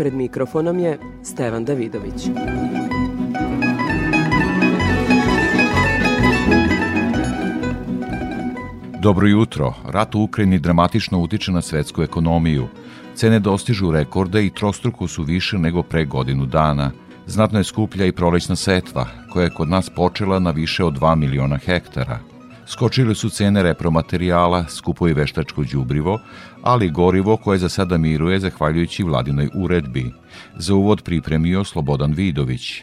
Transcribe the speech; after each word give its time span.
Pred 0.00 0.14
mikrofonom 0.14 0.78
je 0.78 0.98
Stevan 1.22 1.64
Davidović. 1.64 2.28
Dobro 9.02 9.26
jutro. 9.28 9.74
Rat 9.88 10.14
u 10.14 10.20
Ukrajini 10.20 10.58
dramatično 10.58 11.18
utiče 11.18 11.52
na 11.52 11.62
svetsku 11.62 12.02
ekonomiju. 12.02 12.68
Cene 13.14 13.38
dostižu 13.38 13.90
rekorde 13.90 14.44
i 14.46 14.50
trostruko 14.50 15.08
su 15.08 15.22
više 15.22 15.58
nego 15.58 15.82
pre 15.82 16.04
godinu 16.04 16.46
dana. 16.46 16.90
Znatno 17.26 17.58
je 17.58 17.64
skuplja 17.64 18.06
i 18.06 18.12
prolećna 18.12 18.56
setva, 18.56 19.06
koja 19.32 19.44
je 19.44 19.54
kod 19.56 19.68
nas 19.68 19.90
počela 19.96 20.38
na 20.38 20.50
više 20.50 20.84
od 20.84 20.98
2 20.98 21.14
miliona 21.14 21.56
hektara. 21.56 22.18
Skočile 22.70 23.14
su 23.14 23.30
cene 23.30 23.62
repromaterijala, 23.62 24.64
skupo 24.68 25.08
i 25.08 25.12
veštačko 25.12 25.64
đubrivo, 25.72 26.18
ali 26.62 26.90
gorivo 26.90 27.36
koje 27.36 27.58
za 27.58 27.68
sada 27.68 27.98
miruje 27.98 28.40
zahvaljujući 28.40 29.02
vladinoj 29.02 29.48
uredbi. 29.54 30.12
Za 30.56 30.74
uvod 30.74 31.02
pripremio 31.02 31.64
Slobodan 31.64 32.12
Vidović. 32.12 32.82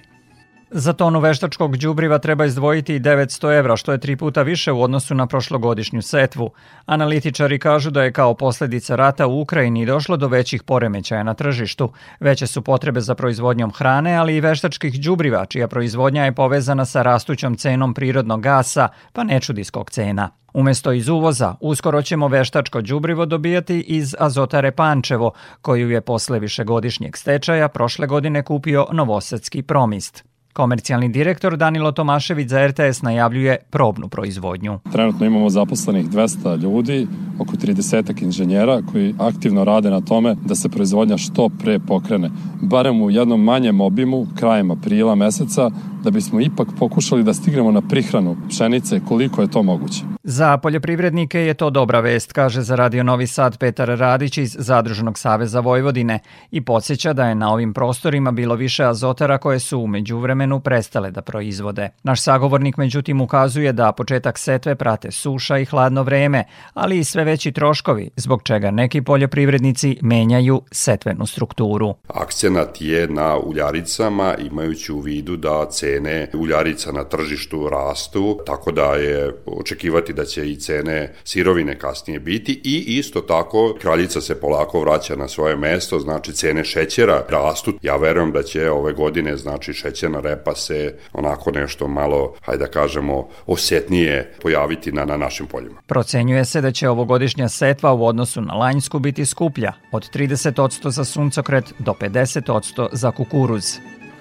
Za 0.71 0.93
tonu 0.93 1.19
veštačkog 1.19 1.77
đubriva 1.77 2.17
treba 2.19 2.45
izdvojiti 2.45 2.99
900 2.99 3.57
evra, 3.57 3.77
što 3.77 3.91
je 3.91 3.97
tri 3.97 4.15
puta 4.15 4.41
više 4.41 4.71
u 4.71 4.81
odnosu 4.81 5.15
na 5.15 5.27
prošlogodišnju 5.27 6.01
setvu. 6.01 6.51
Analitičari 6.85 7.59
kažu 7.59 7.91
da 7.91 8.03
je 8.03 8.11
kao 8.11 8.33
posledica 8.33 8.95
rata 8.95 9.27
u 9.27 9.41
Ukrajini 9.41 9.85
došlo 9.85 10.17
do 10.17 10.27
većih 10.27 10.63
poremećaja 10.63 11.23
na 11.23 11.33
tržištu. 11.33 11.91
Veće 12.19 12.47
su 12.47 12.61
potrebe 12.61 13.01
za 13.01 13.15
proizvodnjom 13.15 13.71
hrane, 13.71 14.15
ali 14.15 14.35
i 14.35 14.41
veštačkih 14.41 15.01
đubriva, 15.01 15.45
čija 15.45 15.67
proizvodnja 15.67 16.25
je 16.25 16.35
povezana 16.35 16.85
sa 16.85 17.01
rastućom 17.01 17.55
cenom 17.55 17.93
prirodnog 17.93 18.41
gasa, 18.41 18.87
pa 19.13 19.23
ne 19.23 19.39
čudi 19.39 19.63
skok 19.63 19.91
cena. 19.91 20.29
Umesto 20.53 20.91
iz 20.91 21.09
uvoza, 21.09 21.55
uskoro 21.61 22.01
ćemo 22.01 22.27
veštačko 22.27 22.81
đubrivo 22.81 23.25
dobijati 23.25 23.79
iz 23.79 24.15
Azotare 24.19 24.71
Pančevo, 24.71 25.31
koju 25.61 25.89
je 25.89 26.01
posle 26.01 26.39
višegodišnjeg 26.39 27.17
stečaja 27.17 27.67
prošle 27.67 28.07
godine 28.07 28.43
kupio 28.43 28.87
Novosadski 28.91 29.61
promist. 29.61 30.26
Komercijalni 30.57 31.09
direktor 31.09 31.57
Danilo 31.57 31.91
Tomašević 31.91 32.49
za 32.49 32.67
RTS 32.67 33.01
najavljuje 33.01 33.57
probnu 33.69 34.07
proizvodnju. 34.07 34.79
Trenutno 34.91 35.25
imamo 35.25 35.49
zaposlenih 35.49 36.09
200 36.09 36.61
ljudi, 36.61 37.07
oko 37.39 37.55
30 37.55 38.23
inženjera 38.23 38.81
koji 38.91 39.15
aktivno 39.19 39.63
rade 39.63 39.89
na 39.89 40.01
tome 40.01 40.35
da 40.45 40.55
se 40.55 40.69
proizvodnja 40.69 41.17
što 41.17 41.49
pre 41.49 41.79
pokrene. 41.79 42.29
Barem 42.61 43.01
u 43.01 43.09
jednom 43.09 43.43
manjem 43.43 43.81
obimu, 43.81 44.27
krajem 44.35 44.71
aprila 44.71 45.15
meseca, 45.15 45.69
da 46.03 46.11
bismo 46.11 46.41
ipak 46.41 46.67
pokušali 46.79 47.23
da 47.23 47.33
stignemo 47.33 47.71
na 47.71 47.81
prihranu 47.81 48.37
pšenice 48.49 49.01
koliko 49.07 49.41
je 49.41 49.51
to 49.51 49.63
moguće. 49.63 50.01
Za 50.23 50.57
poljoprivrednike 50.57 51.39
je 51.39 51.53
to 51.53 51.69
dobra 51.69 51.99
vest, 51.99 52.33
kaže 52.33 52.61
za 52.61 52.75
Radio 52.75 53.03
Novi 53.03 53.27
Sad 53.27 53.57
Petar 53.57 53.87
Radić 53.87 54.37
iz 54.37 54.55
Zadružnog 54.59 55.19
saveza 55.19 55.59
Vojvodine 55.59 56.19
i 56.51 56.61
podsjeća 56.61 57.13
da 57.13 57.27
je 57.27 57.35
na 57.35 57.53
ovim 57.53 57.73
prostorima 57.73 58.31
bilo 58.31 58.55
više 58.55 58.83
azotara 58.83 59.37
koje 59.37 59.59
su 59.59 59.79
umeđu 59.79 60.17
vremenu 60.17 60.46
prestale 60.59 61.11
da 61.11 61.21
proizvode. 61.21 61.89
Naš 62.03 62.21
sagovornik 62.21 62.77
međutim 62.77 63.21
ukazuje 63.21 63.73
da 63.73 63.91
početak 63.91 64.37
setve 64.37 64.75
prate 64.75 65.11
suša 65.11 65.57
i 65.57 65.65
hladno 65.65 66.03
vreme, 66.03 66.43
ali 66.73 66.99
i 66.99 67.03
sve 67.03 67.23
veći 67.23 67.51
troškovi, 67.51 68.09
zbog 68.15 68.43
čega 68.43 68.71
neki 68.71 69.01
poljoprivrednici 69.01 69.97
menjaju 70.01 70.61
setvenu 70.71 71.25
strukturu. 71.25 71.95
Akcenat 72.07 72.81
je 72.81 73.07
na 73.07 73.37
uljaricama 73.37 74.35
imajući 74.35 74.91
u 74.91 74.99
vidu 74.99 75.35
da 75.37 75.65
cene 75.69 76.29
uljarica 76.33 76.91
na 76.91 77.03
tržištu 77.03 77.69
rastu, 77.69 78.39
tako 78.45 78.71
da 78.71 78.95
je 78.95 79.31
očekivati 79.45 80.13
da 80.13 80.25
će 80.25 80.51
i 80.51 80.55
cene 80.55 81.13
sirovine 81.23 81.79
kasnije 81.79 82.19
biti 82.19 82.61
i 82.63 82.97
isto 82.97 83.21
tako 83.21 83.75
kraljica 83.81 84.21
se 84.21 84.39
polako 84.39 84.79
vraća 84.79 85.15
na 85.15 85.27
svoje 85.27 85.55
mesto, 85.55 85.99
znači 85.99 86.33
cene 86.33 86.63
šećera 86.63 87.23
rastu. 87.29 87.73
Ja 87.81 87.95
verujem 87.95 88.31
da 88.31 88.43
će 88.43 88.69
ove 88.69 88.93
godine 88.93 89.37
znači 89.37 89.73
šećerna 89.73 90.19
repa 90.19 90.36
se 90.55 90.95
onako 91.13 91.51
nešto 91.51 91.87
malo, 91.87 92.33
hajde 92.41 92.65
da 92.65 92.71
kažemo, 92.71 93.27
osetnije 93.45 94.33
pojaviti 94.41 94.91
na, 94.91 95.05
na 95.05 95.17
našim 95.17 95.47
poljima. 95.47 95.81
Procenjuje 95.85 96.45
se 96.45 96.61
da 96.61 96.71
će 96.71 96.89
ovogodišnja 96.89 97.49
setva 97.49 97.93
u 97.93 98.05
odnosu 98.05 98.41
na 98.41 98.53
lanjsku 98.53 98.99
biti 98.99 99.25
skuplja, 99.25 99.73
od 99.91 100.09
30% 100.13 100.89
za 100.89 101.05
suncokret 101.05 101.73
do 101.79 101.93
50% 101.93 102.87
za 102.91 103.11
kukuruz. 103.11 103.77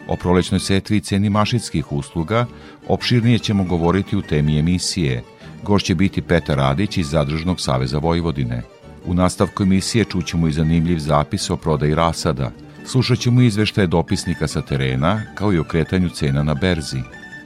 O 0.08 0.16
prolećnoj 0.16 0.60
setvi 0.60 0.96
i 0.96 1.00
ceni 1.00 1.30
mašinskih 1.30 1.92
usluga 1.92 2.46
opširnije 2.88 3.38
ćemo 3.38 3.64
govoriti 3.64 4.16
u 4.16 4.22
temi 4.22 4.58
emisije– 4.58 5.22
Goš 5.66 5.82
će 5.82 5.94
biti 5.94 6.22
Petar 6.22 6.56
Radić 6.56 6.96
iz 6.96 7.10
Zadružnog 7.10 7.60
saveza 7.60 7.98
Vojvodine. 7.98 8.62
U 9.06 9.14
nastavku 9.14 9.62
emisije 9.62 10.04
čućemo 10.04 10.48
i 10.48 10.52
zanimljiv 10.52 10.98
zapis 10.98 11.50
o 11.50 11.56
prodaji 11.56 11.94
rasada. 11.94 12.50
Slušat 12.86 13.18
ćemo 13.18 13.40
izveštaje 13.40 13.86
dopisnika 13.86 14.46
sa 14.46 14.62
terena, 14.62 15.22
kao 15.34 15.52
i 15.52 15.58
o 15.58 15.64
kretanju 15.64 16.08
cena 16.08 16.42
na 16.42 16.54
berzi. 16.54 17.00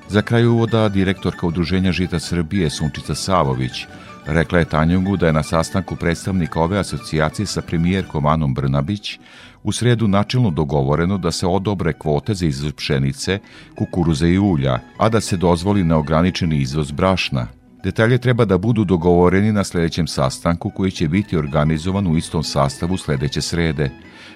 Za 0.08 0.22
kraj 0.22 0.46
uvoda 0.46 0.88
direktorka 0.88 1.46
Udruženja 1.46 1.92
Žita 1.92 2.18
Srbije 2.18 2.70
Sunčica 2.70 3.14
Savović 3.14 3.86
rekla 4.26 4.58
je 4.58 4.64
Tanjugu 4.64 5.16
da 5.16 5.26
je 5.26 5.32
na 5.32 5.42
sastanku 5.42 5.96
predstavnika 5.96 6.60
ove 6.60 6.78
asocijacije 6.78 7.46
sa 7.46 7.62
premijerkom 7.62 8.26
Anom 8.26 8.54
Brnabić 8.54 9.18
u 9.62 9.72
sredu 9.72 10.08
načelno 10.08 10.50
dogovoreno 10.50 11.18
da 11.18 11.30
se 11.30 11.46
odobre 11.46 11.92
kvote 11.92 12.34
za 12.34 12.46
izvoz 12.46 12.72
pšenice, 12.72 13.38
kukuruza 13.78 14.26
i 14.26 14.38
ulja, 14.38 14.78
a 14.98 15.08
da 15.08 15.20
se 15.20 15.36
dozvoli 15.36 15.84
neograničeni 15.84 16.56
izvoz 16.56 16.90
brašna– 16.90 17.46
Detalje 17.84 18.18
treba 18.18 18.44
da 18.44 18.58
budu 18.58 18.84
dogovoreni 18.84 19.52
na 19.52 19.64
sledećem 19.64 20.06
sastanku 20.06 20.70
koji 20.70 20.90
će 20.90 21.08
biti 21.08 21.36
organizovan 21.36 22.06
u 22.06 22.16
istom 22.16 22.42
sastavu 22.42 22.96
sledeće 22.96 23.40
srede, 23.40 23.90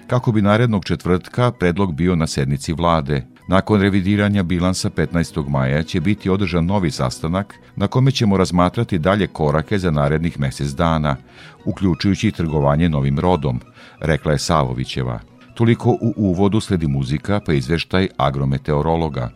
kako 0.06 0.32
bi 0.32 0.42
narednog 0.42 0.84
četvrtka 0.84 1.50
predlog 1.50 1.94
bio 1.94 2.16
na 2.16 2.26
sednici 2.26 2.72
vlade. 2.72 3.26
Nakon 3.48 3.80
revidiranja 3.80 4.42
bilansa 4.42 4.90
15. 4.90 5.48
maja 5.48 5.82
će 5.82 6.00
biti 6.00 6.30
održan 6.30 6.66
novi 6.66 6.90
sastanak 6.90 7.54
na 7.76 7.86
kome 7.86 8.10
ćemo 8.10 8.36
razmatrati 8.36 8.98
dalje 8.98 9.26
korake 9.26 9.78
za 9.78 9.90
narednih 9.90 10.40
mesec 10.40 10.68
dana, 10.68 11.16
uključujući 11.64 12.30
trgovanje 12.30 12.88
novim 12.88 13.18
rodom, 13.18 13.60
rekla 14.00 14.32
je 14.32 14.38
Savovićeva. 14.38 15.20
Toliko 15.54 15.90
u 15.90 16.14
uvodu 16.16 16.60
sledi 16.60 16.86
muzika 16.86 17.40
pa 17.46 17.52
izveštaj 17.52 18.08
agrometeorologa. 18.16 19.30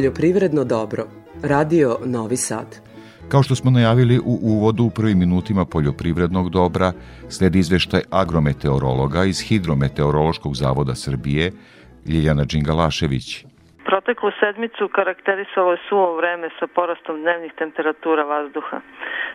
Poljoprivredno 0.00 0.64
dobro. 0.64 1.06
Radio 1.42 1.98
Novi 2.04 2.36
Sad. 2.36 2.80
Kao 3.28 3.42
što 3.42 3.54
smo 3.54 3.70
najavili 3.70 4.18
u 4.18 4.38
uvodu 4.42 4.84
u 4.84 4.90
prvim 4.90 5.18
minutima 5.18 5.64
poljoprivrednog 5.64 6.50
dobra, 6.50 6.92
sledi 7.28 7.58
izveštaj 7.58 8.02
agrometeorologa 8.10 9.24
iz 9.24 9.40
Hidrometeorološkog 9.40 10.56
zavoda 10.56 10.94
Srbije, 10.94 11.52
Ljiljana 12.06 12.44
Đingalašević. 12.44 13.44
Proteklu 13.90 14.30
sedmicu 14.40 14.88
karakterisalo 14.88 15.72
je 15.72 15.78
suvo 15.88 16.14
vreme 16.16 16.48
sa 16.58 16.66
porastom 16.66 17.16
dnevnih 17.20 17.52
temperatura 17.52 18.22
vazduha. 18.24 18.80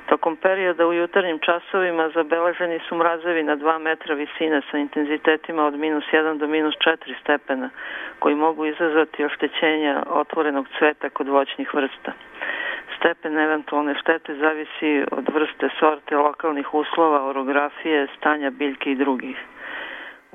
Tokom 0.05 0.35
perioda 0.35 0.87
u 0.87 0.93
jutarnjim 0.93 1.39
časovima 1.39 2.09
zabeleženi 2.09 2.79
su 2.87 2.95
mrazevi 2.95 3.43
na 3.43 3.55
2 3.57 3.79
metra 3.79 4.15
visine 4.15 4.61
sa 4.71 4.77
intenzitetima 4.77 5.65
od 5.65 5.75
minus 5.79 6.03
1 6.11 6.37
do 6.37 6.47
minus 6.47 6.75
4 6.75 7.19
stepena, 7.21 7.69
koji 8.19 8.35
mogu 8.35 8.65
izazvati 8.65 9.25
oštećenja 9.25 10.03
otvorenog 10.09 10.67
cveta 10.77 11.09
kod 11.09 11.27
voćnih 11.27 11.73
vrsta. 11.73 12.11
Stepen 12.97 13.37
eventualne 13.37 13.95
štete 14.01 14.35
zavisi 14.35 15.03
od 15.11 15.29
vrste 15.33 15.69
sorte, 15.79 16.17
lokalnih 16.17 16.73
uslova, 16.73 17.27
orografije, 17.29 18.07
stanja 18.17 18.49
biljke 18.49 18.91
i 18.91 18.95
drugih. 18.95 19.37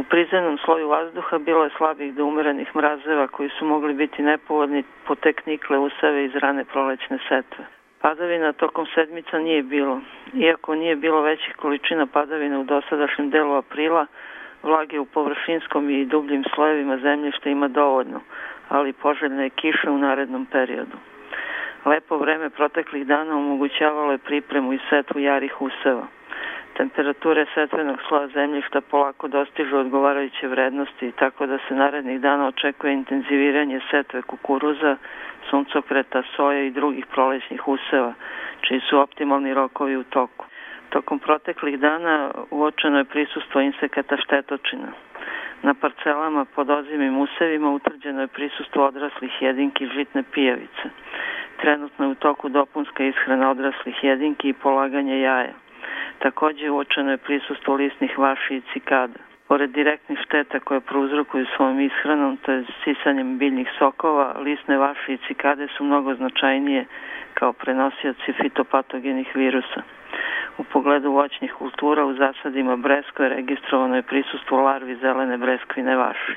U 0.01 0.03
prizemnom 0.03 0.59
sloju 0.59 0.89
vazduha 0.89 1.39
bilo 1.39 1.65
je 1.65 1.71
slabih 1.77 2.15
do 2.15 2.25
umerenih 2.25 2.77
mrazeva 2.77 3.27
koji 3.27 3.49
su 3.49 3.65
mogli 3.65 3.95
biti 3.95 4.23
nepovodni 4.23 4.85
po 5.07 5.15
teknikle 5.15 5.79
usave 5.79 6.25
iz 6.25 6.35
rane 6.35 6.65
prolećne 6.65 7.19
setve. 7.29 7.65
Padavina 8.01 8.53
tokom 8.53 8.87
sedmica 8.95 9.39
nije 9.39 9.63
bilo. 9.63 10.01
Iako 10.35 10.75
nije 10.75 10.97
bilo 10.97 11.21
većih 11.21 11.57
količina 11.57 12.07
padavina 12.07 12.61
u 12.61 12.65
dosadašnjem 12.65 13.31
delu 13.31 13.55
aprila, 13.55 14.07
vlage 14.63 14.99
u 14.99 15.05
površinskom 15.05 15.91
i 15.91 16.05
dubljim 16.05 16.45
slojevima 16.55 16.97
zemljišta 16.99 17.51
ima 17.51 17.69
dovoljno, 17.69 18.21
ali 18.69 18.93
poželjna 18.93 19.43
je 19.43 19.51
kiša 19.51 19.91
u 19.91 19.99
narednom 19.99 20.47
periodu. 20.47 20.97
Lepo 21.85 22.17
vreme 22.17 22.51
proteklih 22.51 23.07
dana 23.07 23.37
omogućavalo 23.37 24.13
je 24.13 24.19
pripremu 24.19 24.73
i 24.73 24.79
setvu 24.91 25.21
jarih 25.21 25.63
useva. 25.63 26.07
Temperature 26.81 27.47
setvenog 27.55 27.99
sloja 28.09 28.29
zemljišta 28.29 28.81
polako 28.81 29.29
dostižu 29.29 29.77
odgovarajuće 29.77 30.49
vrednosti, 30.49 31.13
tako 31.13 31.47
da 31.47 31.59
se 31.59 31.75
narednih 31.75 32.21
dana 32.21 32.47
očekuje 32.47 32.93
intenziviranje 32.93 33.81
setve 33.91 34.23
kukuruza, 34.23 34.97
suncokreta, 35.51 36.23
soje 36.37 36.67
i 36.67 36.71
drugih 36.71 37.07
prolećnih 37.07 37.69
useva, 37.69 38.15
čiji 38.61 38.81
su 38.81 38.99
optimalni 38.99 39.55
rokovi 39.55 39.97
u 39.97 40.05
toku. 40.05 40.47
Tokom 40.91 41.19
proteklih 41.19 41.79
dana 41.79 42.31
uočeno 42.51 42.99
je 42.99 43.05
prisustvo 43.05 43.61
insekata 43.61 44.17
štetočina. 44.17 44.89
Na 45.63 45.75
parcelama 45.75 46.45
pod 46.45 46.71
ozimim 46.71 47.19
usevima 47.19 47.71
utvrđeno 47.71 48.21
je 48.21 48.27
prisustvo 48.27 48.87
odraslih 48.87 49.43
jedinki 49.43 49.87
žitne 49.87 50.23
pijavice. 50.33 50.85
Trenutno 51.57 52.05
je 52.05 52.11
u 52.11 52.15
toku 52.15 52.49
dopunska 52.49 53.05
ishrana 53.05 53.51
odraslih 53.51 54.05
jedinki 54.05 54.49
i 54.49 54.61
polaganje 54.63 55.21
jaja. 55.21 55.70
Takođe 56.19 56.71
uočeno 56.71 57.11
je 57.11 57.17
prisustvo 57.17 57.75
lisnih 57.75 58.19
vaši 58.19 58.55
i 58.57 58.63
cikada. 58.73 59.19
Pored 59.49 59.71
direktnih 59.71 60.19
šteta 60.25 60.61
koje 60.61 60.81
prouzrokuju 60.81 61.47
svojom 61.57 61.81
ishranom, 61.81 62.37
to 62.37 62.53
je 62.53 62.65
sisanjem 62.85 63.39
biljnih 63.39 63.69
sokova, 63.79 64.37
lisne 64.39 64.77
vaše 64.79 65.15
i 65.15 65.19
cikade 65.27 65.69
su 65.77 65.85
mnogo 65.85 66.15
značajnije 66.15 66.85
kao 67.35 67.53
prenosioci 67.53 68.33
fitopatogenih 68.33 69.37
virusa. 69.37 69.83
U 70.59 70.65
pogledu 70.65 71.13
voćnih 71.13 71.53
kultura 71.53 72.05
u 72.05 72.15
zasadima 72.15 72.77
breskve 72.77 73.29
registrovano 73.29 73.97
je 73.97 74.03
prisustvo 74.03 74.61
larvi 74.61 74.97
zelene 74.97 75.39
breskvine 75.39 75.97
vaši. 75.97 76.35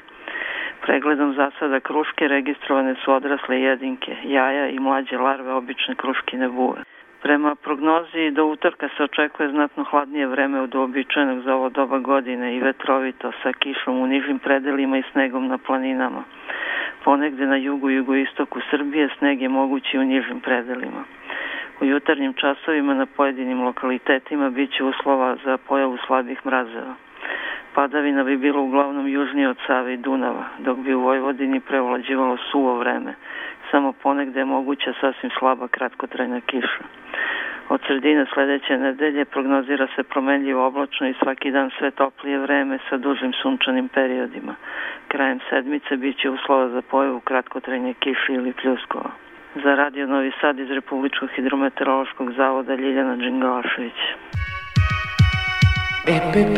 Pregledom 0.82 1.34
zasada 1.34 1.80
kruške 1.80 2.28
registrovane 2.28 2.96
su 2.96 3.14
odrasle 3.14 3.62
jedinke, 3.62 4.16
jaja 4.24 4.68
i 4.68 4.80
mlađe 4.80 5.18
larve 5.18 5.54
obične 5.54 5.96
kruškine 5.96 6.50
buve. 6.50 6.84
Prema 7.24 7.56
prognozi 7.56 8.32
do 8.32 8.46
utorka 8.46 8.90
se 8.98 9.04
očekuje 9.04 9.50
znatno 9.50 9.84
hladnije 9.84 10.28
vreme 10.28 10.62
od 10.62 10.76
uobičajenog 10.76 11.44
za 11.44 11.56
ovo 11.56 11.70
doba 11.70 12.00
godine 12.00 12.56
i 12.56 12.60
vetrovito 12.60 13.32
sa 13.44 13.54
kišom 13.54 14.00
u 14.00 14.08
nižim 14.08 14.40
predelima 14.40 14.98
i 14.98 15.04
snegom 15.12 15.48
na 15.48 15.58
planinama. 15.58 16.24
Ponegde 17.04 17.46
na 17.46 17.56
jugu 17.56 17.90
i 17.90 17.96
jugoistoku 17.96 18.60
Srbije 18.72 19.10
sneg 19.18 19.42
je 19.42 19.50
mogući 19.50 19.98
u 19.98 20.04
nižim 20.04 20.40
predelima. 20.40 21.04
U 21.82 21.86
jutarnjim 21.86 22.34
časovima 22.34 22.94
na 22.94 23.06
pojedinim 23.06 23.62
lokalitetima 23.62 24.50
biće 24.50 24.84
uslova 24.84 25.36
za 25.46 25.58
pojavu 25.58 25.98
slabih 26.08 26.46
mrazeva. 26.46 26.96
Padavina 27.76 28.24
bi 28.24 28.38
bilo 28.38 28.62
uglavnom 28.62 29.08
južnije 29.08 29.50
od 29.50 29.58
Save 29.68 29.94
i 29.94 29.98
Dunava, 29.98 30.46
dok 30.60 30.78
bi 30.78 30.94
u 30.94 31.02
Vojvodini 31.02 31.60
prevlađivalo 31.60 32.38
suvo 32.52 32.78
vreme. 32.78 33.14
Samo 33.72 33.94
ponegde 33.94 34.40
je 34.40 34.46
moguća 34.46 34.94
sasvim 35.02 35.32
slaba 35.40 35.68
kratkotrajna 35.68 36.42
kiša. 36.42 36.84
Od 37.70 37.82
sredine 37.88 38.26
sledeće 38.34 38.78
nedelje 38.78 39.26
prognozira 39.26 39.88
se 39.96 40.04
promenljivo 40.04 40.68
oblačno 40.68 41.08
i 41.08 41.14
svaki 41.24 41.52
dan 41.52 41.70
sve 41.78 41.92
toplije 41.92 42.40
vreme 42.40 42.80
sa 42.90 42.98
dužim 42.98 43.34
sunčanim 43.42 43.88
periodima. 43.88 44.56
Krajem 45.08 45.40
sedmice 45.50 45.98
biće 45.98 46.30
uslova 46.30 46.70
za 46.70 46.82
pojavu 46.82 47.20
kratkotrajne 47.20 47.94
kiše 47.94 48.34
ili 48.34 48.54
pljuskova. 48.54 49.10
Za 49.56 49.76
Radio 49.76 50.08
Novi 50.08 50.32
Sad 50.42 50.60
iz 50.60 50.72
Republičkog 50.72 51.30
hidrometeorološkog 51.36 52.32
zavoda 52.32 52.76
Ljiljana 52.76 53.16
Đingalašević. 53.16 54.00
EPP 56.08 56.58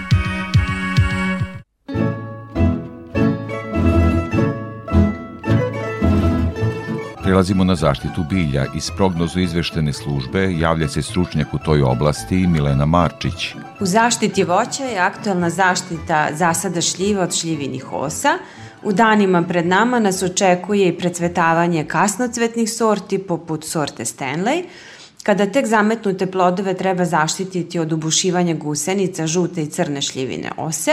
Prelazimo 7.31 7.63
na 7.63 7.75
zaštitu 7.75 8.23
bilja. 8.29 8.65
Iz 8.75 8.89
prognozu 8.97 9.39
izveštene 9.39 9.93
službe 9.93 10.53
javlja 10.59 10.87
se 10.87 11.01
stručnjak 11.01 11.53
u 11.53 11.57
toj 11.65 11.81
oblasti 11.81 12.47
Milena 12.47 12.85
Marčić. 12.85 13.55
U 13.79 13.85
zaštiti 13.85 14.43
voća 14.43 14.83
je 14.83 14.99
aktualna 14.99 15.49
zaštita 15.49 16.27
zasada 16.33 16.81
šljiva 16.81 17.23
od 17.23 17.35
šljivinih 17.35 17.93
osa. 17.93 18.33
U 18.83 18.91
danima 18.91 19.43
pred 19.43 19.67
nama 19.67 19.99
nas 19.99 20.23
očekuje 20.23 20.87
i 20.87 20.97
precvetavanje 20.97 21.85
kasnocvetnih 21.85 22.73
sorti 22.73 23.17
poput 23.17 23.65
sorte 23.65 24.05
Stanley, 24.05 24.63
kada 25.23 25.45
tek 25.45 25.65
zametnute 25.65 26.25
plodove 26.25 26.73
treba 26.73 27.05
zaštititi 27.05 27.79
od 27.79 27.93
ubušivanja 27.93 28.53
gusenica, 28.53 29.27
žute 29.27 29.63
i 29.63 29.69
crne 29.69 30.01
šljivine 30.01 30.51
ose 30.57 30.91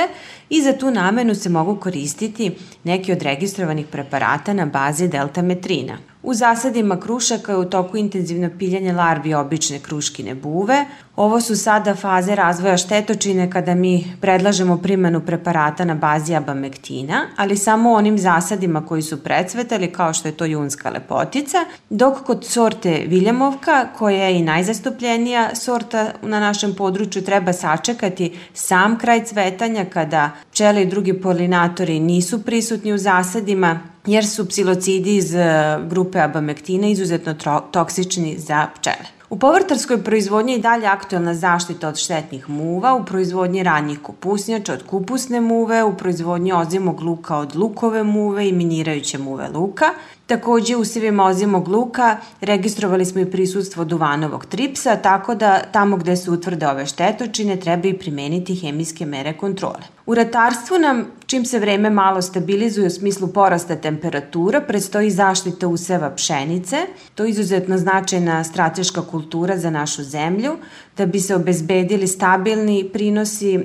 i 0.51 0.63
za 0.63 0.73
tu 0.73 0.91
namenu 0.91 1.35
se 1.35 1.49
mogu 1.49 1.77
koristiti 1.77 2.53
neki 2.85 3.13
od 3.13 3.23
registrovanih 3.23 3.87
preparata 3.87 4.53
na 4.53 4.67
bazi 4.67 5.09
deltametrina. 5.09 5.99
U 6.23 6.35
zasadima 6.35 7.01
krušaka 7.01 7.53
je 7.53 7.59
u 7.59 7.65
toku 7.65 7.97
intenzivno 7.97 8.51
piljanje 8.59 8.93
larvi 8.93 9.35
obične 9.35 9.79
kruškine 9.79 10.35
buve. 10.35 10.85
Ovo 11.19 11.41
su 11.41 11.57
sada 11.57 11.95
faze 11.95 12.35
razvoja 12.35 12.77
štetočine 12.77 13.51
kada 13.51 13.75
mi 13.75 14.17
predlažemo 14.21 14.77
primenu 14.77 15.21
preparata 15.21 15.85
na 15.85 15.95
bazi 15.95 16.35
abamektina, 16.35 17.27
ali 17.37 17.57
samo 17.57 17.93
onim 17.93 18.19
zasadima 18.19 18.87
koji 18.87 19.03
su 19.03 19.23
precvetali 19.25 19.93
kao 19.93 20.13
što 20.15 20.29
je 20.29 20.37
to 20.37 20.45
junska 20.45 20.91
lepotica, 20.91 21.59
dok 21.91 22.23
kod 22.23 22.45
sorte 22.45 23.03
Viljamovka, 23.07 23.89
koja 23.99 24.25
je 24.25 24.39
i 24.39 24.43
najzastupljenija 24.43 25.55
sorta 25.55 26.11
na 26.23 26.41
našem 26.41 26.75
području, 26.75 27.25
treba 27.25 27.53
sačekati 27.53 28.39
sam 28.55 28.99
kraj 28.99 29.25
cvetanja 29.25 29.85
kada 29.85 30.31
pčele 30.51 30.83
i 30.83 30.87
drugi 30.87 31.21
polinatori 31.21 32.01
nisu 32.01 32.45
prisutni 32.45 32.93
u 32.93 32.99
zasadima 32.99 33.81
jer 34.07 34.27
su 34.27 34.49
psilocidi 34.49 35.17
iz 35.17 35.35
e, 35.35 35.79
grupe 35.91 36.21
abamektina 36.21 36.87
izuzetno 36.87 37.35
toksični 37.73 38.39
za 38.39 38.67
pčele. 38.75 39.18
U 39.31 39.37
povrtarskoj 39.39 40.05
proizvodnji 40.05 40.53
je 40.53 40.59
dalje 40.59 40.87
aktualna 40.87 41.35
zaštita 41.35 41.89
od 41.89 41.97
štetnih 41.97 42.49
muva, 42.51 42.95
u 42.95 43.05
proizvodnji 43.05 43.63
ranjih 43.63 43.99
kupusnjača 44.03 44.73
od 44.73 44.83
kupusne 44.87 45.41
muve, 45.41 45.85
u 45.85 45.97
proizvodnji 45.97 46.53
ozimog 46.53 47.01
luka 47.01 47.37
od 47.37 47.57
lukove 47.57 48.03
muve 48.03 48.49
i 48.49 48.53
minirajuće 48.53 49.19
muve 49.19 49.49
luka. 49.49 49.85
Takođe 50.29 50.77
u 50.77 50.85
sivim 50.85 51.21
ozimog 51.21 51.69
luka 51.69 52.17
registrovali 52.41 53.05
smo 53.05 53.21
i 53.21 53.31
prisustvo 53.31 53.85
duvanovog 53.85 54.47
tripsa, 54.47 54.97
tako 54.97 55.35
da 55.35 55.63
tamo 55.73 55.97
gde 55.97 56.17
se 56.17 56.31
utvrde 56.31 56.69
ove 56.69 56.87
štetočine 56.87 57.57
treba 57.57 57.89
i 57.89 57.99
primeniti 57.99 58.55
hemijske 58.55 59.07
mere 59.07 59.33
kontrole. 59.33 59.99
U 60.09 60.15
ratarstvu 60.15 60.79
nam, 60.79 61.05
čim 61.27 61.45
se 61.45 61.59
vreme 61.59 61.91
malo 61.91 62.23
stabilizuje 62.23 62.87
u 62.87 62.91
smislu 62.91 63.29
porasta 63.29 63.77
temperatura, 63.77 64.61
predstoji 64.61 65.11
zaštita 65.11 65.69
useva 65.69 66.11
pšenice. 66.15 66.77
To 67.15 67.25
je 67.25 67.31
izuzetno 67.31 67.79
značajna 67.79 68.45
strateška 68.45 69.03
kultura 69.03 69.57
za 69.59 69.71
našu 69.71 70.03
zemlju. 70.03 70.57
Da 70.97 71.07
bi 71.07 71.21
se 71.21 71.35
obezbedili 71.35 72.07
stabilni 72.07 72.91
prinosi, 72.93 73.59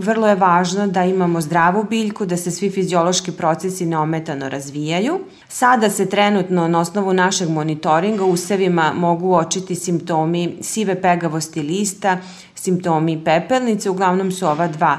vrlo 0.00 0.28
je 0.28 0.34
važno 0.34 0.86
da 0.86 1.04
imamo 1.04 1.40
zdravu 1.40 1.84
biljku, 1.90 2.26
da 2.26 2.36
se 2.36 2.50
svi 2.50 2.70
fiziološki 2.70 3.32
procesi 3.32 3.86
neometano 3.86 4.48
razvijaju. 4.48 5.20
Sada 5.54 5.90
se 5.90 6.08
trenutno 6.08 6.68
na 6.68 6.80
osnovu 6.80 7.12
našeg 7.12 7.48
monitoringa 7.48 8.24
usevima 8.24 8.92
mogu 8.96 9.28
uočiti 9.28 9.74
simptomi 9.74 10.56
sive 10.60 11.02
pegavosti 11.02 11.62
lista, 11.62 12.18
simptomi 12.54 13.24
pepelnice, 13.24 13.90
uglavnom 13.90 14.32
su 14.32 14.46
ova 14.46 14.68
dva 14.68 14.98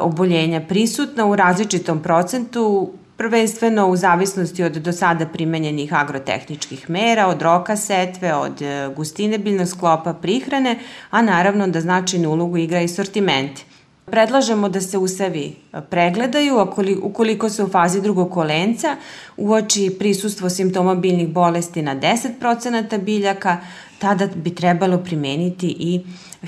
oboljenja 0.00 0.60
prisutna 0.60 1.26
u 1.26 1.36
različitom 1.36 2.02
procentu 2.02 2.92
prvenstveno 3.16 3.86
u 3.88 3.96
zavisnosti 3.96 4.64
od 4.64 4.72
do 4.72 4.92
sada 4.92 5.26
primenjenih 5.26 5.94
agrotehničkih 5.94 6.90
mera, 6.90 7.26
od 7.26 7.42
roka 7.42 7.76
setve, 7.76 8.34
od 8.34 8.62
e, 8.62 8.88
gustine 8.96 9.38
biljnog 9.38 9.68
sklopa 9.68 10.12
prihrane, 10.12 10.78
a 11.10 11.22
naravno 11.22 11.68
da 11.68 11.80
značajnu 11.80 12.30
ulogu 12.30 12.56
igra 12.56 12.80
i 12.80 12.88
sortiment. 12.88 13.60
Predlažemo 14.10 14.68
da 14.68 14.80
se 14.80 14.98
usavi 14.98 15.44
e, 15.72 15.80
pregledaju, 15.90 16.68
ukoliko 17.02 17.48
se 17.48 17.64
u 17.64 17.68
fazi 17.68 18.00
drugog 18.00 18.30
kolenca 18.30 18.96
uoči 19.36 19.96
prisustvo 19.98 20.50
simptoma 20.50 20.94
biljnih 20.94 21.28
bolesti 21.28 21.82
na 21.82 21.96
10% 21.96 22.98
biljaka, 22.98 23.58
tada 23.98 24.26
bi 24.34 24.54
trebalo 24.54 24.98
primeniti 24.98 25.66
i 25.66 26.00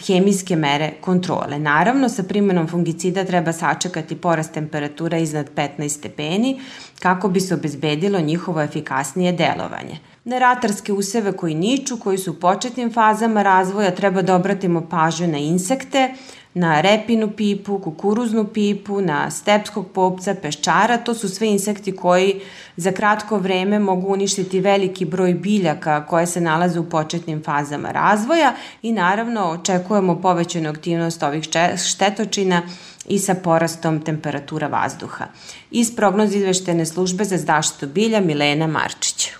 hemijske 0.06 0.56
mere 0.56 0.92
kontrole. 1.00 1.58
Naravno, 1.58 2.08
sa 2.08 2.22
primjenom 2.22 2.68
fungicida 2.68 3.24
treba 3.24 3.52
sačekati 3.52 4.16
porast 4.16 4.52
temperatura 4.52 5.18
iznad 5.18 5.50
15 5.54 5.88
stepeni 5.88 6.60
kako 6.98 7.28
bi 7.28 7.40
se 7.40 7.54
obezbedilo 7.54 8.20
njihovo 8.20 8.62
efikasnije 8.62 9.32
delovanje. 9.32 9.98
Na 10.28 10.38
ratarske 10.38 10.92
useve 10.92 11.32
koji 11.32 11.54
niču, 11.54 11.96
koji 11.96 12.18
su 12.18 12.30
u 12.30 12.34
početnim 12.34 12.92
fazama 12.92 13.42
razvoja, 13.42 13.94
treba 13.94 14.22
da 14.22 14.34
obratimo 14.34 14.80
pažnju 14.90 15.26
na 15.26 15.38
insekte, 15.38 16.14
na 16.54 16.80
repinu 16.80 17.30
pipu, 17.30 17.78
kukuruznu 17.78 18.44
pipu, 18.44 19.00
na 19.00 19.30
stepskog 19.30 19.86
popca, 19.94 20.34
peščara, 20.34 20.98
to 20.98 21.14
su 21.14 21.28
sve 21.28 21.48
insekti 21.48 21.96
koji 21.96 22.40
za 22.76 22.92
kratko 22.92 23.38
vreme 23.38 23.78
mogu 23.78 24.12
uništiti 24.12 24.60
veliki 24.60 25.04
broj 25.04 25.34
biljaka 25.34 26.06
koje 26.06 26.26
se 26.26 26.40
nalaze 26.40 26.80
u 26.80 26.88
početnim 26.88 27.42
fazama 27.42 27.92
razvoja 27.92 28.52
i 28.82 28.92
naravno 28.92 29.50
očekujemo 29.50 30.20
povećanu 30.20 30.70
aktivnost 30.70 31.22
ovih 31.22 31.44
štetočina 31.86 32.62
i 33.06 33.18
sa 33.18 33.34
porastom 33.34 34.00
temperatura 34.00 34.66
vazduha. 34.66 35.26
Iz 35.70 35.96
prognoze 35.96 36.38
izveštene 36.38 36.86
službe 36.86 37.24
za 37.24 37.36
zaštitu 37.36 37.86
bilja 37.86 38.20
Milena 38.20 38.66
Marčić. 38.66 39.30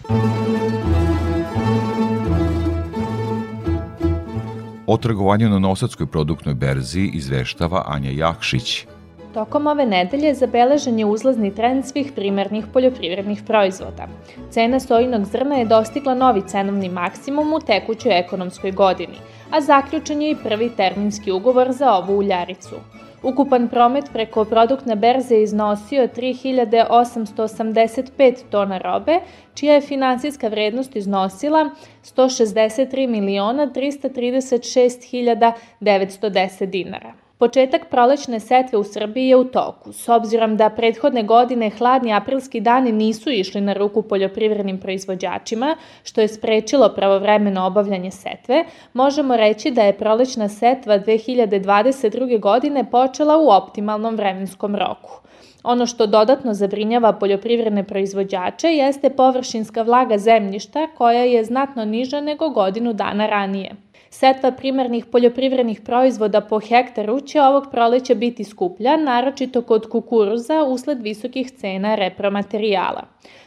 O 4.91 4.97
trgovanju 4.97 5.49
na 5.49 5.59
Nosadskoj 5.59 6.07
produktnoj 6.07 6.55
berzi 6.55 7.11
izveštava 7.15 7.83
Anja 7.87 8.11
Jakšić. 8.11 8.87
Tokom 9.35 9.67
ove 9.67 9.85
nedelje 9.87 10.31
zabeležen 10.35 10.99
je 10.99 11.07
uzlazni 11.07 11.51
trend 11.55 11.87
svih 11.87 12.13
primarnih 12.17 12.65
poljoprivrednih 12.73 13.43
proizvoda. 13.47 14.07
Cena 14.51 14.81
sojinog 14.81 15.25
zrna 15.25 15.55
je 15.55 15.65
dostigla 15.65 16.15
novi 16.15 16.43
cenovni 16.47 16.89
maksimum 16.89 17.53
u 17.53 17.61
tekućoj 17.61 18.19
ekonomskoj 18.19 18.73
godini, 18.73 19.21
a 19.51 19.61
zaključen 19.61 20.23
je 20.23 20.31
i 20.31 20.37
prvi 20.45 20.71
terminski 20.71 21.33
ugovor 21.33 21.73
za 21.73 21.93
ovu 21.93 22.19
uljaricu. 22.19 22.77
Ukupan 23.23 23.69
promet 23.69 24.05
preko 24.13 24.45
produktne 24.45 24.97
berze 24.97 25.43
iznosio 25.43 26.09
3885 26.17 28.35
tona 28.51 28.79
robe, 28.79 29.21
čija 29.55 29.75
je 29.75 29.81
finansijska 29.81 30.49
vrednost 30.49 30.97
iznosila 30.97 31.71
163 32.05 33.09
miliona 33.09 33.67
336 33.67 35.53
910 35.81 36.67
dinara. 36.67 37.13
Početak 37.39 37.87
prolećne 37.91 38.41
setve 38.41 38.79
u 38.79 38.85
Srbiji 38.85 39.29
je 39.29 39.37
u 39.37 39.45
toku. 39.45 39.93
S 39.93 40.09
obzirom 40.09 40.57
da 40.57 40.71
prethodne 40.71 41.23
godine 41.23 41.71
hladni 41.71 42.13
aprilski 42.13 42.61
dani 42.61 42.93
nisu 42.93 43.31
išli 43.31 43.61
na 43.61 43.73
ruku 43.73 44.03
poljoprivrednim 44.03 44.81
proizvođačima, 44.81 45.77
što 46.05 46.21
je 46.21 46.29
sprečilo 46.29 46.89
pravovremeno 46.97 47.67
obavljanje 47.67 48.11
setve, 48.11 48.65
možemo 48.93 49.37
reći 49.37 49.71
da 49.71 49.83
je 49.83 49.99
prolećna 49.99 50.49
setva 50.49 50.99
2022. 50.99 52.41
godine 52.41 52.91
počela 52.91 53.37
u 53.37 53.49
optimalnom 53.49 54.17
vremenskom 54.17 54.77
roku. 54.77 55.21
Ono 55.63 55.87
što 55.87 56.07
dodatno 56.07 56.55
zabrinjava 56.55 57.13
poljoprivredne 57.13 57.85
proizvođače 57.85 58.69
jeste 58.69 59.11
površinska 59.11 59.83
vlaga 59.83 60.19
zemljišta 60.19 60.87
koja 60.97 61.23
je 61.23 61.45
znatno 61.45 61.85
niža 61.85 62.21
nego 62.21 62.49
godinu 62.49 62.93
dana 62.93 63.27
ranije. 63.27 63.88
Setva 64.11 64.51
primarnih 64.53 65.07
poljoprivrednih 65.07 65.81
proizvoda 65.81 66.41
po 66.41 66.61
hektaru 66.61 67.21
će 67.21 67.43
ovog 67.43 67.67
proleća 67.71 68.15
biti 68.15 68.45
skuplja, 68.45 68.97
naročito 68.97 69.63
kod 69.63 69.89
kukuruza 69.89 70.65
usled 70.65 71.03
visokih 71.03 71.51
cena 71.51 71.95
repromaterijala. 71.95 73.03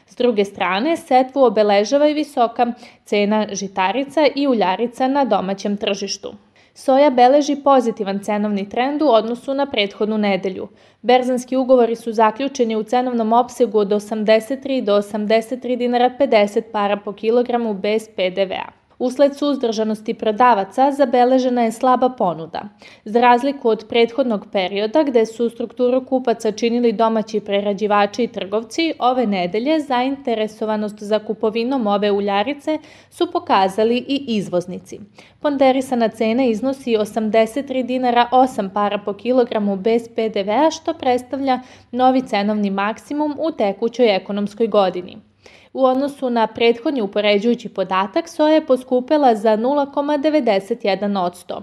S 0.07 0.15
druge 0.15 0.45
strane, 0.45 0.97
setvu 0.97 1.43
obeležava 1.43 2.07
i 2.07 2.13
visoka 2.13 2.73
cena 3.05 3.47
žitarica 3.51 4.27
i 4.35 4.47
uljarica 4.47 5.07
na 5.07 5.25
domaćem 5.25 5.77
tržištu. 5.77 6.33
Soja 6.73 7.09
beleži 7.09 7.55
pozitivan 7.63 8.19
cenovni 8.19 8.69
trend 8.69 9.01
u 9.01 9.07
odnosu 9.07 9.53
na 9.53 9.65
prethodnu 9.65 10.17
nedelju. 10.17 10.67
Berzanski 11.01 11.57
ugovori 11.57 11.95
su 11.95 12.11
zaključeni 12.11 12.75
u 12.75 12.83
cenovnom 12.83 13.33
opsegu 13.33 13.77
od 13.79 13.87
83 13.87 14.83
do 14.83 14.97
83 14.97 15.75
dinara 15.77 16.11
50 16.19 16.61
para 16.71 16.97
po 16.97 17.13
kilogramu 17.13 17.73
bez 17.73 18.09
PDV-a. 18.15 18.80
Usled 19.01 19.37
suzdržanosti 19.37 20.13
prodavaca 20.13 20.91
zabeležena 20.91 21.63
je 21.63 21.71
slaba 21.71 22.09
ponuda. 22.09 22.61
Za 23.05 23.21
razliku 23.21 23.69
od 23.69 23.85
prethodnog 23.89 24.45
perioda 24.51 25.03
gde 25.03 25.25
su 25.25 25.49
strukturu 25.49 26.05
kupaca 26.05 26.51
činili 26.51 26.91
domaći 26.91 27.39
prerađivači 27.39 28.23
i 28.23 28.27
trgovci, 28.27 28.93
ove 28.99 29.25
nedelje 29.27 29.79
zainteresovanost 29.79 31.03
za 31.03 31.19
kupovinom 31.19 31.87
ove 31.87 32.11
uljarice 32.11 32.77
su 33.09 33.31
pokazali 33.31 33.97
i 33.97 34.25
izvoznici. 34.27 34.99
Ponderisana 35.39 36.07
cena 36.07 36.43
iznosi 36.43 36.91
83 36.91 37.83
dinara 37.85 38.29
8 38.31 38.69
para 38.73 38.97
po 38.97 39.13
kilogramu 39.13 39.75
bez 39.75 40.07
PDV-a 40.15 40.71
što 40.71 40.93
predstavlja 40.93 41.59
novi 41.91 42.21
cenovni 42.21 42.69
maksimum 42.69 43.35
u 43.39 43.51
tekućoj 43.51 44.15
ekonomskoj 44.15 44.67
godini. 44.67 45.30
U 45.73 45.85
odnosu 45.85 46.29
na 46.29 46.47
prethodni 46.47 47.01
upoređujući 47.01 47.69
podatak, 47.69 48.29
soja 48.29 48.53
je 48.53 48.65
poskupela 48.65 49.35
za 49.35 49.57
0,91%. 49.57 51.61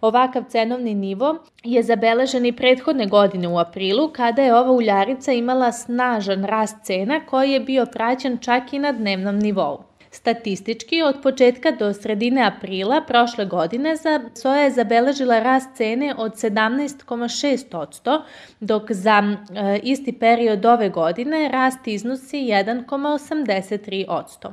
Ovakav 0.00 0.42
cenovni 0.48 0.94
nivo 0.94 1.36
je 1.64 1.82
zabeležen 1.82 2.46
i 2.46 2.52
prethodne 2.52 3.06
godine 3.06 3.48
u 3.48 3.58
aprilu, 3.58 4.08
kada 4.08 4.42
je 4.42 4.54
ova 4.54 4.72
uljarica 4.72 5.32
imala 5.32 5.72
snažan 5.72 6.44
rast 6.44 6.76
cena 6.84 7.20
koji 7.26 7.50
je 7.50 7.60
bio 7.60 7.86
praćen 7.92 8.38
čak 8.38 8.72
i 8.72 8.78
na 8.78 8.92
dnevnom 8.92 9.38
nivou. 9.38 9.89
Statistički, 10.12 11.02
od 11.02 11.16
početka 11.22 11.70
do 11.70 11.92
sredine 11.94 12.42
aprila 12.42 13.00
prošle 13.06 13.44
godine 13.44 13.94
soja 14.34 14.62
je 14.62 14.70
zabeležila 14.70 15.38
rast 15.38 15.76
cene 15.76 16.14
od 16.18 16.32
17,6%, 16.32 18.20
dok 18.60 18.92
za 18.92 19.22
e, 19.22 19.34
isti 19.82 20.12
period 20.12 20.66
ove 20.66 20.88
godine 20.88 21.48
rast 21.52 21.88
iznosi 21.88 22.36
1,83%. 22.36 24.52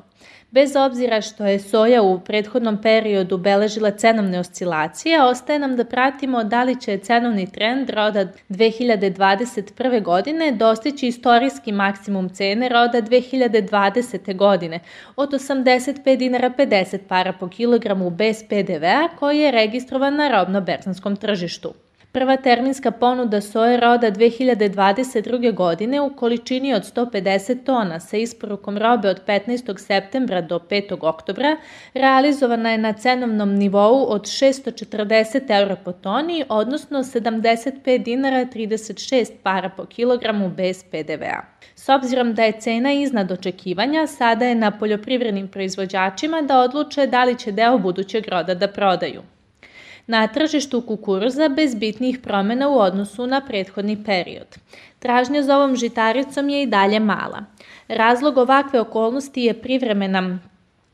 Bez 0.52 0.76
obzira 0.76 1.22
što 1.22 1.46
je 1.46 1.60
soja 1.60 2.02
u 2.02 2.20
prethodnom 2.20 2.82
periodu 2.82 3.38
beležila 3.38 3.92
cenovne 3.92 4.40
oscilacije, 4.40 5.24
ostaje 5.24 5.60
nam 5.60 5.76
da 5.76 5.86
pratimo 5.86 6.44
da 6.44 6.64
li 6.64 6.82
će 6.82 6.98
cenovni 6.98 7.52
trend 7.52 7.90
roda 7.90 8.26
2021. 8.50 10.04
godine 10.04 10.52
dostići 10.52 11.08
istorijski 11.08 11.72
maksimum 11.72 12.30
cene 12.30 12.70
roda 12.70 13.02
2020. 13.02 14.36
godine 14.36 14.80
od 15.16 15.30
85 15.30 16.18
dinara 16.18 16.52
50 16.58 16.98
para 17.08 17.34
po 17.34 17.48
kilogramu 17.48 18.10
bez 18.10 18.44
PDV-a 18.50 19.08
koji 19.20 19.40
je 19.40 19.52
registrovan 19.52 20.16
na 20.16 20.28
robno-berzanskom 20.28 21.16
tržištu. 21.16 21.74
Prva 22.12 22.38
terminska 22.38 22.92
ponuda 22.92 23.42
soje 23.42 23.78
roda 23.78 24.12
2022. 24.12 25.54
godine 25.54 26.02
u 26.02 26.16
količini 26.16 26.74
od 26.74 26.84
150 26.96 27.64
tona 27.64 28.00
sa 28.00 28.18
isporukom 28.18 28.78
robe 28.78 29.10
od 29.10 29.22
15. 29.28 29.80
septembra 29.80 30.42
do 30.42 30.60
5. 30.60 30.98
oktobra 31.02 31.58
realizovana 31.94 32.72
je 32.72 32.78
na 32.78 32.94
cenovnom 32.94 33.56
nivou 33.56 34.06
od 34.10 34.22
640 34.22 35.62
euro 35.62 35.76
po 35.86 35.92
toni, 35.92 36.44
odnosno 36.50 37.00
75 37.00 38.04
dinara 38.04 38.46
36 38.46 39.32
para 39.44 39.70
po 39.70 39.86
kilogramu 39.86 40.50
bez 40.50 40.84
PDV-a. 40.84 41.42
S 41.76 41.90
obzirom 41.90 42.34
da 42.34 42.44
je 42.44 42.60
cena 42.60 42.94
iznad 42.94 43.32
očekivanja, 43.32 44.08
sada 44.08 44.46
je 44.46 44.56
na 44.56 44.72
poljoprivrednim 44.72 45.48
proizvođačima 45.48 46.42
da 46.42 46.60
odluče 46.60 47.08
da 47.08 47.24
li 47.24 47.38
će 47.38 47.52
deo 47.52 47.78
budućeg 47.78 48.28
roda 48.28 48.54
da 48.54 48.68
prodaju 48.68 49.22
na 50.08 50.28
tržištu 50.28 50.82
kukuruza 50.82 51.50
bez 51.50 51.76
bitnih 51.76 52.20
promena 52.20 52.70
u 52.70 52.80
odnosu 52.80 53.28
na 53.28 53.42
prethodni 53.42 54.04
period. 54.04 54.58
Tražnja 55.00 55.44
za 55.44 55.58
ovom 55.58 55.76
žitaricom 55.76 56.50
je 56.50 56.64
i 56.64 56.68
dalje 56.68 57.00
mala. 57.00 57.44
Razlog 57.88 58.38
ovakve 58.38 58.80
okolnosti 58.80 59.42
je 59.42 59.54
privremena 59.54 60.40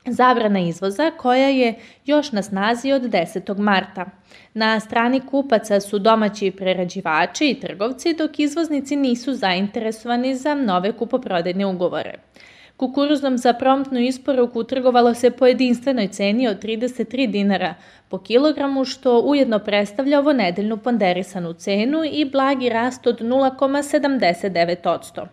zabrana 0.05 0.59
izvoza 0.59 1.11
koja 1.11 1.47
je 1.47 1.75
još 2.05 2.31
na 2.31 2.41
snazi 2.41 2.91
od 2.91 3.01
10. 3.01 3.57
marta. 3.57 4.05
Na 4.53 4.79
strani 4.79 5.21
kupaca 5.29 5.79
su 5.79 5.99
domaći 5.99 6.51
prerađivači 6.51 7.49
i 7.49 7.59
trgovci, 7.59 8.13
dok 8.13 8.39
izvoznici 8.39 8.95
nisu 8.95 9.33
zainteresovani 9.33 10.35
za 10.35 10.55
nove 10.55 10.91
kupoprodajne 10.91 11.65
ugovore. 11.65 12.13
Kukuruzom 12.83 13.37
za 13.37 13.53
promptnu 13.53 13.99
isporuku 13.99 14.63
trgovalo 14.63 15.13
se 15.13 15.31
po 15.31 15.47
jedinstvenoj 15.47 16.07
ceni 16.07 16.47
od 16.47 16.63
33 16.63 17.31
dinara 17.31 17.75
po 18.09 18.17
kilogramu, 18.17 18.85
što 18.85 19.19
ujedno 19.19 19.59
predstavlja 19.59 20.19
ovo 20.19 20.33
nedeljnu 20.33 20.77
ponderisanu 20.77 21.53
cenu 21.53 22.03
i 22.11 22.25
blagi 22.25 22.69
rast 22.69 23.07
od 23.07 23.21
0,79%. 23.21 25.25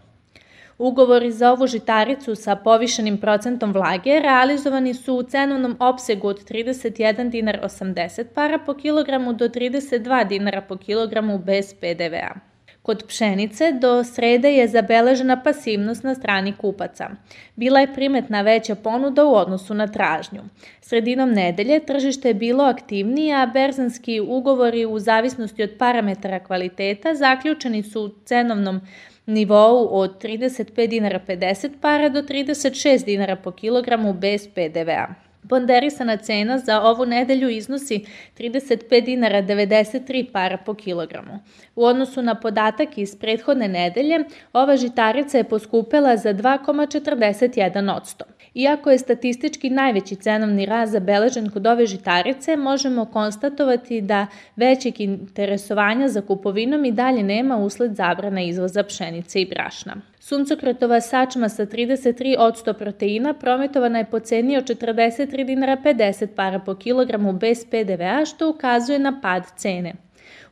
Ugovori 0.78 1.32
za 1.32 1.52
ovu 1.52 1.66
žitaricu 1.66 2.34
sa 2.34 2.56
povišenim 2.56 3.18
procentom 3.18 3.72
vlage 3.72 4.20
realizovani 4.20 4.94
su 4.94 5.14
u 5.14 5.22
cenovnom 5.22 5.76
opsegu 5.80 6.28
od 6.28 6.50
31 6.50 7.30
dinar 7.30 7.60
80 7.62 8.24
para 8.34 8.58
po 8.58 8.74
kilogramu 8.74 9.32
do 9.32 9.48
32 9.48 10.28
dinara 10.28 10.60
po 10.60 10.76
kilogramu 10.76 11.38
bez 11.38 11.74
PDV-a. 11.74 12.49
Kod 12.82 13.04
pšenice 13.06 13.72
do 13.72 14.04
srede 14.04 14.52
je 14.52 14.68
zabeležena 14.68 15.42
pasivnost 15.42 16.04
na 16.04 16.14
strani 16.14 16.52
kupaca. 16.56 17.10
Bila 17.56 17.80
je 17.80 17.94
primetna 17.94 18.42
veća 18.42 18.74
ponuda 18.74 19.24
u 19.24 19.34
odnosu 19.34 19.74
na 19.74 19.86
tražnju. 19.86 20.42
Sredinom 20.80 21.32
nedelje 21.32 21.80
tržište 21.86 22.28
je 22.28 22.34
bilo 22.34 22.64
aktivnije, 22.64 23.36
a 23.36 23.46
berzanski 23.46 24.20
ugovori 24.20 24.86
u 24.86 24.98
zavisnosti 24.98 25.62
od 25.62 25.70
parametara 25.78 26.38
kvaliteta 26.38 27.14
zaključeni 27.14 27.82
su 27.82 28.02
u 28.02 28.10
cenovnom 28.24 28.80
nivou 29.26 29.88
od 29.92 30.22
35 30.22 30.86
dinara 30.86 31.20
50 31.28 31.70
para 31.80 32.08
do 32.08 32.22
36 32.22 33.04
dinara 33.04 33.36
po 33.36 33.50
kilogramu 33.50 34.12
bez 34.12 34.48
PDV-a. 34.48 35.29
Ponderisana 35.48 36.16
cena 36.16 36.58
za 36.58 36.80
ovu 36.80 37.06
nedelju 37.06 37.48
iznosi 37.48 38.04
35 38.38 39.04
dinara 39.04 39.42
93 39.42 40.32
para 40.32 40.56
po 40.56 40.74
kilogramu. 40.74 41.38
U 41.76 41.84
odnosu 41.84 42.22
na 42.22 42.34
podatak 42.34 42.98
iz 42.98 43.16
prethodne 43.16 43.68
nedelje, 43.68 44.24
ova 44.52 44.76
žitarica 44.76 45.38
je 45.38 45.44
poskupela 45.44 46.16
za 46.16 46.34
2,41%. 46.34 48.22
Iako 48.54 48.90
je 48.90 48.98
statistički 48.98 49.70
najveći 49.70 50.16
cenovni 50.16 50.66
rast 50.66 50.92
zabeležen 50.92 51.50
kod 51.50 51.66
ove 51.66 51.86
žitarice, 51.86 52.56
možemo 52.56 53.04
konstatovati 53.04 54.00
da 54.00 54.26
većeg 54.56 55.00
interesovanja 55.00 56.08
za 56.08 56.20
kupovinom 56.20 56.84
i 56.84 56.92
dalje 56.92 57.22
nema 57.22 57.56
usled 57.56 57.94
zabrana 57.94 58.42
izvoza 58.42 58.82
pšenice 58.82 59.40
i 59.40 59.46
brašna. 59.46 59.96
Suncokretova 60.20 61.00
sačma 61.00 61.48
sa 61.48 61.66
33% 61.66 62.72
proteina 62.72 63.34
prometovana 63.34 63.98
je 63.98 64.04
po 64.04 64.18
ceni 64.20 64.56
od 64.56 64.64
43 64.64 65.44
dinara 65.44 65.76
50 65.84 66.26
para 66.26 66.58
po 66.58 66.74
kilogramu 66.74 67.32
bez 67.32 67.64
PDV-a, 67.64 68.24
što 68.24 68.50
ukazuje 68.50 68.98
na 68.98 69.20
pad 69.20 69.42
cene. 69.56 69.92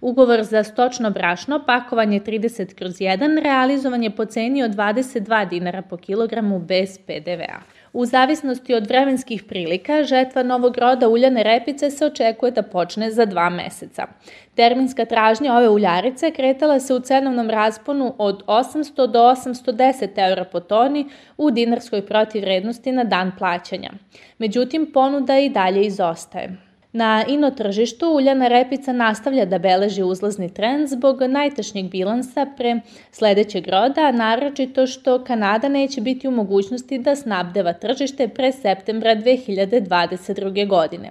Ugovor 0.00 0.42
za 0.42 0.64
stočno 0.64 1.10
brašno, 1.10 1.64
pakovanje 1.66 2.20
30 2.20 2.74
kroz 2.74 2.92
1, 2.92 3.42
realizovan 3.42 4.02
je 4.02 4.10
po 4.10 4.24
ceni 4.24 4.62
od 4.62 4.70
22 4.70 5.48
dinara 5.48 5.82
po 5.82 5.96
kilogramu 5.96 6.58
bez 6.58 6.98
PDV-a. 6.98 7.77
U 7.92 8.04
zavisnosti 8.06 8.74
od 8.74 8.86
vremenskih 8.86 9.44
prilika, 9.44 10.02
žetva 10.02 10.42
novog 10.42 10.78
roda 10.78 11.08
uljane 11.08 11.42
repice 11.42 11.90
se 11.90 12.06
očekuje 12.06 12.50
da 12.50 12.62
počne 12.62 13.10
za 13.10 13.24
dva 13.24 13.50
meseca. 13.50 14.06
Terminska 14.54 15.04
tražnja 15.04 15.54
ove 15.54 15.68
uljarice 15.68 16.30
kretala 16.30 16.80
se 16.80 16.94
u 16.94 17.00
cenovnom 17.00 17.50
rasponu 17.50 18.14
od 18.18 18.42
800 18.46 19.06
do 19.06 19.18
810 19.18 20.28
eura 20.28 20.44
po 20.44 20.60
toni 20.60 21.08
u 21.36 21.50
dinarskoj 21.50 22.06
protivrednosti 22.06 22.92
na 22.92 23.04
dan 23.04 23.32
plaćanja. 23.38 23.90
Međutim, 24.38 24.90
ponuda 24.92 25.38
i 25.38 25.48
dalje 25.48 25.86
izostaje. 25.86 26.67
Na 26.92 27.24
ino 27.28 27.50
tržištu 27.50 28.06
uljana 28.06 28.48
repica 28.48 28.92
nastavlja 28.92 29.44
da 29.44 29.58
beleži 29.58 30.02
uzlazni 30.02 30.54
trend 30.54 30.88
zbog 30.88 31.22
najtašnjeg 31.22 31.90
bilansa 31.90 32.46
pre 32.56 32.80
sledećeg 33.10 33.68
roda, 33.68 34.12
naročito 34.12 34.86
što 34.86 35.24
Kanada 35.24 35.68
neće 35.68 36.00
biti 36.00 36.28
u 36.28 36.30
mogućnosti 36.30 36.98
da 36.98 37.16
snabdeva 37.16 37.72
tržište 37.72 38.28
pre 38.28 38.52
septembra 38.52 39.16
2022. 39.16 40.68
godine. 40.68 41.10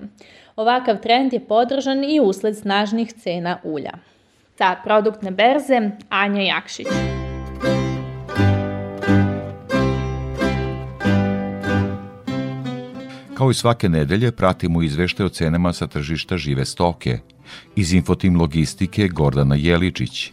Ovakav 0.55 0.97
trend 1.01 1.33
je 1.33 1.39
podržan 1.39 2.03
i 2.03 2.19
usled 2.19 2.57
snažnih 2.57 3.13
cena 3.13 3.57
ulja. 3.63 3.91
Sa 4.57 4.75
produktne 4.83 5.31
berze 5.31 5.81
Anja 6.09 6.41
Jakšić. 6.41 6.87
Kao 13.37 13.51
i 13.51 13.53
svake 13.53 13.89
nedelje 13.89 14.31
pratimo 14.31 14.81
izvešte 14.81 15.25
o 15.25 15.29
cenama 15.29 15.73
sa 15.73 15.87
tržišta 15.87 16.37
žive 16.37 16.65
stoke. 16.65 17.19
Iz 17.75 17.93
Infotim 17.93 18.39
Logistike 18.39 19.07
Gordana 19.07 19.55
Jeličić. 19.55 20.31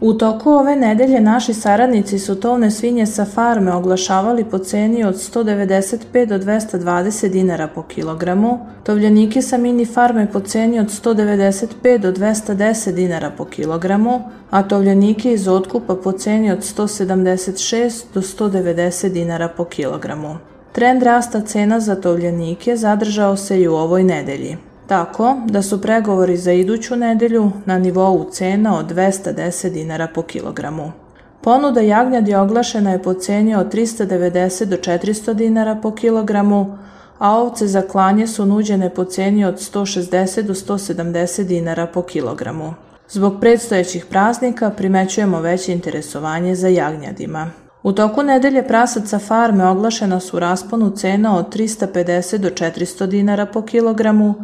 U 0.00 0.14
toku 0.14 0.50
ove 0.50 0.76
nedelje 0.76 1.20
naši 1.20 1.54
saradnici 1.54 2.18
su 2.18 2.40
tovne 2.40 2.70
svinje 2.70 3.06
sa 3.06 3.24
farme 3.24 3.72
oglašavali 3.72 4.44
po 4.50 4.58
ceni 4.58 5.04
od 5.04 5.14
195 5.14 6.26
do 6.26 6.38
220 6.38 7.28
dinara 7.28 7.68
po 7.68 7.82
kilogramu, 7.82 8.66
tovljenike 8.84 9.42
sa 9.42 9.58
mini 9.58 9.86
farme 9.86 10.26
po 10.32 10.40
ceni 10.40 10.78
od 10.78 10.86
195 10.86 11.98
do 11.98 12.12
210 12.12 12.92
dinara 12.92 13.30
po 13.30 13.44
kilogramu, 13.44 14.30
a 14.50 14.62
tovljenike 14.62 15.32
iz 15.32 15.48
otkupa 15.48 15.96
po 15.96 16.12
ceni 16.12 16.50
od 16.50 16.58
176 16.58 18.04
do 18.14 18.20
190 18.20 19.08
dinara 19.08 19.48
po 19.48 19.64
kilogramu. 19.64 20.51
Trend 20.72 21.02
rasta 21.02 21.40
cena 21.40 21.80
za 21.80 22.00
tovljenike 22.00 22.76
zadržao 22.76 23.36
se 23.36 23.60
i 23.60 23.68
u 23.68 23.74
ovoj 23.74 24.04
nedelji. 24.04 24.56
Tako 24.86 25.36
da 25.46 25.62
su 25.62 25.82
pregovori 25.82 26.36
za 26.36 26.52
iduću 26.52 26.96
nedelju 26.96 27.50
na 27.64 27.78
nivou 27.78 28.30
cena 28.30 28.78
od 28.78 28.94
210 28.94 29.70
dinara 29.70 30.08
po 30.14 30.22
kilogramu. 30.22 30.92
Ponuda 31.40 31.80
jagnjadi 31.80 32.34
oglašena 32.34 32.90
je 32.90 33.02
po 33.02 33.14
ceni 33.14 33.54
od 33.54 33.74
390 33.74 34.64
do 34.64 34.76
400 34.76 35.34
dinara 35.34 35.74
po 35.82 35.94
kilogramu, 35.94 36.78
a 37.18 37.36
ovce 37.36 37.66
za 37.66 37.82
klanje 37.82 38.26
su 38.26 38.46
nuđene 38.46 38.90
po 38.90 39.04
ceni 39.04 39.44
od 39.44 39.54
160 39.54 40.42
do 40.42 40.54
170 40.54 41.42
dinara 41.42 41.86
po 41.86 42.02
kilogramu. 42.02 42.74
Zbog 43.08 43.40
predstojećih 43.40 44.06
praznika 44.06 44.70
primećujemo 44.70 45.40
veće 45.40 45.72
interesovanje 45.72 46.54
za 46.54 46.68
jagnjadima. 46.68 47.50
U 47.82 47.92
toku 47.92 48.22
nedelje 48.22 48.68
prasac 48.68 49.08
sa 49.08 49.18
farme 49.18 49.66
oglašena 49.66 50.20
su 50.20 50.38
rasponu 50.38 50.90
cena 50.90 51.36
od 51.36 51.54
350 51.56 52.38
do 52.38 52.48
400 52.48 53.06
dinara 53.06 53.46
po 53.46 53.62
kilogramu, 53.62 54.34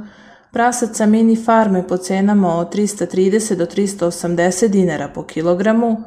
prasac 0.53 0.97
sa 0.97 1.07
mini 1.07 1.37
farme 1.37 1.87
po 1.89 1.97
cenama 1.97 2.55
od 2.55 2.75
330 2.75 3.55
do 3.55 3.67
380 3.67 4.69
dinara 4.69 5.09
po 5.09 5.23
kilogramu, 5.23 6.03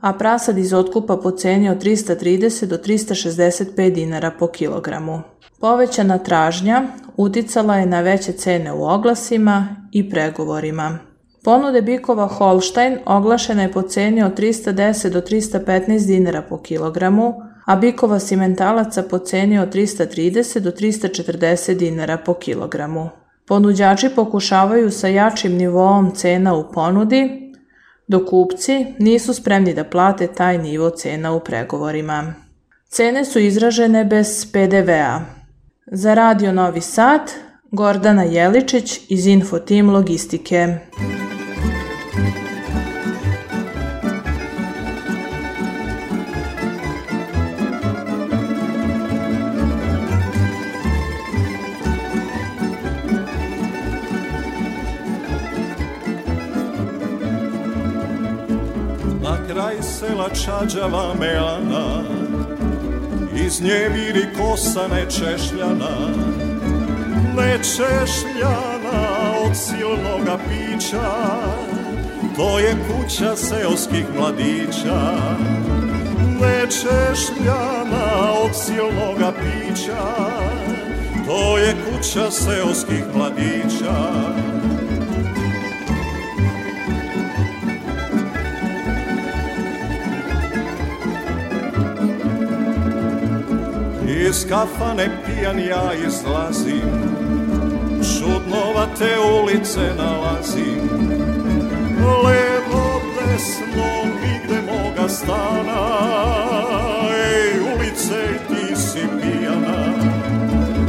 a 0.00 0.12
prasad 0.12 0.58
iz 0.58 0.72
otkupa 0.72 1.16
po 1.16 1.30
ceni 1.30 1.68
od 1.68 1.82
330 1.82 2.66
do 2.66 2.76
365 2.76 3.94
dinara 3.94 4.30
po 4.38 4.46
kilogramu. 4.46 5.20
Povećana 5.60 6.18
tražnja 6.18 6.82
uticala 7.16 7.76
je 7.76 7.86
na 7.86 8.00
veće 8.00 8.32
cene 8.32 8.72
u 8.72 8.84
oglasima 8.84 9.76
i 9.92 10.10
pregovorima. 10.10 11.11
Ponude 11.44 11.82
bikova 11.82 12.26
Holstein 12.26 12.98
oglašena 13.06 13.62
je 13.62 13.72
po 13.72 13.82
ceni 13.82 14.22
od 14.22 14.38
310 14.38 15.08
do 15.08 15.20
315 15.20 16.06
dinara 16.06 16.42
po 16.42 16.58
kilogramu, 16.58 17.34
a 17.66 17.76
bikova 17.76 18.18
simentalaca 18.18 19.02
po 19.02 19.18
ceni 19.18 19.58
od 19.58 19.74
330 19.74 20.58
do 20.58 20.70
340 20.70 21.74
dinara 21.74 22.16
po 22.16 22.34
kilogramu. 22.34 23.08
Ponuđači 23.46 24.08
pokušavaju 24.16 24.90
sa 24.90 25.08
jačim 25.08 25.52
nivoom 25.52 26.14
cena 26.14 26.54
u 26.54 26.72
ponudi, 26.72 27.52
dok 28.08 28.28
kupci 28.28 28.86
nisu 28.98 29.34
spremni 29.34 29.74
da 29.74 29.84
plate 29.84 30.26
taj 30.26 30.58
nivo 30.58 30.90
cena 30.90 31.32
u 31.32 31.40
pregovorima. 31.40 32.34
Cene 32.88 33.24
su 33.24 33.38
izražene 33.38 34.04
bez 34.04 34.46
PDV-a. 34.52 35.20
Za 35.86 36.14
Radio 36.14 36.52
Novi 36.52 36.80
Sad, 36.80 37.20
Gordana 37.70 38.22
Jeličić 38.22 39.00
iz 39.08 39.26
Infotim 39.26 39.90
Logistike. 39.90 40.78
Sela 60.62 60.90
čađava 60.90 61.14
melana. 61.14 62.02
Iz 63.46 63.60
nje 63.62 63.88
vidi 63.88 64.28
kosa 64.38 64.88
nečešljana 64.88 65.96
Nečešljana 67.36 69.08
od 69.44 69.56
silnoga 69.56 70.38
pića. 70.48 71.10
To 72.36 72.58
je 72.58 72.76
kuća 72.88 73.36
seoskih 73.36 74.04
mladića 74.18 75.12
Nečešljana 76.40 78.32
od 78.44 78.50
silnoga 78.54 79.32
pića. 79.32 80.02
To 81.26 81.58
je 81.58 81.74
kuća 81.74 82.30
seoskih 82.30 83.04
mladića 83.14 84.12
Iz 94.32 94.46
kafane 94.48 95.10
pijan 95.26 95.58
ja 95.58 95.92
izlazim. 96.06 96.92
Čudnovate 98.02 99.18
ulice 99.42 99.80
nalazim. 99.98 100.88
Levo, 102.24 103.00
desno, 103.16 103.90
nigde 104.22 104.62
moga 104.72 105.08
stana. 105.08 105.80
Ej, 107.14 107.60
ulice, 107.74 108.38
ti 108.48 108.76
si 108.76 109.00
pijana. 109.20 109.78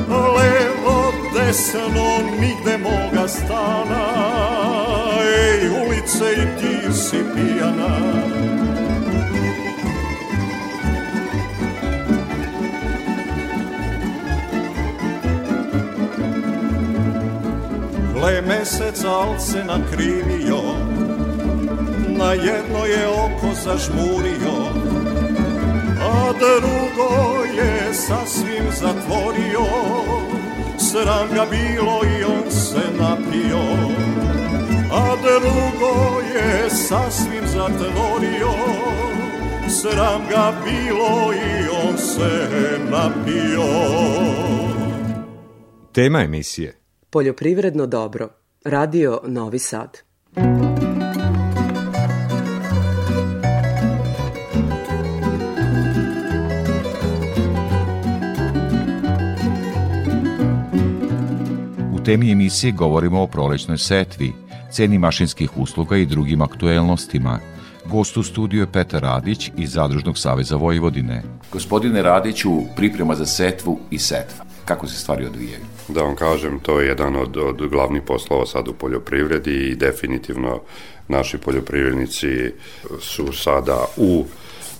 Levo, 0.09 1.13
desno, 1.33 2.07
nigde 2.39 2.77
moga 2.77 3.27
stana. 3.27 4.03
Ej, 5.21 5.69
ulice, 5.69 6.47
ti 6.59 6.93
si 6.93 7.17
pijana 7.35 8.02
Mesec 18.63 19.03
al 19.03 19.39
se 19.39 19.63
nakrivio 19.63 20.61
Na 22.07 22.33
jedno 22.33 22.85
je 22.85 23.07
oko 23.07 23.47
zažmurio 23.63 24.55
A 26.01 26.31
drugo 26.39 27.43
je 27.57 27.93
sasvim 27.93 28.63
zatvorio. 28.81 29.65
Sram 30.77 31.27
ga 31.35 31.45
bilo 31.51 32.01
i 32.03 32.23
on 32.23 32.51
se 32.51 32.81
napio 32.99 33.63
A 34.91 35.15
drugo 35.21 36.19
je 36.35 36.69
sasvim 36.69 37.47
zatvorio. 37.47 38.53
Sram 39.81 40.21
ga 40.29 40.53
bilo 40.63 41.33
i 41.33 41.67
on 41.87 41.97
se 41.97 42.47
napio. 42.89 43.63
Tema 45.91 46.21
emisije. 46.21 46.79
Poljoprivredno 47.09 47.85
dobro. 47.87 48.42
Radio 48.65 49.19
Novi 49.27 49.59
Sad. 49.59 49.97
U 61.93 62.03
temi 62.05 62.31
emisije 62.31 62.71
govorimo 62.71 63.21
o 63.21 63.27
prolećnoj 63.27 63.77
setvi, 63.77 64.33
ceni 64.71 64.97
mašinskih 64.97 65.57
usluga 65.57 65.97
i 65.97 66.05
drugim 66.05 66.41
aktuelnostima. 66.41 67.39
Gost 67.85 68.17
u 68.17 68.23
studiju 68.23 68.61
je 68.61 68.71
Petar 68.71 69.01
Radić 69.01 69.51
iz 69.57 69.71
Zadružnog 69.71 70.17
saveza 70.17 70.55
Vojvodine. 70.55 71.23
Gospodine 71.51 72.01
Radiću, 72.01 72.49
priprema 72.75 73.15
za 73.15 73.25
setvu 73.25 73.79
i 73.91 73.99
setva. 73.99 74.52
Kako 74.65 74.87
se 74.87 74.97
stvari 74.97 75.25
odvijaju? 75.25 75.65
Da 75.87 76.01
vam 76.01 76.15
kažem, 76.15 76.59
to 76.59 76.79
je 76.79 76.87
jedan 76.87 77.15
od, 77.15 77.37
od 77.37 77.67
glavnih 77.69 78.01
poslova 78.01 78.45
sad 78.45 78.67
u 78.67 78.73
poljoprivredi 78.73 79.69
i 79.69 79.75
definitivno 79.75 80.61
naši 81.07 81.37
poljoprivrednici 81.37 82.51
su 82.99 83.33
sada 83.33 83.85
u 83.97 84.25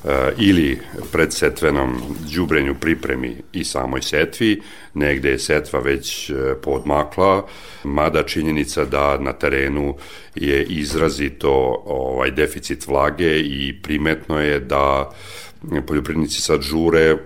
e, 0.05 0.33
ili 0.37 0.79
predsetvenom 1.11 2.01
đubrenju 2.35 2.75
pripremi 2.79 3.35
i 3.53 3.63
samoj 3.63 4.01
setvi, 4.01 4.61
negde 4.93 5.29
je 5.29 5.39
setva 5.39 5.79
već 5.79 6.29
e, 6.29 6.33
podmakla, 6.61 7.47
mada 7.83 8.23
činjenica 8.23 8.85
da 8.85 9.17
na 9.17 9.33
terenu 9.33 9.95
je 10.35 10.63
izrazito 10.63 11.83
ovaj 11.85 12.31
deficit 12.31 12.87
vlage 12.87 13.39
i 13.39 13.79
primetno 13.83 14.41
je 14.41 14.59
da 14.59 15.11
poljoprivrednici 15.87 16.41
sad 16.41 16.61
žure 16.61 17.17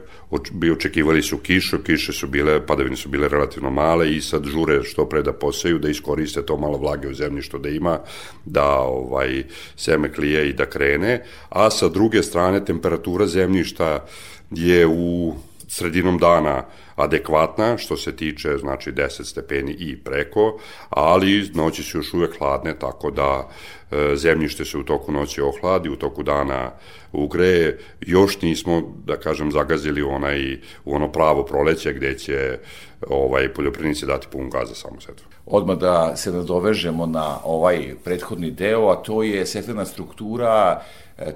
bi 0.52 0.72
očekivali 0.72 1.22
su 1.22 1.38
kišu, 1.38 1.78
kiše 1.84 2.14
su 2.14 2.28
bile, 2.28 2.66
padavine 2.66 2.96
su 2.96 3.10
bile 3.10 3.28
relativno 3.30 3.70
male 3.70 4.16
i 4.16 4.22
sad 4.22 4.46
žure 4.46 4.84
što 4.84 5.06
pre 5.10 5.22
da 5.22 5.34
poseju, 5.34 5.80
da 5.80 5.90
iskoriste 5.90 6.46
to 6.46 6.58
malo 6.58 6.78
vlage 6.78 7.08
u 7.08 7.14
zemlji 7.14 7.42
što 7.42 7.58
da 7.58 7.70
ima, 7.70 8.00
da 8.46 8.66
ovaj 8.80 9.44
seme 9.76 10.14
klije 10.14 10.50
i 10.50 10.54
da 10.54 10.66
krene, 10.66 11.24
a 11.50 11.70
sa 11.70 11.90
druge 11.90 12.24
strane 12.24 12.66
temperatura 12.66 13.28
zemljišta 13.28 14.06
je 14.52 14.88
u 14.88 15.36
sredinom 15.68 16.18
dana 16.18 16.64
adekvatna 16.96 17.78
što 17.78 17.98
se 17.98 18.16
tiče 18.16 18.58
znači 18.58 18.92
10 18.92 19.24
stepeni 19.24 19.72
i 19.72 19.98
preko, 20.04 20.60
ali 20.90 21.50
noći 21.54 21.84
su 21.84 21.98
još 21.98 22.14
uvek 22.14 22.38
hladne 22.38 22.80
tako 22.80 23.12
da 23.12 23.50
e, 23.92 24.16
zemljište 24.16 24.66
se 24.66 24.78
u 24.78 24.84
toku 24.84 25.12
noći 25.12 25.42
ohladi, 25.42 25.90
u 25.90 25.96
toku 25.96 26.24
dana 26.24 26.72
ugreje, 27.12 27.80
još 28.02 28.42
nismo, 28.42 28.82
da 29.06 29.18
kažem, 29.18 29.52
zagazili 29.52 30.02
onaj, 30.02 30.58
u 30.86 30.96
ono 30.96 31.12
pravo 31.12 31.46
proleće 31.46 31.94
gde 31.94 32.18
će 32.18 32.60
ovaj 33.08 33.54
poljoprivrednici 33.54 34.06
dati 34.06 34.28
pun 34.32 34.50
gaz 34.50 34.70
za 34.70 34.76
samu 34.76 35.02
setvu. 35.02 35.26
Odmah 35.46 35.78
da 35.78 36.16
se 36.16 36.32
nadovežemo 36.32 37.06
na 37.06 37.38
ovaj 37.44 37.96
prethodni 38.04 38.52
deo, 38.52 38.90
a 38.90 38.96
to 38.96 39.24
je 39.24 39.46
setvena 39.46 39.86
struktura, 39.86 40.82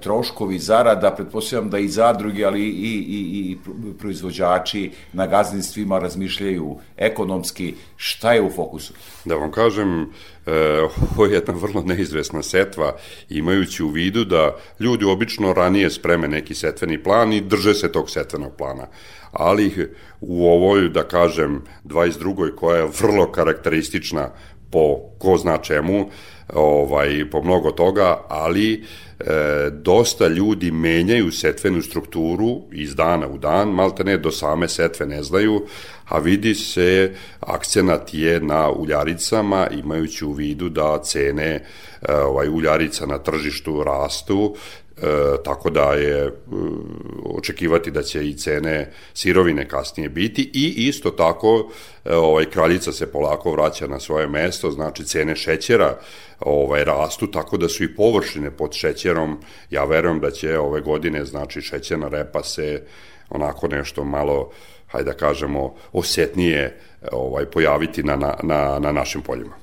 troškovi 0.01 0.59
zarada, 0.59 1.11
pretpostavljam 1.11 1.69
da 1.69 1.79
i 1.79 1.87
zadruge, 1.87 2.45
ali 2.45 2.61
i, 2.61 2.93
i, 3.07 3.51
i 3.51 3.57
proizvođači 3.99 4.91
na 5.13 5.27
gazdinstvima 5.27 5.99
razmišljaju 5.99 6.77
ekonomski, 6.97 7.73
šta 7.95 8.33
je 8.33 8.41
u 8.41 8.49
fokusu? 8.49 8.93
Da 9.25 9.35
vam 9.35 9.51
kažem, 9.51 10.01
e, 10.01 10.07
ovo 11.15 11.25
je 11.25 11.33
jedna 11.33 11.53
vrlo 11.53 11.81
neizvesna 11.81 12.43
setva, 12.43 12.95
imajući 13.29 13.83
u 13.83 13.89
vidu 13.89 14.25
da 14.25 14.55
ljudi 14.79 15.05
obično 15.05 15.53
ranije 15.53 15.89
spreme 15.89 16.27
neki 16.27 16.55
setveni 16.55 17.03
plan 17.03 17.33
i 17.33 17.41
drže 17.41 17.73
se 17.73 17.91
tog 17.91 18.09
setvenog 18.09 18.51
plana 18.57 18.87
ali 19.31 19.93
u 20.21 20.47
ovoj, 20.47 20.89
da 20.89 21.03
kažem, 21.03 21.61
22. 21.85 22.55
koja 22.55 22.77
je 22.77 22.89
vrlo 23.01 23.31
karakteristična 23.31 24.29
po 24.71 24.97
ko 25.19 25.37
zna 25.37 25.57
čemu, 25.57 26.09
ovaj, 26.53 27.29
po 27.31 27.41
mnogo 27.41 27.71
toga, 27.71 28.21
ali 28.29 28.73
e, 29.19 29.23
dosta 29.71 30.27
ljudi 30.27 30.71
menjaju 30.71 31.31
setvenu 31.31 31.81
strukturu 31.81 32.61
iz 32.71 32.95
dana 32.95 33.27
u 33.27 33.37
dan, 33.37 33.69
malte 33.69 34.03
ne 34.03 34.17
do 34.17 34.31
same 34.31 34.67
setve 34.67 35.05
ne 35.05 35.23
znaju, 35.23 35.65
a 36.05 36.19
vidi 36.19 36.55
se 36.55 37.15
akcenat 37.39 38.13
je 38.13 38.39
na 38.39 38.71
uljaricama, 38.71 39.67
imajući 39.67 40.25
u 40.25 40.31
vidu 40.31 40.69
da 40.69 41.01
cene 41.03 41.63
e, 42.01 42.13
ovaj, 42.15 42.47
uljarica 42.47 43.05
na 43.05 43.17
tržištu 43.17 43.83
rastu, 43.83 44.55
tako 45.43 45.69
da 45.69 45.93
je 45.93 46.25
e, 46.25 46.31
očekivati 47.25 47.91
da 47.91 48.03
će 48.03 48.27
i 48.27 48.33
cene 48.33 48.91
sirovine 49.13 49.67
kasnije 49.67 50.09
biti 50.09 50.51
i 50.53 50.87
isto 50.87 51.11
tako 51.11 51.71
e, 52.05 52.15
ovaj 52.15 52.45
kraljica 52.45 52.91
se 52.91 53.11
polako 53.11 53.51
vraća 53.51 53.87
na 53.87 53.99
svoje 53.99 54.27
mesto, 54.27 54.71
znači 54.71 55.03
cene 55.03 55.35
šećera 55.35 55.99
ovaj 56.39 56.83
rastu 56.83 57.31
tako 57.31 57.57
da 57.57 57.69
su 57.69 57.83
i 57.83 57.95
površine 57.95 58.51
pod 58.51 58.73
šećerom. 58.73 59.39
Ja 59.69 59.85
verujem 59.85 60.19
da 60.19 60.31
će 60.31 60.57
ove 60.57 60.81
godine 60.81 61.25
znači 61.25 61.61
šećerna 61.61 62.07
repa 62.07 62.43
se 62.43 62.83
onako 63.29 63.67
nešto 63.67 64.03
malo 64.03 64.51
hajde 64.87 65.11
da 65.11 65.17
kažemo 65.17 65.75
osetnije 65.91 66.79
ovaj 67.11 67.45
pojaviti 67.45 68.03
na 68.03 68.15
na 68.15 68.35
na, 68.43 68.79
na 68.79 68.91
našim 68.91 69.21
poljima 69.21 69.55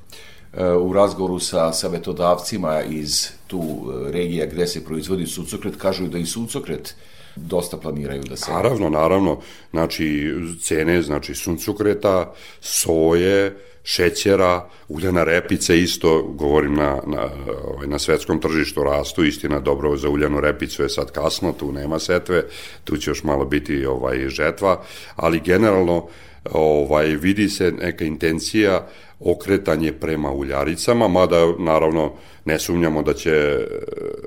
u 0.81 0.93
razgovoru 0.93 1.39
sa 1.39 1.73
savetodavcima 1.73 2.83
iz 2.83 3.38
tu 3.49 3.61
e, 3.61 4.13
regija 4.13 4.47
gde 4.47 4.67
se 4.67 4.85
proizvodi 4.85 5.27
suncokret, 5.27 5.77
kažu 5.77 6.07
da 6.07 6.19
i 6.19 6.27
suncokret 6.27 6.95
dosta 7.37 7.77
planiraju 7.77 8.23
da 8.23 8.37
se... 8.37 8.53
Naravno, 8.53 8.91
naravno. 8.91 9.41
Znači, 9.71 10.35
cene, 10.63 11.03
znači, 11.03 11.35
suncokreta, 11.35 12.35
soje, 12.61 13.57
šećera, 13.83 14.69
uljana 14.89 15.25
repice 15.25 15.79
isto, 15.81 16.23
govorim 16.23 16.75
na, 16.75 17.01
na, 17.07 17.29
ovaj, 17.65 17.87
na 17.87 17.99
svetskom 17.99 18.41
tržištu 18.41 18.83
rastu, 18.83 19.25
istina 19.25 19.61
dobro 19.61 19.97
za 19.97 20.09
uljanu 20.09 20.41
repicu 20.41 20.83
je 20.83 20.89
sad 20.89 21.13
kasno, 21.13 21.53
tu 21.53 21.73
nema 21.73 21.99
setve, 21.99 22.45
tu 22.85 22.97
će 22.97 23.11
još 23.11 23.25
malo 23.25 23.45
biti 23.45 23.87
ovaj 23.87 24.29
žetva, 24.29 24.83
ali 25.17 25.41
generalno 25.41 26.09
ovaj 26.53 27.07
vidi 27.07 27.49
se 27.49 27.73
neka 27.73 28.05
intencija 28.05 28.89
okretanje 29.21 29.93
prema 29.93 30.31
uljaricama, 30.31 31.09
mada 31.09 31.53
naravno 31.59 32.13
ne 32.45 32.59
sumnjamo 32.59 33.03
da 33.03 33.15
će 33.15 33.31
e, 33.31 33.67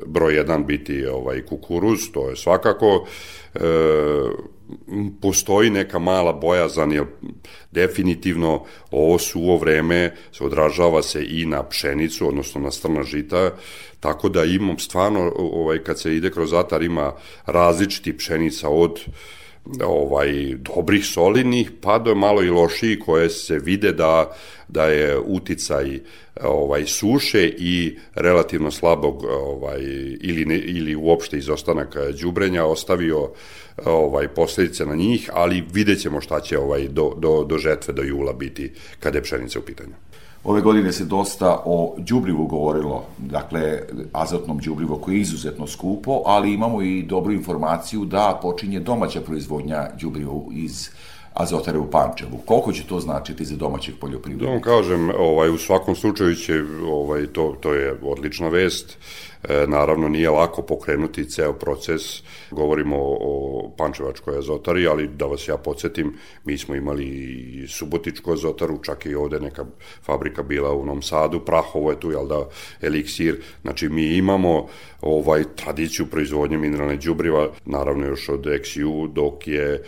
broj 0.06 0.34
1 0.34 0.65
biti 0.65 1.06
ovaj 1.06 1.45
kukuruz, 1.45 1.99
to 2.13 2.30
je 2.30 2.36
svakako. 2.36 3.06
E, 3.56 3.60
postoji 5.21 5.69
neka 5.69 5.99
mala 5.99 6.34
bojazan, 6.34 6.91
jer 6.91 7.04
definitivno 7.71 8.63
ovo 8.91 9.19
suvo 9.19 9.58
vreme 9.58 10.15
se 10.32 10.43
odražava 10.43 11.01
se 11.01 11.25
i 11.25 11.45
na 11.45 11.63
pšenicu, 11.63 12.27
odnosno 12.27 12.62
na 12.62 12.71
strna 12.71 13.04
žita, 13.04 13.51
tako 13.99 14.30
da 14.30 14.43
imam 14.43 14.80
stvarno, 14.80 15.34
ovaj, 15.38 15.84
kad 15.84 15.99
se 15.99 16.15
ide 16.15 16.32
kroz 16.32 16.54
atar, 16.54 16.84
ima 16.84 17.13
različiti 17.45 18.17
pšenica 18.17 18.69
od 18.69 18.99
ovaj 19.86 20.56
dobrih 20.58 21.06
solidnih 21.06 21.71
pa 21.82 21.99
do 21.99 22.15
malo 22.15 22.43
i 22.43 22.49
loših 22.49 22.99
koje 23.06 23.30
se 23.30 23.60
vide 23.60 23.91
da 23.91 24.36
da 24.71 24.86
je 24.86 25.19
uticaj 25.19 25.99
ovaj 26.43 26.86
suše 26.86 27.47
i 27.57 27.97
relativno 28.15 28.71
slabog 28.71 29.23
ovaj 29.23 29.81
ili 30.21 30.45
ne, 30.45 30.57
ili 30.57 30.95
uopšte 30.95 31.38
izostanak 31.38 31.95
đubrenja 32.21 32.65
ostavio 32.65 33.29
ovaj 33.86 34.27
posledice 34.27 34.86
na 34.86 34.95
njih, 34.95 35.29
ali 35.34 35.63
videćemo 35.73 36.21
šta 36.21 36.39
će 36.39 36.60
ovaj 36.60 36.88
do 36.88 37.13
do 37.17 37.43
do 37.43 37.57
žetve 37.57 37.93
do 37.93 38.01
jula 38.01 38.34
biti 38.34 38.71
kada 38.99 39.17
je 39.17 39.23
pšenica 39.23 39.60
u 39.60 39.62
pitanju. 39.62 39.93
Ove 40.43 40.62
godine 40.62 40.91
se 40.91 41.05
dosta 41.05 41.62
o 41.65 41.95
đubrivu 41.97 42.45
govorilo, 42.45 43.05
dakle 43.17 43.79
azotnom 44.12 44.57
đubrivu 44.57 44.97
koje 44.97 45.15
je 45.15 45.21
izuzetno 45.21 45.67
skupo, 45.67 46.21
ali 46.25 46.53
imamo 46.53 46.81
i 46.81 47.03
dobru 47.03 47.34
informaciju 47.34 48.05
da 48.05 48.39
počinje 48.41 48.79
domaća 48.79 49.21
proizvodnja 49.21 49.88
đubriva 50.01 50.34
iz 50.53 50.89
azotare 51.34 51.78
u 51.78 51.91
Pančevu. 51.91 52.38
Koliko 52.46 52.74
će 52.74 52.84
to 52.84 53.00
značiti 53.00 53.46
za 53.46 53.56
domaćih 53.56 53.96
poljoprivrednika? 54.00 54.46
Da 54.46 54.52
vam 54.52 54.62
kažem, 54.62 55.12
ovaj, 55.17 55.50
u 55.50 55.58
svakom 55.58 55.96
slučaju 55.96 56.36
će, 56.36 56.63
ovaj, 56.88 57.28
to, 57.28 57.58
to 57.62 57.74
je 57.74 57.96
odlična 58.04 58.50
vest. 58.50 58.98
E, 59.49 59.67
naravno, 59.67 60.10
nije 60.10 60.30
lako 60.30 60.62
pokrenuti 60.62 61.30
ceo 61.30 61.54
proces. 61.54 62.01
Govorimo 62.51 62.97
o, 62.99 63.73
Pančevačkoj 63.77 64.38
azotari, 64.38 64.88
ali 64.88 65.08
da 65.08 65.25
vas 65.25 65.47
ja 65.47 65.58
podsjetim, 65.58 66.13
mi 66.43 66.58
smo 66.58 66.75
imali 66.75 67.06
i 67.06 67.67
Subotičku 67.67 68.34
azotaru, 68.34 68.84
čak 68.84 69.06
i 69.06 69.15
ovde 69.15 69.39
neka 69.39 69.65
fabrika 70.04 70.43
bila 70.43 70.73
u 70.75 70.86
Nom 70.86 71.01
Sadu, 71.01 71.39
Prahovo 71.39 71.91
je 71.91 71.99
tu, 71.99 72.12
jel 72.12 72.27
da, 72.27 72.49
eliksir. 72.82 73.41
Znači, 73.62 73.89
mi 73.89 74.06
imamo 74.17 74.67
ovaj 75.01 75.43
tradiciju 75.56 76.06
proizvodnje 76.06 76.58
mineralne 76.58 76.95
đubriva, 76.95 77.49
naravno 77.65 78.06
još 78.06 78.30
od 78.30 78.45
XU, 78.45 79.13
dok 79.13 79.47
je 79.47 79.84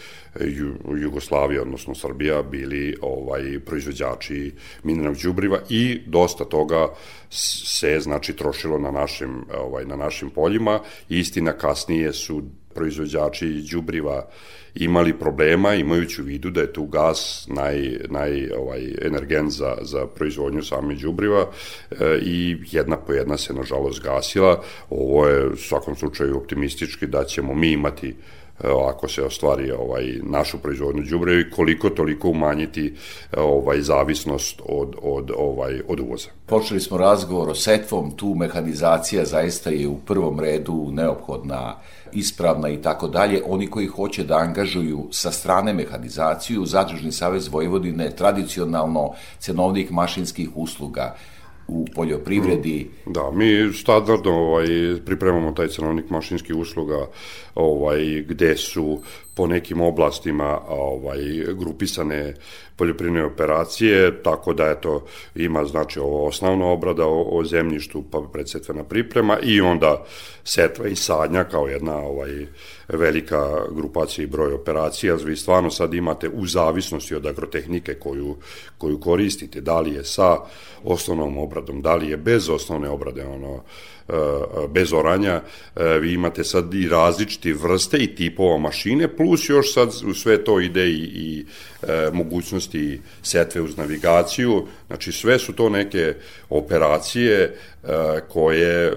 Jugoslavija, 1.02 1.62
odnosno 1.62 1.96
Srbija, 1.96 2.42
bili 2.42 2.96
ovaj 3.02 3.60
proizvođači 3.66 4.52
mineralnog 4.84 5.22
đubriva 5.22 5.60
i 5.70 6.00
dosta 6.06 6.46
toga 6.46 6.88
se 7.34 8.00
znači 8.00 8.34
trošilo 8.34 8.78
na 8.78 8.92
našim 8.92 9.46
ovaj 9.58 9.86
na 9.86 9.96
našim 9.96 10.30
poljima. 10.30 10.80
Istina 11.10 11.54
kasnije 11.54 12.14
su 12.14 12.44
proizvođači 12.74 13.66
đubriva 13.72 14.28
imali 14.76 15.14
problema 15.14 15.76
imajući 15.76 16.22
u 16.22 16.26
vidu 16.26 16.50
da 16.50 16.62
je 16.62 16.74
tu 16.74 16.86
gas 16.86 17.48
naj, 17.50 17.98
naj 18.10 18.50
ovaj, 18.52 18.82
energen 19.02 19.50
za, 19.50 19.78
za 19.82 20.08
proizvodnju 20.08 20.64
same 20.64 20.96
đubriva 20.96 21.50
e, 21.92 22.20
i 22.22 22.58
jedna 22.72 22.98
po 22.98 23.14
jedna 23.14 23.38
se 23.38 23.54
nažalost 23.54 24.04
gasila. 24.04 24.64
Ovo 24.90 25.28
je 25.28 25.48
u 25.48 25.56
svakom 25.56 25.96
slučaju 25.96 26.38
optimistički 26.38 27.08
da 27.08 27.24
ćemo 27.24 27.54
mi 27.54 27.72
imati 27.72 28.16
ako 28.64 29.08
se 29.08 29.24
ostvari 29.24 29.72
ovaj 29.72 30.20
našu 30.24 30.58
proizvodnju 30.58 31.04
đubriva 31.04 31.42
i 31.42 31.50
koliko 31.50 31.90
toliko 31.90 32.30
umanjiti 32.30 32.94
ovaj 33.38 33.82
zavisnost 33.82 34.62
od 34.66 34.96
od 35.02 35.32
ovaj 35.38 35.82
od 35.88 36.00
uvoza. 36.00 36.28
Počeli 36.46 36.80
smo 36.80 36.98
razgovor 36.98 37.50
o 37.50 37.56
setvom, 37.56 38.12
tu 38.12 38.36
mehanizacija 38.36 39.26
zaista 39.26 39.70
je 39.70 39.88
u 39.88 39.98
prvom 39.98 40.40
redu 40.40 40.90
neophodna 40.92 41.76
ispravna 42.14 42.70
i 42.70 42.82
tako 42.82 43.08
dalje, 43.08 43.42
oni 43.46 43.68
koji 43.68 43.88
hoće 43.88 44.24
da 44.24 44.38
angažuju 44.38 45.08
sa 45.12 45.32
strane 45.32 45.74
mehanizaciju, 45.74 46.66
Zadružni 46.66 47.12
savez 47.12 47.48
Vojvodine 47.48 48.16
tradicionalno 48.16 49.14
cenovnik 49.40 49.90
mašinskih 49.90 50.50
usluga 50.56 51.16
u 51.68 51.86
poljoprivredi. 51.96 52.90
Da, 53.06 53.32
mi 53.32 53.74
standardno 53.74 54.32
ovaj, 54.32 54.68
pripremamo 55.06 55.52
taj 55.52 55.68
cenovnik 55.68 56.10
mašinskih 56.10 56.56
usluga 56.56 57.08
ovaj, 57.56 58.26
gde 58.28 58.56
su 58.58 59.02
po 59.36 59.48
nekim 59.48 59.82
oblastima 59.82 60.60
ovaj 60.68 61.22
grupisane 61.54 62.34
poljoprivredne 62.76 63.26
operacije, 63.26 64.24
tako 64.24 64.54
da 64.54 64.70
eto 64.70 65.06
ima 65.36 65.66
znači 65.66 66.00
ovo 66.00 66.28
osnovna 66.28 66.66
obrada 66.66 67.06
o, 67.06 67.22
o 67.22 67.44
zemljištu, 67.46 68.04
pa 68.12 68.22
predsetvena 68.34 68.84
priprema 68.84 69.40
i 69.44 69.62
onda 69.62 70.06
setva 70.44 70.88
i 70.88 70.96
sadnja 70.96 71.44
kao 71.44 71.68
jedna 71.68 71.98
ovaj 71.98 72.46
velika 72.88 73.66
grupacija 73.72 74.24
i 74.24 74.28
broj 74.28 74.54
operacija. 74.54 75.16
Vi 75.16 75.36
stvarno 75.36 75.70
sad 75.70 75.94
imate 75.94 76.30
u 76.30 76.48
zavisnosti 76.48 77.16
od 77.16 77.26
agrotehnike 77.26 77.94
koju, 77.94 78.36
koju 78.78 79.00
koristite, 79.00 79.62
da 79.62 79.80
li 79.80 79.94
je 79.94 80.04
sa 80.04 80.38
osnovnom 80.84 81.38
obradom, 81.38 81.82
da 81.82 81.96
li 81.96 82.10
je 82.10 82.18
bez 82.18 82.50
osnovne 82.50 82.90
obrade, 82.90 83.26
ono, 83.26 83.64
bez 84.70 84.94
oranja, 84.94 85.42
e, 85.76 86.00
vi 86.00 86.14
imate 86.14 86.44
sad 86.44 86.74
i 86.74 86.90
različiti 86.90 87.54
vrste 87.54 87.98
i 87.98 88.16
tipova 88.16 88.58
mašine, 88.58 89.08
plus 89.08 89.50
još 89.50 89.74
sad 89.74 89.90
u 90.06 90.14
sve 90.14 90.44
to 90.44 90.60
ide 90.60 90.88
i, 90.88 91.04
i 91.04 91.46
e, 91.84 92.10
mogućnosti 92.14 93.02
setve 93.24 93.62
uz 93.62 93.78
navigaciju, 93.78 94.68
znači 94.88 95.12
sve 95.12 95.40
su 95.40 95.54
to 95.54 95.70
neke 95.70 96.14
operacije 96.50 97.58
koje 98.28 98.94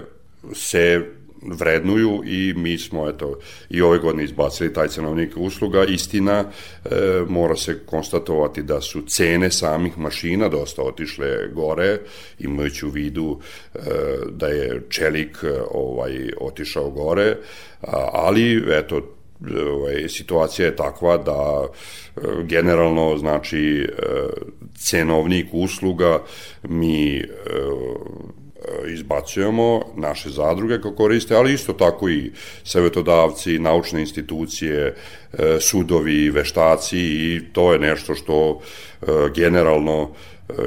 se 0.53 1.05
vrednuju 1.41 2.21
i 2.25 2.53
mi 2.53 2.77
smo 2.77 3.09
eto 3.09 3.39
i 3.69 3.81
ove 3.81 3.97
godine 3.97 4.23
izbacili 4.23 4.73
taj 4.73 4.87
cenovnik 4.87 5.37
usluga. 5.37 5.83
Istina, 5.83 6.43
e, 6.85 6.89
mora 7.27 7.55
se 7.55 7.79
konstatovati 7.85 8.63
da 8.63 8.81
su 8.81 9.01
cene 9.01 9.51
samih 9.51 9.97
mašina 9.97 10.49
dosta 10.49 10.81
otišle 10.81 11.47
gore, 11.53 11.99
imajući 12.39 12.85
u 12.85 12.89
vidu 12.89 13.39
e, 13.75 13.79
da 14.31 14.47
je 14.47 14.81
čelik 14.89 15.37
e, 15.43 15.61
ovaj 15.71 16.29
otišao 16.41 16.89
gore, 16.89 17.37
ali 18.13 18.63
eto 18.69 19.13
ovaj, 19.71 20.09
situacija 20.09 20.65
je 20.65 20.75
takva 20.75 21.17
da 21.17 21.67
e, 21.67 22.21
generalno 22.43 23.17
znači 23.17 23.87
cenovnik 24.75 25.47
usluga 25.51 26.23
mi 26.63 27.23
E, 27.47 28.46
izbacujemo, 28.87 29.81
naše 29.95 30.29
zadruge 30.29 30.77
kako 30.77 30.95
koriste, 30.95 31.35
ali 31.35 31.53
isto 31.53 31.73
tako 31.73 32.09
i 32.09 32.31
savjetodavci, 32.63 33.59
naučne 33.59 34.01
institucije, 34.01 34.95
e, 35.33 35.57
sudovi, 35.59 36.29
veštaci 36.29 36.99
i 36.99 37.41
to 37.53 37.73
je 37.73 37.79
nešto 37.79 38.15
što 38.15 38.61
e, 39.01 39.05
generalno 39.35 40.09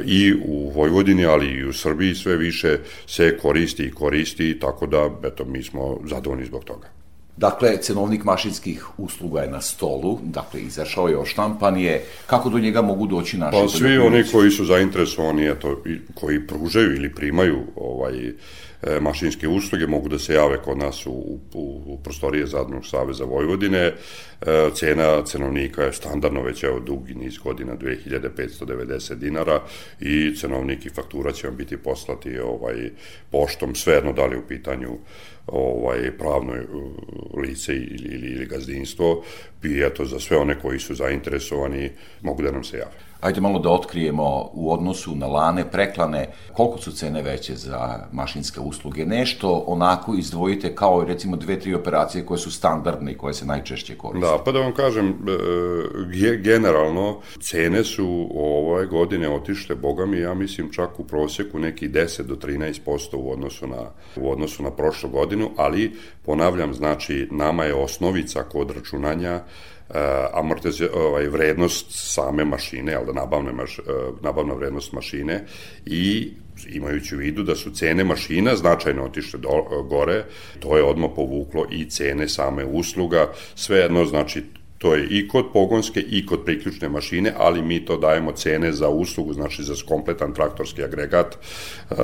i 0.04 0.34
u 0.44 0.70
Vojvodini, 0.74 1.24
ali 1.26 1.46
i 1.46 1.64
u 1.64 1.72
Srbiji 1.72 2.14
sve 2.14 2.36
više 2.36 2.78
se 3.06 3.38
koristi 3.42 3.82
i 3.82 3.90
koristi, 3.90 4.58
tako 4.60 4.86
da, 4.86 5.10
eto, 5.24 5.44
mi 5.44 5.62
smo 5.62 6.00
zadovoljni 6.04 6.46
zbog 6.46 6.64
toga. 6.64 6.99
Dakle, 7.40 7.76
cenovnik 7.80 8.24
mašinskih 8.24 8.86
usluga 8.98 9.40
je 9.40 9.50
na 9.50 9.60
stolu, 9.60 10.18
dakle, 10.22 10.60
izašao 10.60 11.08
je 11.08 11.18
oštampan 11.18 11.76
je. 11.76 12.04
Kako 12.26 12.50
do 12.50 12.58
njega 12.58 12.82
mogu 12.82 13.06
doći 13.06 13.38
naši 13.38 13.56
Pa 13.62 13.68
svi 13.68 13.98
oni 13.98 14.24
koji 14.32 14.50
su 14.50 14.64
zainteresovani, 14.64 15.46
eto, 15.48 15.82
koji 16.14 16.46
pružaju 16.46 16.96
ili 16.96 17.14
primaju 17.14 17.62
ovaj, 17.76 18.32
mašinske 19.00 19.48
usluge 19.48 19.86
mogu 19.86 20.08
da 20.08 20.18
se 20.18 20.34
jave 20.34 20.62
kod 20.62 20.78
nas 20.78 21.06
u, 21.06 21.10
u, 21.10 21.82
u 21.86 21.98
prostorije 22.02 22.46
Zadnog 22.46 22.86
saveza 22.86 23.24
Vojvodine. 23.24 23.78
E, 23.78 23.94
cena 24.74 25.24
cenovnika 25.24 25.82
je 25.82 25.92
standardno 25.92 26.42
već 26.42 26.64
evo 26.64 26.80
dugi 26.80 27.14
niz 27.14 27.38
godina 27.38 27.76
2590 27.76 29.14
dinara 29.14 29.62
i 30.00 30.36
cenovnik 30.36 30.86
i 30.86 30.90
faktura 30.90 31.32
će 31.32 31.46
vam 31.46 31.56
biti 31.56 31.76
poslati 31.76 32.38
ovaj 32.38 32.90
poštom 33.30 33.74
svejedno 33.74 34.12
da 34.12 34.26
li 34.26 34.38
u 34.38 34.46
pitanju 34.48 34.98
ovaj 35.46 36.10
pravno 36.18 36.52
uh, 36.52 37.42
lice 37.42 37.72
ili, 37.72 38.08
ili, 38.14 38.26
ili 38.26 38.46
gazdinstvo 38.46 39.24
i 39.64 39.82
eto 39.82 40.04
za 40.04 40.20
sve 40.20 40.36
one 40.36 40.58
koji 40.58 40.78
su 40.78 40.94
zainteresovani 40.94 41.90
mogu 42.20 42.42
da 42.42 42.50
nam 42.50 42.64
se 42.64 42.76
jave. 42.76 43.09
Ajde 43.20 43.40
malo 43.40 43.58
da 43.58 43.70
otkrijemo 43.70 44.50
u 44.52 44.72
odnosu 44.72 45.16
na 45.16 45.26
lane, 45.26 45.70
preklane, 45.70 46.26
koliko 46.52 46.78
su 46.78 46.92
cene 46.92 47.22
veće 47.22 47.54
za 47.54 48.06
mašinske 48.12 48.60
usluge. 48.60 49.06
Nešto 49.06 49.64
onako 49.66 50.14
izdvojite 50.14 50.74
kao 50.74 51.04
recimo 51.04 51.36
dve, 51.36 51.60
tri 51.60 51.74
operacije 51.74 52.26
koje 52.26 52.38
su 52.38 52.50
standardne 52.50 53.12
i 53.12 53.18
koje 53.18 53.34
se 53.34 53.46
najčešće 53.46 53.98
koriste. 53.98 54.26
Da, 54.26 54.38
pa 54.44 54.52
da 54.52 54.60
vam 54.60 54.74
kažem, 54.74 55.08
e, 55.08 56.36
generalno 56.36 57.20
cene 57.40 57.84
su 57.84 58.28
ove 58.34 58.86
godine 58.86 59.34
otišle, 59.34 59.76
boga 59.76 60.06
mi, 60.06 60.18
ja 60.18 60.34
mislim 60.34 60.72
čak 60.72 61.00
u 61.00 61.04
proseku 61.04 61.58
neki 61.58 61.88
10 61.88 62.22
do 62.22 62.34
13% 62.34 63.16
u 63.16 63.32
odnosu 63.32 63.66
na, 63.66 63.90
u 64.16 64.30
odnosu 64.30 64.62
na 64.62 64.70
prošlu 64.70 65.10
godinu, 65.10 65.50
ali 65.56 65.92
ponavljam, 66.24 66.74
znači 66.74 67.28
nama 67.30 67.64
je 67.64 67.74
osnovica 67.74 68.42
kod 68.42 68.70
računanja 68.70 69.40
amortiz, 70.32 70.80
ovaj, 70.94 71.26
vrednost 71.28 71.86
same 71.88 72.44
mašine, 72.44 72.94
ali 72.94 73.06
da 73.06 73.12
nabavne 73.12 73.52
maš, 73.52 73.78
eh, 73.78 73.82
nabavna 74.22 74.54
vrednost 74.54 74.92
mašine 74.92 75.44
i 75.86 76.32
imajući 76.68 77.14
u 77.14 77.18
vidu 77.18 77.42
da 77.42 77.56
su 77.56 77.70
cene 77.70 78.04
mašina 78.04 78.56
značajno 78.56 79.04
otišle 79.04 79.40
do, 79.40 79.82
gore, 79.88 80.24
to 80.60 80.76
je 80.76 80.84
odmah 80.84 81.10
povuklo 81.16 81.66
i 81.70 81.84
cene 81.84 82.28
same 82.28 82.64
usluga, 82.64 83.32
sve 83.54 83.78
jedno 83.78 84.04
znači 84.04 84.42
To 84.80 84.94
je 84.94 85.06
i 85.10 85.28
kod 85.28 85.52
pogonske 85.52 86.00
i 86.00 86.26
kod 86.26 86.44
priključne 86.44 86.88
mašine, 86.88 87.32
ali 87.36 87.62
mi 87.62 87.84
to 87.84 87.96
dajemo 87.96 88.32
cene 88.32 88.72
za 88.72 88.88
uslugu, 88.88 89.32
znači 89.32 89.62
za 89.62 89.74
kompletan 89.88 90.32
traktorski 90.34 90.84
agregat, 90.84 91.34
e, 91.34 91.94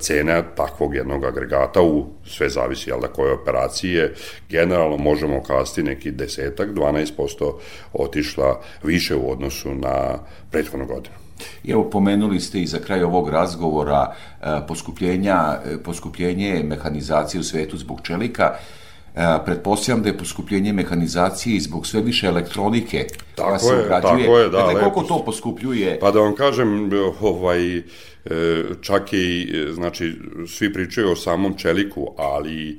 cena 0.00 0.42
takvog 0.42 0.94
jednog 0.94 1.24
agregata 1.24 1.82
u 1.82 2.06
sve 2.26 2.48
zavisi 2.48 2.90
jel 2.90 3.00
da 3.00 3.08
koje 3.08 3.32
operacije, 3.32 4.14
generalno 4.48 4.96
možemo 4.96 5.42
kasti 5.42 5.82
neki 5.82 6.10
desetak, 6.10 6.68
12% 6.70 7.52
otišla 7.92 8.60
više 8.82 9.16
u 9.16 9.30
odnosu 9.30 9.74
na 9.74 10.18
prethodnu 10.50 10.86
godinu. 10.86 11.14
I 11.64 11.70
evo 11.70 11.90
pomenuli 11.90 12.40
ste 12.40 12.60
i 12.60 12.66
za 12.66 12.78
kraj 12.78 13.02
ovog 13.02 13.28
razgovora 13.28 14.14
poskupljenja, 14.68 15.60
poskupljenje 15.84 16.62
mehanizacije 16.64 17.40
u 17.40 17.44
svetu 17.44 17.76
zbog 17.76 18.00
čelika. 18.02 18.54
E, 19.18 19.44
pretpostavljam 19.44 20.02
da 20.02 20.08
je 20.08 20.18
poskupljenje 20.18 20.72
mehanizacije 20.72 21.56
i 21.56 21.60
zbog 21.60 21.86
sve 21.86 22.00
više 22.02 22.26
elektronike 22.26 23.06
tako 23.34 23.48
koja 23.48 23.58
se 23.58 23.74
je, 23.74 23.80
ugrađuje. 23.84 24.26
Tako 24.26 24.38
je, 24.38 24.48
da. 24.48 24.58
Dakle, 24.58 24.80
koliko 24.80 25.02
to 25.02 25.24
poskupljuje? 25.24 25.98
Pa 26.00 26.10
da 26.10 26.20
vam 26.20 26.34
kažem, 26.34 26.90
ovaj, 27.20 27.76
e, 27.78 27.82
čak 28.80 29.12
i, 29.12 29.48
znači, 29.72 30.14
svi 30.48 30.72
pričaju 30.72 31.10
o 31.10 31.16
samom 31.16 31.56
čeliku, 31.56 32.14
ali 32.18 32.70
e, 32.70 32.74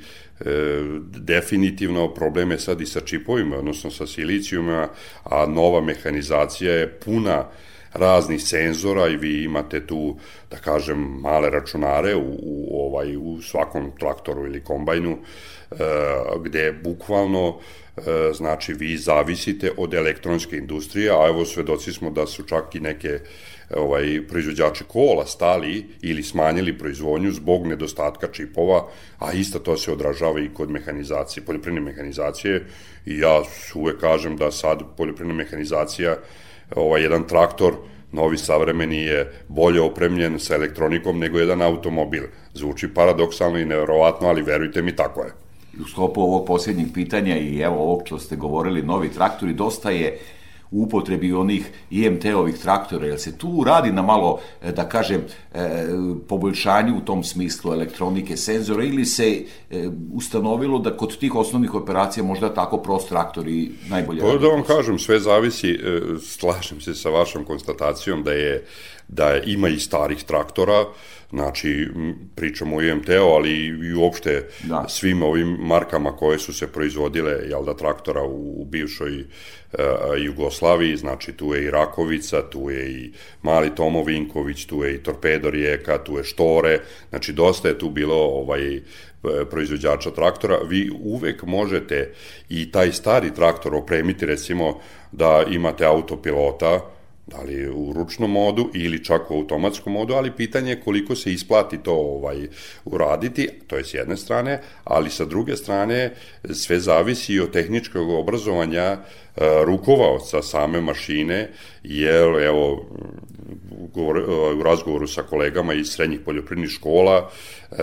definitivno 1.17 2.13
probleme 2.13 2.60
sad 2.60 2.82
i 2.82 2.86
sa 2.86 2.99
čipovima, 2.99 3.58
odnosno 3.58 3.91
sa 3.91 4.08
silicijuma, 4.08 4.88
a 5.23 5.45
nova 5.45 5.82
mehanizacija 5.82 6.73
je 6.73 6.99
puna 7.06 7.45
raznih 7.93 8.43
senzora 8.43 9.08
i 9.08 9.17
vi 9.17 9.43
imate 9.43 9.88
tu, 9.88 10.15
da 10.52 10.58
kažem, 10.58 10.97
male 11.21 11.49
računare 11.49 12.15
u, 12.15 12.38
u, 12.43 12.86
ovaj, 12.88 13.17
u 13.17 13.41
svakom 13.41 13.91
traktoru 13.99 14.45
ili 14.45 14.63
kombajnu, 14.63 15.17
E, 15.17 15.59
gde 16.43 16.71
bukvalno 16.84 17.60
e, 17.97 18.01
znači 18.34 18.73
vi 18.73 18.97
zavisite 18.97 19.71
od 19.77 19.93
elektronske 19.93 20.58
industrije, 20.58 21.12
a 21.12 21.27
evo 21.27 21.45
svedoci 21.45 21.93
smo 21.93 22.10
da 22.10 22.27
su 22.27 22.43
čak 22.43 22.75
i 22.75 22.79
neke 22.79 23.19
ovaj 23.75 24.27
proizvođači 24.27 24.84
kola 24.88 25.25
stali 25.25 25.86
ili 26.01 26.23
smanjili 26.23 26.77
proizvodnju 26.77 27.32
zbog 27.32 27.67
nedostatka 27.67 28.27
čipova, 28.27 28.88
a 29.19 29.34
isto 29.34 29.60
to 29.60 29.77
se 29.77 29.91
odražava 29.91 30.39
i 30.39 30.49
kod 30.53 30.69
mehanizacije, 30.69 31.45
poljoprivredne 31.45 31.91
mehanizacije 31.91 32.65
i 33.05 33.19
ja 33.19 33.41
uvek 33.75 33.99
kažem 33.99 34.38
da 34.38 34.51
sad 34.51 34.84
poljoprivredna 34.97 35.43
mehanizacija, 35.43 36.17
ovaj 36.75 37.01
jedan 37.01 37.27
traktor 37.27 37.73
novi 38.12 38.38
savremeni 38.38 39.03
je 39.03 39.32
bolje 39.47 39.82
opremljen 39.82 40.39
sa 40.39 40.55
elektronikom 40.55 41.19
nego 41.19 41.39
jedan 41.39 41.62
automobil. 41.62 42.23
Zvuči 42.53 42.93
paradoksalno 42.93 43.60
i 43.60 43.65
neverovatno, 43.65 44.27
ali 44.27 44.41
verujte 44.41 44.82
mi, 44.82 44.95
tako 44.95 45.23
je 45.23 45.48
u 45.82 45.88
sklopu 45.88 46.22
ovog 46.22 46.48
posljednjeg 46.48 46.88
pitanja 46.94 47.38
i 47.38 47.60
evo 47.60 47.76
ovog 47.76 48.02
što 48.06 48.20
ste 48.20 48.36
govorili, 48.36 48.84
novi 48.84 49.10
traktori, 49.10 49.54
dosta 49.54 49.89
je 49.89 50.20
u 50.72 50.84
upotrebi 50.84 51.34
onih 51.34 51.70
IMT-ovih 51.92 52.58
traktora, 52.62 53.06
jer 53.06 53.20
se 53.20 53.38
tu 53.38 53.63
radi 53.65 53.92
na 53.92 54.02
malo, 54.02 54.39
e, 54.62 54.72
da 54.72 54.89
kažem, 54.89 55.22
e, 55.54 55.86
poboljšanju 56.28 56.98
u 56.98 57.02
tom 57.02 57.24
smislu 57.24 57.74
elektronike, 57.74 58.38
senzora, 58.38 58.84
ili 58.84 59.06
se 59.06 59.46
e, 59.72 59.89
ustanovilo 60.13 60.80
da 60.80 60.98
kod 60.98 61.18
tih 61.18 61.36
osnovnih 61.36 61.74
operacija 61.74 62.24
možda 62.24 62.54
tako 62.54 62.78
prost 62.78 63.10
traktor 63.10 63.48
i 63.48 63.72
najbolje... 63.89 64.22
Pa 64.22 64.38
da 64.38 64.48
vam 64.48 64.63
kažem, 64.63 65.00
sve 65.00 65.20
zavisi, 65.20 65.80
slažem 66.22 66.82
se 66.82 66.94
sa 66.94 67.10
vašom 67.10 67.46
konstatacijom 67.46 68.24
da 68.24 68.32
je 68.32 68.65
da 69.10 69.30
je, 69.30 69.43
ima 69.45 69.69
i 69.69 69.80
starih 69.80 70.24
traktora, 70.24 70.86
znači 71.30 71.88
pričamo 72.36 72.76
o 72.76 72.82
IMT-u, 72.82 73.34
ali 73.36 73.52
i 73.65 73.93
uopšte 73.93 74.48
da. 74.63 74.86
svim 74.88 75.24
ovim 75.24 75.48
markama 75.48 76.15
koje 76.15 76.39
su 76.39 76.54
se 76.54 76.67
proizvodile, 76.67 77.32
jel 77.32 77.65
da, 77.65 77.78
traktora 77.78 78.24
u, 78.24 78.62
u 78.62 78.65
bivšoj 78.65 79.19
uh, 79.19 79.80
Jugoslaviji, 80.17 80.98
znači 80.98 81.32
tu 81.32 81.54
je 81.54 81.63
i 81.63 81.72
Rakovica, 81.72 82.50
tu 82.50 82.69
je 82.69 82.91
i 82.91 83.12
Mali 83.41 83.76
Tomo 83.76 84.04
Vinković, 84.04 84.65
tu 84.65 84.84
je 84.84 84.95
i 84.95 85.04
Torpedo 85.04 85.50
Rijeka, 85.50 85.98
tu 86.04 86.17
je 86.17 86.24
Štore, 86.24 86.80
znači 87.10 87.34
dosta 87.34 87.67
je 87.67 87.78
tu 87.78 87.89
bilo 87.89 88.15
ovaj 88.15 88.76
e, 88.76 88.82
proizvođača 89.50 90.12
traktora, 90.12 90.58
vi 90.67 90.91
uvek 91.04 91.43
možete 91.43 92.13
i 92.50 92.72
taj 92.72 92.91
stari 92.91 93.34
traktor 93.34 93.76
opremiti 93.76 94.26
recimo 94.26 94.80
da 95.12 95.43
imate 95.50 95.86
autopilota, 95.86 96.98
da 97.30 97.42
li 97.42 97.70
u 97.70 97.94
ručnom 97.94 98.32
modu 98.32 98.70
ili 98.74 99.04
čak 99.04 99.32
u 99.32 99.34
automatskom 99.34 99.94
modu, 99.94 100.13
ali 100.13 100.32
pitanje 100.32 100.72
je 100.72 100.82
koliko 100.82 101.15
se 101.15 101.34
isplati 101.34 101.78
to 101.84 101.94
ovaj 101.94 102.48
uraditi, 102.86 103.50
to 103.68 103.78
je 103.78 103.86
s 103.86 103.94
jedne 103.94 104.18
strane, 104.18 104.62
ali 104.84 105.10
sa 105.10 105.26
druge 105.26 105.56
strane 105.56 106.13
sve 106.54 106.80
zavisi 106.80 107.34
i 107.34 107.39
od 107.39 107.52
tehničkog 107.52 108.10
obrazovanja 108.10 108.98
e, 109.36 109.63
rukovaoca 109.65 110.42
same 110.42 110.82
mašine, 110.82 111.50
jer 111.84 112.44
evo 112.44 112.86
u 113.96 114.63
razgovoru 114.63 115.08
sa 115.08 115.21
kolegama 115.21 115.73
iz 115.73 115.88
srednjih 115.88 116.19
poljoprivrednih 116.25 116.69
škola 116.69 117.30
e, 117.71 117.75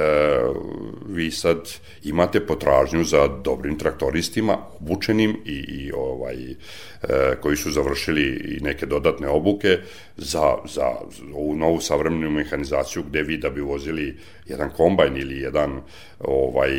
vi 1.09 1.31
sad 1.31 1.59
imate 2.05 2.47
potražnju 2.47 3.05
za 3.05 3.29
dobrim 3.45 3.79
traktoristima, 3.79 4.59
obučenim 4.81 5.37
i, 5.45 5.53
i 5.53 5.93
ovaj, 5.93 6.51
e, 6.51 6.57
koji 7.41 7.57
su 7.57 7.71
završili 7.71 8.23
i 8.23 8.65
neke 8.65 8.87
dodatne 8.87 9.29
obuke 9.29 9.79
za, 10.17 10.55
za 10.65 10.91
ovu 11.35 11.57
novu 11.57 11.81
savremenu 11.81 12.31
mehanizaciju 12.31 13.03
gde 13.03 13.23
vi 13.23 13.39
da 13.39 13.51
bi 13.51 13.61
vozili 13.61 14.17
jedan 14.47 14.71
kombajn 14.71 15.17
ili 15.17 15.41
jedan 15.41 15.81
ovaj, 16.21 16.71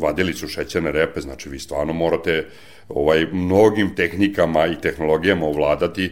vadilicu 0.00 0.48
šećerne 0.48 0.92
repe, 0.92 1.20
znači 1.20 1.48
vi 1.48 1.58
stvarno 1.58 1.92
morate 1.92 2.46
ovaj, 2.94 3.26
mnogim 3.32 3.94
tehnikama 3.94 4.66
i 4.66 4.80
tehnologijama 4.80 5.46
ovladati 5.46 6.10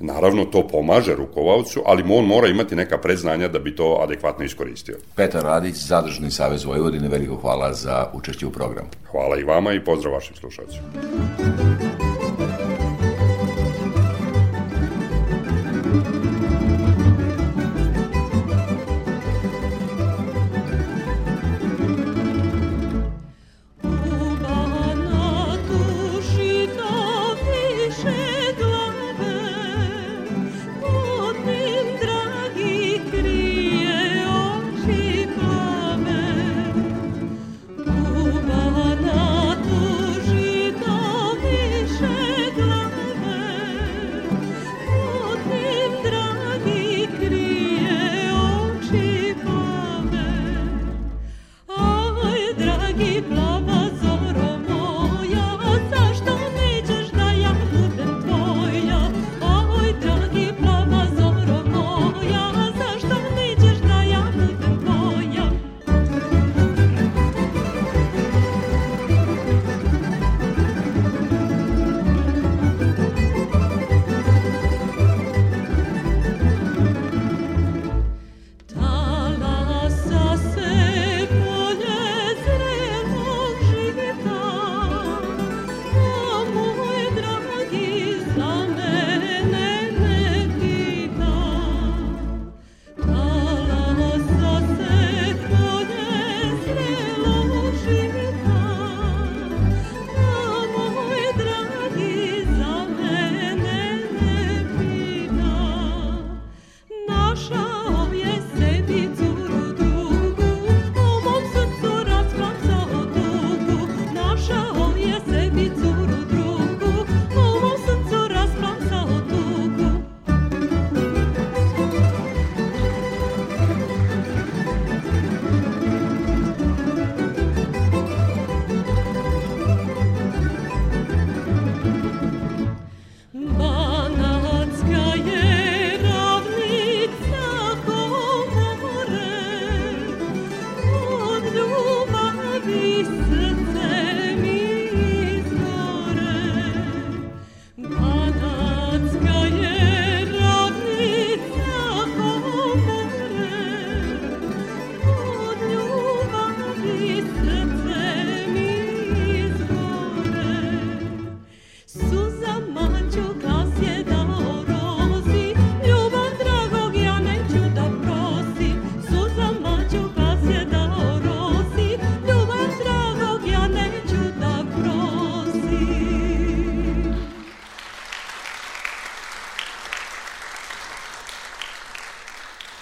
Naravno, 0.00 0.44
to 0.44 0.68
pomaže 0.68 1.14
rukovalcu, 1.14 1.82
ali 1.86 2.04
on 2.08 2.24
mora 2.24 2.48
imati 2.48 2.76
neka 2.76 2.98
predznanja 2.98 3.48
da 3.48 3.58
bi 3.58 3.76
to 3.76 4.00
adekvatno 4.02 4.44
iskoristio. 4.44 4.96
Petar 5.16 5.42
Radić, 5.42 5.76
Zadržni 5.76 6.30
savez 6.30 6.64
Vojvodine, 6.64 7.08
veliko 7.08 7.36
hvala 7.36 7.74
za 7.74 8.06
učešće 8.12 8.46
u 8.46 8.50
programu. 8.50 8.88
Hvala 9.10 9.38
i 9.38 9.44
vama 9.44 9.72
i 9.72 9.84
pozdrav 9.84 10.14
vašim 10.14 10.36
slušalcima. 10.36 10.82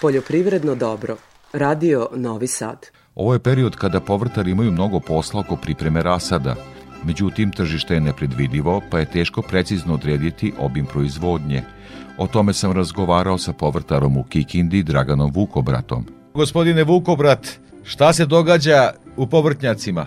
Poljoprivredno 0.01 0.75
dobro. 0.75 1.15
Radio 1.53 2.07
Novi 2.15 2.47
Sad. 2.47 2.87
Ovo 3.15 3.33
je 3.33 3.39
period 3.39 3.75
kada 3.75 3.99
povrtari 3.99 4.51
imaju 4.51 4.71
mnogo 4.71 4.99
posla 4.99 5.39
oko 5.39 5.55
pripreme 5.55 6.01
rasada. 6.03 6.55
Međutim, 7.05 7.51
tržište 7.51 7.93
je 7.93 8.01
nepredvidivo, 8.01 8.81
pa 8.91 8.99
je 8.99 9.11
teško 9.11 9.41
precizno 9.41 9.93
odrediti 9.93 10.53
obim 10.59 10.85
proizvodnje. 10.85 11.61
O 12.17 12.27
tome 12.27 12.53
sam 12.53 12.71
razgovarao 12.71 13.37
sa 13.37 13.53
povrtarom 13.53 14.17
u 14.17 14.23
Kikindi, 14.23 14.83
Draganom 14.83 15.31
Vukobratom. 15.35 16.05
Gospodine 16.33 16.83
Vukobrat, 16.83 17.59
šta 17.83 18.13
se 18.13 18.25
događa 18.25 18.91
u 19.17 19.27
povrtnjacima? 19.27 20.05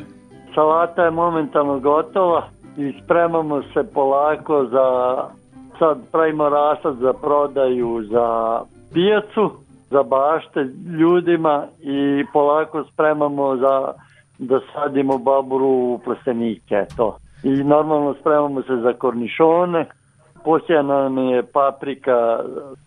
Salata 0.55 1.05
je 1.05 1.11
momentalno 1.11 1.81
gotova 1.81 2.49
i 2.77 2.95
spremamo 3.05 3.63
se 3.63 3.85
polako 3.95 4.67
za 4.71 5.17
sad 5.79 5.99
pravimo 6.13 6.49
rasad 6.49 6.97
za 7.01 7.13
prodaju 7.13 8.05
za 8.11 8.61
pijacu, 8.93 9.51
za 9.93 10.03
bašte 10.03 10.61
ljudima 10.99 11.67
i 11.81 12.25
polako 12.33 12.85
spremamo 12.93 13.57
za 13.57 13.93
da 14.39 14.61
sadimo 14.73 15.19
baburu 15.19 15.67
u 15.67 16.01
plastenike, 16.05 16.85
to. 16.97 17.19
I 17.43 17.49
normalno 17.49 18.15
spremamo 18.21 18.63
se 18.63 18.77
za 18.83 18.93
kornišone, 18.93 19.87
posijana 20.45 21.03
nam 21.03 21.19
je 21.19 21.43
paprika 21.43 22.39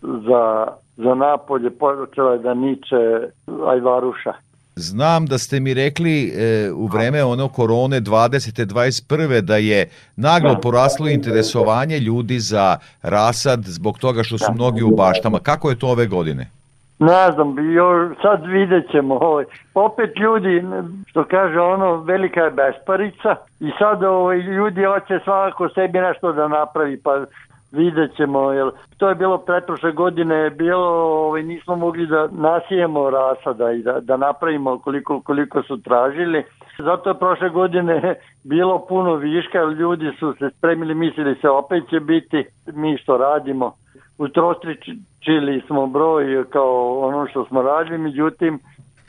za, 0.02 0.66
za 0.96 1.14
napolje, 1.14 1.70
počela 1.70 2.32
je 2.32 2.38
da 2.38 2.54
niče 2.54 3.28
ajvaruša. 3.66 4.32
Znam 4.78 5.26
da 5.26 5.38
ste 5.38 5.60
mi 5.60 5.74
rekli 5.74 6.28
e, 6.28 6.70
u 6.72 6.86
vreme 6.86 7.24
ono 7.24 7.48
korone 7.48 8.00
20. 8.00 8.66
21. 8.66 9.40
da 9.40 9.56
je 9.56 9.88
naglo 10.16 10.60
poraslo 10.62 11.08
interesovanje 11.08 11.98
ljudi 11.98 12.38
za 12.38 12.78
rasad 13.02 13.64
zbog 13.64 13.98
toga 13.98 14.22
što 14.22 14.38
su 14.38 14.52
mnogi 14.54 14.82
u 14.82 14.96
baštama. 14.96 15.38
Kako 15.38 15.70
je 15.70 15.78
to 15.78 15.88
ove 15.88 16.06
godine? 16.06 16.50
Ne 16.98 17.32
znam, 17.32 17.74
jo, 17.74 18.10
sad 18.22 18.46
vidjet 18.46 18.90
ćemo. 18.90 19.14
Ovaj. 19.14 19.44
Opet 19.74 20.16
ljudi, 20.16 20.64
što 21.06 21.24
kaže 21.24 21.60
ono, 21.60 21.96
velika 21.96 22.40
je 22.40 22.50
besparica 22.50 23.36
i 23.60 23.70
sad 23.78 24.02
ovaj, 24.02 24.38
ljudi 24.38 24.84
hoće 24.84 25.20
svako 25.24 25.68
sebi 25.68 25.98
nešto 25.98 26.32
da 26.32 26.48
napravi, 26.48 27.00
pa 27.02 27.24
vidjet 27.72 28.16
ćemo, 28.16 28.52
jer 28.52 28.70
to 28.96 29.08
je 29.08 29.14
bilo 29.14 29.38
pretprošle 29.38 29.92
godine, 29.92 30.50
bilo, 30.50 30.88
ovaj, 31.26 31.42
nismo 31.42 31.76
mogli 31.76 32.06
da 32.06 32.28
nasijemo 32.32 33.10
rasada 33.10 33.72
i 33.72 33.82
da, 33.82 34.00
da 34.00 34.16
napravimo 34.16 34.78
koliko, 34.78 35.20
koliko 35.20 35.62
su 35.62 35.82
tražili. 35.82 36.44
Zato 36.78 37.10
je 37.10 37.18
prošle 37.18 37.48
godine 37.48 38.14
bilo 38.52 38.86
puno 38.88 39.14
viška, 39.14 39.62
ljudi 39.62 40.12
su 40.18 40.34
se 40.38 40.50
spremili, 40.58 40.94
mislili 40.94 41.34
se 41.34 41.48
opet 41.48 41.88
će 41.90 42.00
biti, 42.00 42.44
mi 42.74 42.98
što 42.98 43.16
radimo. 43.16 43.72
Utrostričili 44.18 45.62
smo 45.66 45.86
broj 45.86 46.44
kao 46.50 46.98
ono 47.00 47.26
što 47.26 47.44
smo 47.44 47.62
radili, 47.62 47.98
međutim, 47.98 48.58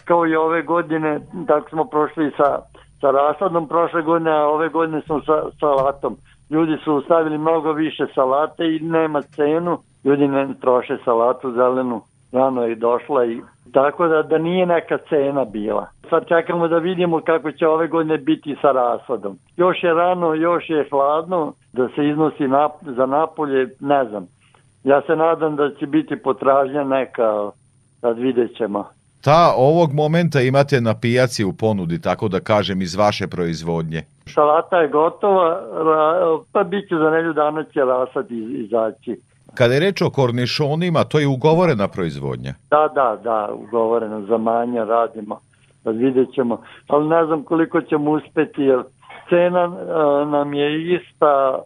kao 0.05 0.27
i 0.27 0.35
ove 0.35 0.61
godine, 0.61 1.19
tako 1.47 1.69
smo 1.69 1.85
prošli 1.85 2.31
sa, 2.37 2.59
sa 3.01 3.11
rasadom 3.11 3.67
prošle 3.67 4.01
godine, 4.01 4.31
a 4.31 4.47
ove 4.47 4.69
godine 4.69 5.01
smo 5.01 5.21
sa 5.21 5.43
salatom 5.59 6.17
ljudi 6.49 6.77
su 6.83 7.01
stavili 7.05 7.37
mnogo 7.37 7.71
više 7.71 8.05
salate 8.15 8.75
i 8.75 8.79
nema 8.79 9.21
cenu, 9.21 9.77
ljudi 10.03 10.27
ne 10.27 10.47
troše 10.61 10.97
salatu 11.05 11.51
zelenu, 11.51 12.01
rano 12.31 12.63
je 12.63 12.75
došla 12.75 13.25
i 13.25 13.41
tako 13.73 14.07
da, 14.07 14.23
da 14.23 14.37
nije 14.37 14.65
neka 14.65 14.97
cena 15.09 15.45
bila. 15.45 15.87
Sad 16.09 16.27
čekamo 16.27 16.67
da 16.67 16.77
vidimo 16.77 17.21
kako 17.21 17.51
će 17.51 17.67
ove 17.67 17.87
godine 17.87 18.17
biti 18.17 18.55
sa 18.61 18.71
rasadom. 18.71 19.37
Još 19.57 19.83
je 19.83 19.93
rano, 19.93 20.33
još 20.33 20.69
je 20.69 20.87
hladno 20.89 21.53
da 21.73 21.87
se 21.87 22.07
iznosi 22.07 22.47
nap, 22.47 22.71
za 22.81 23.05
napolje, 23.05 23.69
ne 23.79 24.05
znam. 24.05 24.27
Ja 24.87 25.01
se 25.07 25.15
nadam 25.15 25.55
da 25.55 25.69
će 25.79 25.85
biti 25.87 26.15
potražnja 26.15 26.83
neka, 26.83 27.51
sad 28.01 28.17
vidjet 28.17 28.57
ćemo. 28.57 28.89
Ta 29.23 29.53
ovog 29.57 29.93
momenta 29.93 30.41
imate 30.41 30.81
na 30.81 30.93
pijaci 31.01 31.43
u 31.43 31.53
ponudi, 31.53 32.01
tako 32.01 32.27
da 32.27 32.39
kažem, 32.39 32.81
iz 32.81 32.95
vaše 32.95 33.27
proizvodnje? 33.27 34.01
Salata 34.33 34.77
je 34.77 34.87
gotova, 34.87 35.61
pa 36.51 36.63
bit 36.63 36.89
će 36.89 36.95
za 36.95 37.09
nelju 37.09 37.33
dana 37.33 37.63
će 37.63 37.79
rasad 37.79 38.31
izaći. 38.31 39.21
Kada 39.53 39.73
je 39.73 39.79
reč 39.79 40.01
o 40.01 40.09
kornišonima, 40.09 41.03
to 41.03 41.19
je 41.19 41.27
ugovorena 41.27 41.87
proizvodnja? 41.87 42.53
Da, 42.69 42.87
da, 42.95 43.17
da, 43.23 43.49
ugovorena, 43.53 44.21
za 44.21 44.37
manja 44.37 44.83
radimo, 44.83 45.39
da 45.83 45.91
vidjet 45.91 46.33
ćemo, 46.35 46.61
ali 46.87 47.07
ne 47.07 47.25
znam 47.25 47.43
koliko 47.43 47.81
ćemo 47.81 48.11
uspeti, 48.11 48.61
jer 48.61 48.83
cena 49.29 49.67
nam 50.25 50.53
je 50.53 50.95
ista 50.95 51.59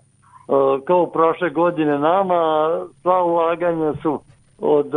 kao 0.88 1.06
prošle 1.06 1.50
godine 1.50 2.00
nama, 2.00 2.70
sva 3.02 3.24
ulaganja 3.24 3.94
su 4.02 4.20
od 4.60 4.92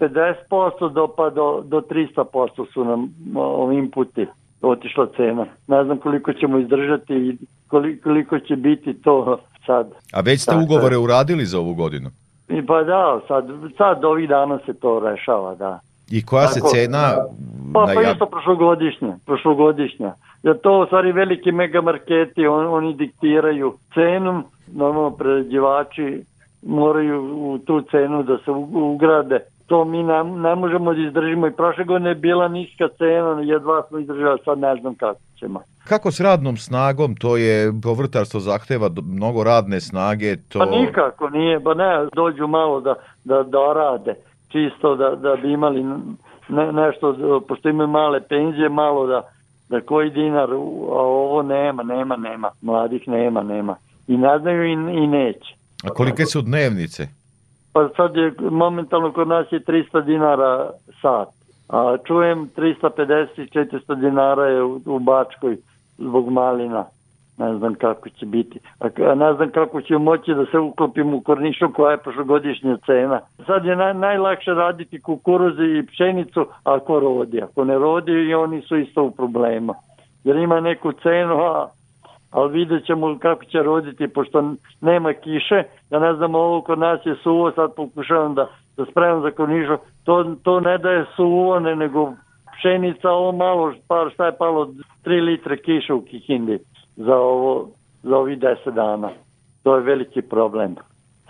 50% 0.00 0.92
do 0.92 1.08
pa 1.16 1.30
do, 1.30 1.62
do 1.64 1.80
300% 1.80 2.72
su 2.72 2.84
nam 2.84 3.14
ovi 3.34 3.76
inputi 3.76 4.26
otišla 4.62 5.06
cena. 5.16 5.46
Ne 5.68 5.84
znam 5.84 5.98
koliko 5.98 6.32
ćemo 6.32 6.58
izdržati 6.58 7.14
i 7.14 7.36
koliko, 7.68 8.02
koliko 8.02 8.38
će 8.38 8.56
biti 8.56 9.02
to 9.02 9.38
sad. 9.66 9.90
A 10.12 10.20
već 10.20 10.40
ste 10.40 10.56
ugovore 10.56 10.96
uradili 10.96 11.44
za 11.44 11.58
ovu 11.58 11.74
godinu? 11.74 12.10
I 12.48 12.66
pa 12.66 12.82
da, 12.82 13.20
sad, 13.28 13.44
sad 13.78 14.04
ovih 14.04 14.28
dana 14.28 14.58
se 14.66 14.74
to 14.74 15.00
rešava, 15.00 15.54
da. 15.54 15.80
I 16.10 16.24
koja 16.24 16.46
Tako, 16.46 16.68
se 16.68 16.76
cena... 16.76 17.16
Pa, 17.72 17.86
pa 17.94 18.02
isto 18.02 18.26
prošlogodišnja, 18.26 19.16
prošlogodišnja. 19.26 20.14
Jer 20.42 20.58
to 20.58 20.80
u 20.80 20.86
stvari 20.86 21.12
veliki 21.12 21.52
megamarketi, 21.52 22.46
on, 22.46 22.66
oni 22.66 22.94
diktiraju 22.94 23.74
cenu, 23.94 24.42
normalno 24.74 25.10
prerađivači 25.10 26.24
moraju 26.62 27.22
u 27.36 27.58
tu 27.58 27.82
cenu 27.90 28.22
da 28.22 28.38
se 28.38 28.50
ugrade. 28.72 29.40
To 29.66 29.84
mi 29.84 30.02
ne, 30.02 30.24
ne 30.24 30.54
možemo 30.54 30.94
da 30.94 31.00
izdržimo 31.00 31.46
i 31.46 31.52
prošle 31.52 31.84
godine 31.84 32.10
je 32.10 32.14
bila 32.14 32.48
niska 32.48 32.88
cena, 32.98 33.40
jedva 33.42 33.82
smo 33.88 33.98
izdržali, 33.98 34.38
sad 34.44 34.58
ne 34.58 34.76
znam 34.76 34.94
kako 34.94 35.20
ćemo. 35.38 35.60
Kako 35.88 36.10
s 36.10 36.20
radnom 36.20 36.56
snagom, 36.56 37.16
to 37.16 37.36
je 37.36 37.72
povrtarstvo 37.82 38.40
zahteva 38.40 38.90
mnogo 39.02 39.44
radne 39.44 39.80
snage, 39.80 40.36
to... 40.36 40.58
Pa 40.58 40.64
nikako 40.64 41.30
nije, 41.30 41.58
ba 41.58 41.74
ne, 41.74 42.06
dođu 42.14 42.46
malo 42.46 42.80
da, 42.80 42.94
da, 43.24 43.42
da 43.42 43.72
rade, 43.72 44.14
čisto 44.48 44.96
da, 44.96 45.14
da 45.14 45.36
bi 45.36 45.52
imali 45.52 45.84
ne, 46.48 46.72
nešto, 46.72 47.40
pošto 47.48 47.68
imaju 47.68 47.88
male 47.88 48.20
penzije, 48.20 48.68
malo 48.68 49.06
da, 49.06 49.22
da 49.68 49.80
koji 49.80 50.10
dinar, 50.10 50.50
a 50.52 50.56
ovo 51.00 51.42
nema, 51.42 51.82
nema, 51.82 52.16
nema, 52.16 52.50
mladih 52.62 53.08
nema, 53.08 53.42
nema. 53.42 53.76
I 54.08 54.16
ne 54.16 54.38
znaju 54.38 54.64
i, 54.64 54.72
i 54.72 55.06
neće. 55.06 55.54
A 55.84 55.90
kolike 55.90 56.26
su 56.26 56.42
dnevnice? 56.42 57.08
Pa 57.72 57.88
sad 57.96 58.16
je, 58.16 58.32
momentalno 58.50 59.12
kod 59.12 59.28
nas 59.28 59.46
je 59.52 59.60
300 59.60 60.04
dinara 60.04 60.70
sat. 61.02 61.28
A 61.68 61.96
čujem 62.06 62.50
350-400 62.56 64.00
dinara 64.00 64.46
je 64.46 64.62
u, 64.62 64.80
u 64.86 64.98
Bačkoj 64.98 65.56
zbog 65.98 66.30
malina. 66.30 66.84
Ne 67.38 67.58
znam 67.58 67.74
kako 67.74 68.08
će 68.08 68.26
biti. 68.26 68.58
A 68.78 69.14
ne 69.14 69.34
znam 69.34 69.50
kako 69.50 69.82
će 69.82 69.98
moći 69.98 70.34
da 70.34 70.46
se 70.46 70.58
uklopim 70.58 71.14
u 71.14 71.20
kornišu 71.20 71.72
koja 71.72 71.90
je 71.90 71.98
prošlogodišnja 71.98 72.76
cena. 72.86 73.20
Sad 73.46 73.64
je 73.64 73.76
naj, 73.76 73.94
najlakše 73.94 74.50
raditi 74.50 75.02
kukuruze 75.02 75.62
i 75.62 75.86
pšenicu 75.86 76.46
ako 76.64 77.00
rodi. 77.00 77.42
Ako 77.42 77.64
ne 77.64 77.78
rodi 77.78 78.12
i 78.12 78.34
oni 78.34 78.62
su 78.62 78.76
isto 78.76 79.02
u 79.02 79.10
problema. 79.10 79.74
Jer 80.24 80.36
ima 80.36 80.60
neku 80.60 80.92
cenu, 80.92 81.34
a 81.34 81.68
ali 82.30 82.52
vidjet 82.52 82.86
ćemo 82.86 83.18
kako 83.18 83.44
će 83.44 83.58
roditi, 83.58 84.08
pošto 84.08 84.54
nema 84.80 85.12
kiše, 85.12 85.62
ja 85.90 85.98
ne 85.98 86.14
znam, 86.14 86.34
ovo 86.34 86.62
kod 86.62 86.78
nas 86.78 87.00
je 87.04 87.14
suvo, 87.22 87.52
sad 87.52 87.74
pokušavam 87.74 88.34
da, 88.34 88.48
da 88.76 88.84
spremam 88.90 89.22
za 89.22 89.30
kornišu, 89.30 89.76
to, 90.04 90.34
to 90.42 90.60
ne 90.60 90.78
da 90.78 90.90
je 90.90 91.04
suvo, 91.16 91.60
ne, 91.60 91.76
nego 91.76 92.12
pšenica, 92.58 93.10
ovo 93.10 93.32
malo, 93.32 93.74
par, 93.88 94.10
šta 94.14 94.26
je 94.26 94.36
palo, 94.38 94.68
3 95.04 95.24
litre 95.24 95.56
kiše 95.56 95.92
u 95.92 96.00
Kikindi 96.00 96.58
za, 96.96 97.16
ovo, 97.16 97.68
za 98.02 98.16
ovih 98.16 98.38
10 98.38 98.70
dana. 98.70 99.10
To 99.62 99.76
je 99.76 99.82
veliki 99.82 100.22
problem. 100.22 100.76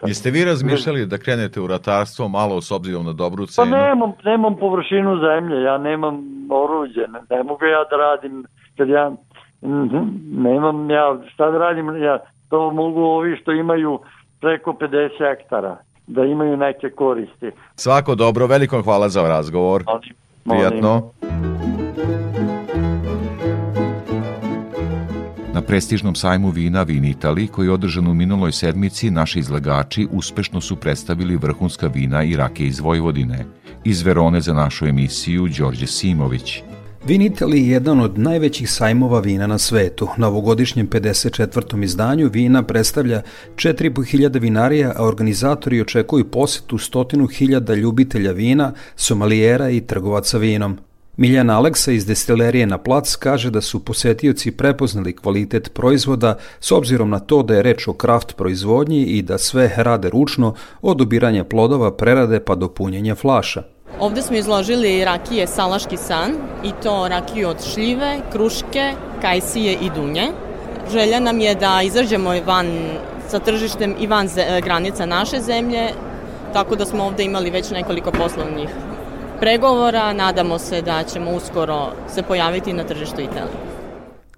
Jeste 0.06 0.30
vi 0.30 0.44
razmišljali 0.44 1.06
da 1.06 1.18
krenete 1.18 1.60
u 1.60 1.66
ratarstvo 1.66 2.28
malo 2.28 2.60
s 2.60 2.70
obzirom 2.70 3.06
na 3.06 3.12
dobru 3.12 3.46
cenu? 3.46 3.70
Pa 3.70 3.78
nemam, 3.78 4.12
nemam 4.24 4.56
površinu 4.56 5.18
zemlje, 5.20 5.62
ja 5.62 5.78
nemam 5.78 6.14
oruđe, 6.50 7.00
ne, 7.00 7.20
ne 7.30 7.42
mogu 7.42 7.64
ja 7.64 7.84
da 7.90 7.96
radim, 7.96 8.44
kad 8.76 8.88
ja. 8.88 9.12
Nemam 10.32 10.90
ja, 10.90 11.18
šta 11.34 11.50
da 11.50 11.58
radim, 11.58 12.02
ja 12.02 12.18
to 12.50 12.70
mogu 12.70 13.00
ovi 13.00 13.36
što 13.36 13.52
imaju 13.52 13.98
preko 14.40 14.72
50 14.72 15.08
hektara, 15.18 15.76
da 16.06 16.24
imaju 16.24 16.56
neke 16.56 16.90
koristi. 16.90 17.50
Svako 17.74 18.14
dobro, 18.14 18.46
veliko 18.46 18.82
hvala 18.82 19.08
za 19.08 19.28
razgovor. 19.28 19.84
Molim, 19.86 20.02
Prijatno. 20.44 21.02
Na 25.54 25.62
prestižnom 25.62 26.14
sajmu 26.14 26.50
vina 26.50 26.82
Vin 26.82 27.04
Itali, 27.04 27.46
koji 27.48 27.66
je 27.66 27.72
održan 27.72 28.06
u 28.06 28.14
minuloj 28.14 28.52
sedmici, 28.52 29.10
naši 29.10 29.38
izlagači 29.38 30.08
uspešno 30.12 30.60
su 30.60 30.76
predstavili 30.76 31.36
vrhunska 31.36 31.86
vina 31.86 32.22
i 32.24 32.36
rake 32.36 32.64
iz 32.64 32.80
Vojvodine. 32.80 33.44
Iz 33.84 34.02
Verone 34.02 34.40
za 34.40 34.54
našu 34.54 34.86
emisiju 34.86 35.48
Đorđe 35.58 35.86
Simović. 35.86 36.62
Vin 37.06 37.22
Italy 37.22 37.56
je 37.56 37.68
jedan 37.68 38.00
od 38.00 38.18
najvećih 38.18 38.70
sajmova 38.70 39.20
vina 39.20 39.46
na 39.46 39.58
svetu. 39.58 40.08
Na 40.16 40.28
ovogodišnjem 40.28 40.88
54. 40.88 41.84
izdanju 41.84 42.30
vina 42.32 42.62
predstavlja 42.62 43.22
4500 43.54 44.40
vinarija, 44.40 44.92
a 44.96 45.04
organizatori 45.04 45.80
očekuju 45.80 46.30
posetu 46.30 46.78
stotinu 46.78 47.26
hiljada 47.26 47.74
ljubitelja 47.74 48.32
vina, 48.32 48.72
somalijera 48.96 49.70
i 49.70 49.80
trgovaca 49.80 50.38
vinom. 50.38 50.78
Miljan 51.16 51.50
Aleksa 51.50 51.92
iz 51.92 52.06
destilerije 52.06 52.66
na 52.66 52.78
plac 52.78 53.16
kaže 53.16 53.50
da 53.50 53.60
su 53.60 53.84
posetioci 53.84 54.50
prepoznali 54.50 55.16
kvalitet 55.16 55.70
proizvoda 55.74 56.38
s 56.60 56.72
obzirom 56.72 57.10
na 57.10 57.18
to 57.18 57.42
da 57.42 57.54
je 57.54 57.62
reč 57.62 57.88
o 57.88 57.92
kraft 57.92 58.36
proizvodnji 58.36 59.04
i 59.04 59.22
da 59.22 59.38
sve 59.38 59.72
rade 59.76 60.10
ručno 60.10 60.54
od 60.82 61.00
ubiranja 61.00 61.44
plodova, 61.44 61.96
prerade 61.96 62.40
pa 62.40 62.54
do 62.54 62.68
punjenja 62.68 63.14
flaša. 63.14 63.75
Ovde 64.00 64.22
smo 64.22 64.36
izložili 64.36 65.04
rakije 65.04 65.46
Salaški 65.46 65.96
san 65.96 66.32
i 66.64 66.70
to 66.82 67.08
rakiju 67.08 67.48
od 67.48 67.56
šljive, 67.74 68.18
kruške, 68.32 68.92
kajsije 69.20 69.72
i 69.72 69.90
dunje. 69.94 70.28
Želja 70.92 71.20
nam 71.20 71.40
je 71.40 71.54
da 71.54 71.82
izađemo 71.82 72.30
van 72.46 72.66
sa 73.28 73.38
tržištem 73.38 73.94
i 74.00 74.06
van 74.06 74.28
granica 74.64 75.06
naše 75.06 75.40
zemlje, 75.40 75.88
tako 76.52 76.76
da 76.76 76.84
smo 76.84 77.04
ovde 77.04 77.24
imali 77.24 77.50
već 77.50 77.70
nekoliko 77.70 78.10
poslovnih 78.10 78.68
pregovora. 79.40 80.12
Nadamo 80.12 80.58
se 80.58 80.82
da 80.82 81.02
ćemo 81.02 81.30
uskoro 81.30 81.92
se 82.14 82.22
pojaviti 82.22 82.72
na 82.72 82.84
tržištu 82.84 83.20
Italije. 83.20 83.76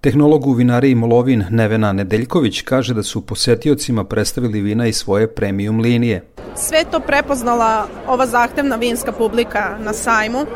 Tehnolog 0.01 0.47
u 0.47 0.53
vinariji 0.53 0.95
Molovin 0.95 1.45
Nevena 1.51 1.93
Nedeljković 1.93 2.61
kaže 2.63 2.95
da 2.95 3.03
su 3.03 3.27
posetiocima 3.27 4.05
predstavili 4.05 4.61
vina 4.61 4.87
iz 4.87 4.97
svoje 4.97 5.35
premium 5.35 5.81
linije. 5.81 6.23
Sve 6.59 6.85
to 6.91 7.01
prepoznala 7.01 7.87
ova 8.07 8.27
zahtevna 8.27 8.77
vinska 8.77 9.13
publika 9.13 9.77
na 9.81 9.93
sajmu, 9.93 10.47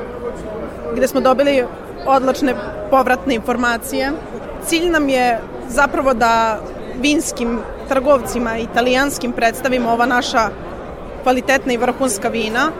gde 0.96 1.09
smo 1.09 1.20
dobili 1.20 1.64
odlačne 2.07 2.55
povratne 2.90 3.34
informacije. 3.34 4.12
Cilj 4.66 4.90
nam 4.90 5.09
je 5.09 5.38
zapravo 5.68 6.14
da 6.14 6.61
vinskim 7.00 7.59
trgovcima 7.88 8.59
italijanskim 8.59 9.32
predstavimo 9.32 9.90
ova 9.90 10.07
naša 10.07 10.50
kvalitetna 11.22 11.72
i 11.72 11.76
vrhunska 11.76 12.28
vina, 12.28 12.70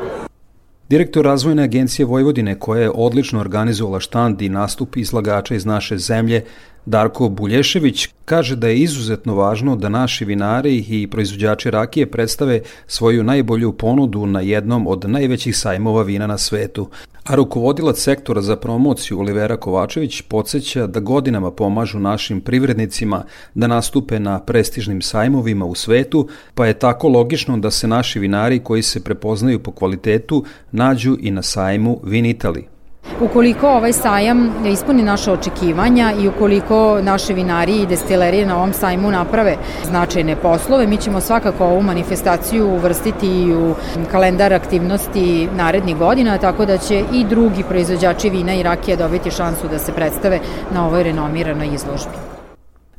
Direktor 0.93 1.25
razvojne 1.25 1.63
agencije 1.63 2.07
Vojvodine 2.07 2.59
koja 2.59 2.83
je 2.83 2.91
odlično 2.95 3.41
organizovala 3.41 4.01
štand 4.01 4.43
i 4.43 4.49
nastup 4.49 4.97
izlagača 4.97 5.55
iz 5.55 5.67
naše 5.67 5.99
zemlje, 5.99 6.45
Darko 6.87 7.29
Bulješević, 7.29 8.09
kaže 8.25 8.57
da 8.57 8.69
je 8.69 8.79
izuzetno 8.79 9.35
važno 9.35 9.77
da 9.77 9.89
naši 9.89 10.25
vinari 10.25 10.85
i 10.89 11.07
proizvođači 11.07 11.71
rakije 11.71 12.11
predstave 12.11 12.61
svoju 12.87 13.23
najbolju 13.23 13.73
ponudu 13.73 14.27
na 14.27 14.41
jednom 14.41 14.87
od 14.87 15.11
najvećih 15.11 15.57
sajmova 15.57 16.03
vina 16.03 16.27
na 16.27 16.39
svetu, 16.39 16.89
A 17.25 17.35
rukovodilac 17.35 17.99
sektora 17.99 18.43
za 18.43 18.57
promociju 18.57 19.19
Olivera 19.19 19.57
Kovačević 19.57 20.23
podsjeća 20.23 20.87
da 20.87 21.01
godinama 21.01 21.51
pomažu 21.51 21.99
našim 21.99 22.41
privrednicima 22.41 23.25
da 23.55 23.67
nastupe 23.67 24.21
na 24.21 24.41
prestižnim 24.41 25.03
sajmovima 25.03 25.65
u 25.65 25.75
svetu, 25.75 26.29
pa 26.55 26.67
je 26.67 26.79
tako 26.79 27.09
logično 27.09 27.59
da 27.59 27.71
se 27.71 27.89
naši 27.89 28.19
vinari 28.19 28.59
koji 28.59 28.83
se 28.83 29.05
prepoznaju 29.05 29.63
po 29.63 29.73
kvalitetu 29.73 30.45
nađu 30.73 31.17
i 31.21 31.31
na 31.31 31.43
sajmu 31.43 32.01
Vin 32.05 32.25
Italy. 32.25 32.72
Ukoliko 33.21 33.69
ovaj 33.69 33.93
sajam 33.93 34.53
ispuni 34.67 35.03
naše 35.03 35.33
očekivanja 35.33 36.13
i 36.21 36.29
ukoliko 36.29 36.99
naše 37.03 37.35
vinari 37.35 37.77
i 37.77 37.87
destilerije 37.87 38.47
na 38.47 38.57
ovom 38.57 38.73
sajmu 38.73 39.11
naprave 39.11 39.57
značajne 39.85 40.37
poslove, 40.37 40.87
mi 40.87 40.97
ćemo 40.97 41.21
svakako 41.21 41.65
ovu 41.65 41.83
manifestaciju 41.83 42.67
uvrstiti 42.67 43.27
i 43.27 43.55
u 43.55 43.75
kalendar 44.11 44.53
aktivnosti 44.53 45.49
narednih 45.57 45.97
godina, 45.97 46.39
tako 46.39 46.67
da 46.67 46.79
će 46.79 47.05
i 47.13 47.25
drugi 47.25 47.63
proizvođači 47.69 48.31
vina 48.31 48.55
i 48.55 48.63
rakije 48.63 48.97
dobiti 48.97 49.31
šansu 49.31 49.69
da 49.71 49.79
se 49.79 49.93
predstave 49.93 50.41
na 50.71 50.87
ovoj 50.87 51.03
renomiranoj 51.03 51.75
izložbi. 51.75 52.32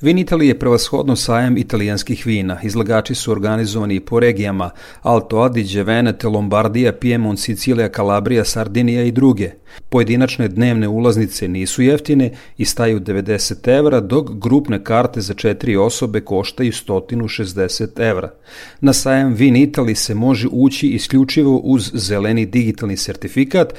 Vin 0.03 0.25
je 0.41 0.59
prevashodno 0.59 1.15
sajam 1.15 1.57
italijanskih 1.57 2.25
vina. 2.25 2.59
Izlagači 2.63 3.15
su 3.15 3.31
organizovani 3.31 3.99
po 3.99 4.19
regijama 4.19 4.69
Alto 5.01 5.39
Adige, 5.39 5.83
Venete, 5.83 6.27
Lombardija, 6.27 6.93
Piemont, 6.93 7.39
Sicilija, 7.39 7.89
Kalabrija, 7.89 8.45
Sardinija 8.45 9.03
i 9.03 9.11
druge. 9.11 9.51
Pojedinačne 9.89 10.47
dnevne 10.47 10.87
ulaznice 10.87 11.47
nisu 11.47 11.81
jeftine 11.81 12.31
i 12.57 12.65
staju 12.65 12.99
90 12.99 13.77
evra, 13.77 13.99
dok 13.99 14.31
grupne 14.31 14.83
karte 14.83 15.21
za 15.21 15.33
četiri 15.33 15.75
osobe 15.75 16.21
koštaju 16.21 16.71
160 16.71 18.09
evra. 18.09 18.33
Na 18.81 18.93
sajam 18.93 19.33
Vin 19.33 19.55
Italy 19.55 19.95
se 19.95 20.15
može 20.15 20.47
ući 20.51 20.87
isključivo 20.87 21.57
uz 21.57 21.91
zeleni 21.93 22.45
digitalni 22.45 22.97
sertifikat, 22.97 23.73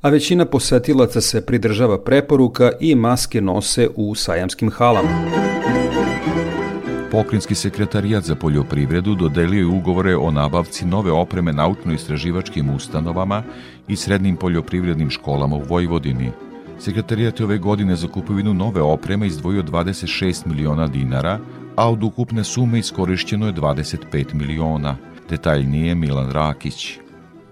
a 0.00 0.08
većina 0.08 0.44
posetilaca 0.44 1.20
se 1.20 1.46
pridržava 1.46 1.98
preporuka 2.04 2.72
i 2.80 2.94
maske 2.94 3.40
nose 3.40 3.88
u 3.96 4.14
sajamskim 4.14 4.70
halama. 4.70 5.30
Pokrinjski 7.10 7.54
sekretarijat 7.54 8.24
za 8.24 8.34
poljoprivredu 8.34 9.14
dodelio 9.14 9.58
je 9.58 9.66
ugovore 9.66 10.16
o 10.16 10.30
nabavci 10.30 10.86
nove 10.86 11.12
opreme 11.12 11.52
naučno-istraživačkim 11.52 12.74
ustanovama 12.74 13.42
i 13.88 13.96
srednjim 13.96 14.36
poljoprivrednim 14.36 15.10
školama 15.10 15.56
u 15.56 15.62
Vojvodini. 15.68 16.30
Sekretarijat 16.78 17.40
je 17.40 17.46
ove 17.46 17.58
godine 17.58 17.96
za 17.96 18.08
kupovinu 18.08 18.54
nove 18.54 18.82
opreme 18.82 19.26
izdvojio 19.26 19.62
26 19.62 20.46
miliona 20.46 20.86
dinara, 20.86 21.38
a 21.76 21.90
od 21.90 22.02
ukupne 22.02 22.44
sume 22.44 22.78
iskorišćeno 22.78 23.46
je 23.46 23.52
25 23.52 24.34
miliona. 24.34 24.96
Detaljnije 25.30 25.94
Milan 25.94 26.30
Rakić. 26.30 26.98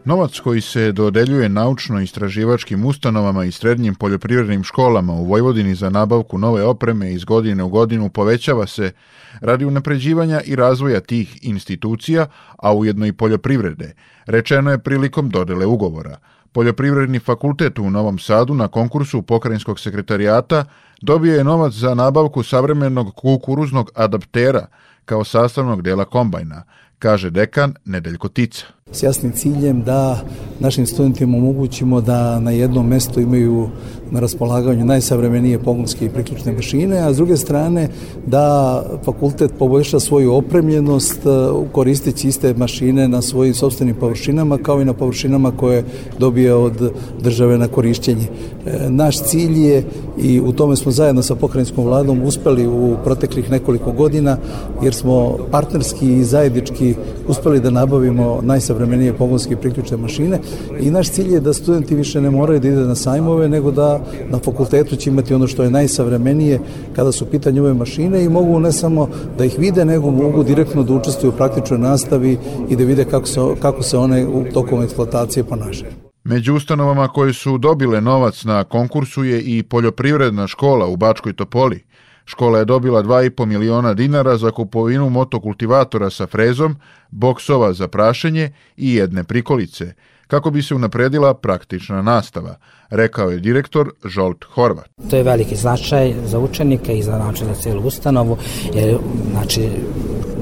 Novac 0.08 0.38
koji 0.40 0.60
se 0.60 0.92
dodeljuje 0.92 1.48
naučno-istraživačkim 1.48 2.84
ustanovama 2.84 3.44
i 3.44 3.52
srednjim 3.52 3.94
poljoprivrednim 3.94 4.64
školama 4.64 5.12
u 5.12 5.24
Vojvodini 5.24 5.74
za 5.74 5.90
nabavku 5.90 6.38
nove 6.38 6.62
opreme 6.62 7.12
iz 7.12 7.24
godine 7.24 7.62
u 7.62 7.68
godinu 7.68 8.08
povećava 8.08 8.66
se 8.66 8.92
radi 9.40 9.64
unapređivanja 9.64 10.40
i 10.44 10.56
razvoja 10.56 11.00
tih 11.00 11.38
institucija, 11.42 12.26
a 12.58 12.74
ujedno 12.74 13.06
i 13.06 13.12
poljoprivrede, 13.12 13.94
rečeno 14.26 14.70
je 14.70 14.78
prilikom 14.78 15.30
dodele 15.30 15.66
ugovora. 15.66 16.16
Poljoprivredni 16.52 17.18
fakultet 17.18 17.78
u 17.78 17.90
Novom 17.90 18.18
Sadu 18.18 18.54
na 18.54 18.68
konkursu 18.68 19.22
pokrajinskog 19.22 19.80
sekretarijata 19.80 20.64
dobio 21.02 21.36
je 21.36 21.44
novac 21.44 21.72
za 21.72 21.94
nabavku 21.94 22.42
savremenog 22.42 23.14
kukuruznog 23.14 23.90
adaptera 23.94 24.66
kao 25.04 25.24
sastavnog 25.24 25.82
dela 25.82 26.04
kombajna, 26.04 26.62
kaže 26.98 27.30
dekan 27.30 27.74
Nedeljko 27.84 28.28
Tica 28.28 28.77
s 28.92 29.02
jasnim 29.02 29.32
ciljem 29.32 29.82
da 29.82 30.20
našim 30.60 30.86
studentima 30.86 31.36
omogućimo 31.36 32.00
da 32.00 32.40
na 32.40 32.50
jednom 32.50 32.86
mestu 32.86 33.20
imaju 33.20 33.68
na 34.10 34.20
raspolaganju 34.20 34.84
najsavremenije 34.84 35.58
pogonske 35.58 36.06
i 36.06 36.08
priključne 36.08 36.52
mašine, 36.52 36.98
a 36.98 37.12
s 37.12 37.16
druge 37.16 37.36
strane 37.36 37.88
da 38.26 38.82
fakultet 39.04 39.50
poboljša 39.58 40.00
svoju 40.00 40.34
opremljenost 40.34 41.26
e, 41.26 41.28
koristeći 41.72 42.28
iste 42.28 42.54
mašine 42.54 43.08
na 43.08 43.22
svojim 43.22 43.54
sobstvenim 43.54 43.94
površinama 43.94 44.58
kao 44.58 44.80
i 44.80 44.84
na 44.84 44.92
površinama 44.92 45.52
koje 45.56 45.84
dobije 46.18 46.54
od 46.54 46.92
države 47.22 47.58
na 47.58 47.68
korišćenje. 47.68 48.26
E, 48.66 48.90
naš 48.90 49.22
cilj 49.22 49.66
je 49.66 49.84
i 50.18 50.40
u 50.40 50.52
tome 50.52 50.76
smo 50.76 50.92
zajedno 50.92 51.22
sa 51.22 51.34
pokrajinskom 51.34 51.84
vladom 51.84 52.22
uspeli 52.22 52.66
u 52.66 52.96
proteklih 53.04 53.50
nekoliko 53.50 53.92
godina 53.92 54.36
jer 54.82 54.94
smo 54.94 55.36
partnerski 55.50 56.14
i 56.14 56.24
zajednički 56.24 56.94
uspeli 57.28 57.60
da 57.60 57.70
nabavimo 57.70 58.40
najsavremenije 58.42 58.77
najsavremenije 58.78 59.12
pogonske 59.12 59.56
priključne 59.56 59.96
mašine 59.96 60.38
i 60.80 60.90
naš 60.90 61.10
cilj 61.10 61.34
je 61.34 61.40
da 61.40 61.52
studenti 61.52 61.94
više 61.94 62.20
ne 62.20 62.30
moraju 62.30 62.60
da 62.60 62.68
ide 62.68 62.86
na 62.86 62.94
sajmove, 62.94 63.48
nego 63.48 63.70
da 63.70 64.00
na 64.30 64.38
fakultetu 64.38 64.96
će 64.96 65.10
imati 65.10 65.34
ono 65.34 65.46
što 65.46 65.62
je 65.62 65.70
najsavremenije 65.70 66.60
kada 66.96 67.12
su 67.12 67.26
pitanje 67.26 67.60
ove 67.60 67.74
mašine 67.74 68.24
i 68.24 68.28
mogu 68.28 68.60
ne 68.60 68.72
samo 68.72 69.08
da 69.38 69.44
ih 69.44 69.58
vide, 69.58 69.84
nego 69.84 70.10
mogu 70.10 70.44
direktno 70.44 70.82
da 70.82 70.94
učestvuju 70.94 71.32
u 71.32 71.36
praktičnoj 71.36 71.78
nastavi 71.78 72.38
i 72.68 72.76
da 72.76 72.84
vide 72.84 73.04
kako 73.04 73.26
se, 73.26 73.40
kako 73.60 73.82
se 73.82 73.98
one 73.98 74.26
u 74.26 74.44
tokom 74.52 74.82
eksploatacije 74.82 75.44
ponašaju. 75.44 75.92
Među 76.24 76.54
ustanovama 76.54 77.08
koje 77.08 77.32
su 77.32 77.58
dobile 77.58 78.00
novac 78.00 78.44
na 78.44 78.64
konkursu 78.64 79.24
je 79.24 79.40
i 79.40 79.62
poljoprivredna 79.62 80.46
škola 80.46 80.86
u 80.86 80.96
Bačkoj 80.96 81.32
Topoli. 81.32 81.87
Škola 82.28 82.58
je 82.58 82.64
dobila 82.64 83.02
2,5 83.02 83.46
miliona 83.46 83.94
dinara 83.94 84.36
za 84.36 84.50
kupovinu 84.50 85.10
motokultivatora 85.10 86.10
sa 86.10 86.26
frezom, 86.26 86.76
boksova 87.10 87.72
za 87.72 87.88
prašenje 87.88 88.50
i 88.76 88.94
jedne 88.94 89.24
prikolice, 89.24 89.92
kako 90.26 90.50
bi 90.50 90.62
se 90.62 90.74
unapredila 90.74 91.34
praktična 91.34 92.02
nastava, 92.02 92.56
rekao 92.90 93.30
je 93.30 93.38
direktor 93.38 93.90
Žolt 94.04 94.44
Horvat. 94.44 94.88
To 95.10 95.16
je 95.16 95.22
veliki 95.22 95.56
značaj 95.56 96.14
za 96.24 96.38
učenike 96.38 96.98
i 96.98 97.02
za, 97.02 97.16
znači, 97.16 97.44
za 97.44 97.54
cijelu 97.54 97.82
ustanovu, 97.82 98.36
jer 98.74 98.98
znači, 99.30 99.68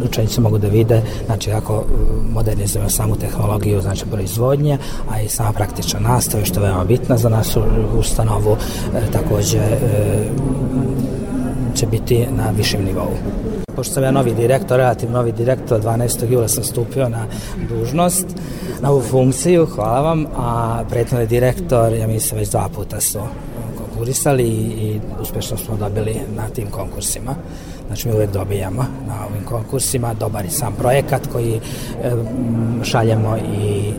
učenici 0.04 0.40
mogu 0.40 0.58
da 0.58 0.68
vide 0.68 1.02
znači, 1.26 1.50
kako 1.50 1.84
modernizujemo 2.32 2.90
samu 2.90 3.16
tehnologiju 3.16 3.80
znači, 3.80 4.04
proizvodnje, 4.12 4.78
a 5.10 5.20
i 5.20 5.28
sama 5.28 5.52
praktična 5.52 6.00
nastava, 6.00 6.44
što 6.44 6.60
je 6.60 6.66
veoma 6.66 6.84
bitna 6.84 7.16
za 7.16 7.28
našu 7.28 7.60
ustanovu, 7.98 8.56
e, 8.94 9.10
takođe 9.12 9.58
e, 9.58 9.76
će 11.76 11.86
biti 11.86 12.26
na 12.30 12.50
višem 12.50 12.84
nivou. 12.84 13.10
Pošto 13.76 13.94
sam 13.94 14.02
ja 14.02 14.10
novi 14.10 14.34
direktor, 14.34 14.76
relativno 14.78 15.18
novi 15.18 15.32
direktor, 15.32 15.82
12. 15.82 16.32
jula 16.32 16.48
sam 16.48 16.64
stupio 16.64 17.08
na 17.08 17.26
dužnost, 17.68 18.26
na 18.80 18.90
ovu 18.90 19.00
funkciju, 19.00 19.66
hvala 19.66 20.00
vam, 20.00 20.26
a 20.36 20.82
prethodni 20.90 21.26
direktor, 21.26 21.92
ja 21.92 22.06
mislim, 22.06 22.40
već 22.40 22.50
dva 22.50 22.68
puta 22.74 23.00
su 23.00 23.18
konkurisali 23.78 24.44
i, 24.44 25.00
uspešno 25.20 25.56
smo 25.56 25.76
dobili 25.76 26.20
na 26.36 26.48
tim 26.48 26.70
konkursima. 26.70 27.34
Znači 27.86 28.08
mi 28.08 28.14
uvek 28.14 28.30
dobijamo 28.30 28.82
na 29.06 29.26
ovim 29.30 29.44
konkursima, 29.44 30.14
dobar 30.14 30.44
je 30.44 30.50
sam 30.50 30.74
projekat 30.78 31.26
koji 31.32 31.54
e, 31.54 31.60
šaljemo 32.82 33.36
i 33.36 33.92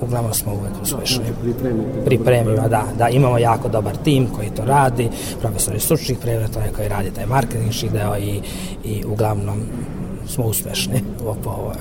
uglavnom 0.00 0.34
smo 0.34 0.52
uvek 0.52 0.72
uspešni. 0.82 1.24
Pripremimo, 2.04 2.68
da, 2.68 2.84
da, 2.98 3.08
imamo 3.08 3.38
jako 3.38 3.68
dobar 3.68 3.96
tim 3.96 4.26
koji 4.36 4.50
to 4.50 4.64
radi, 4.64 5.08
profesori 5.40 5.80
stručnih 5.80 6.18
predmeta 6.18 6.60
koji 6.76 6.88
radi 6.88 7.10
taj 7.10 7.26
marketinški 7.26 7.88
deo 7.88 8.16
i, 8.16 8.40
i 8.84 9.04
uglavnom 9.04 9.60
smo 10.26 10.44
uspešni 10.44 11.02
po 11.44 11.50
ovo. 11.50 11.72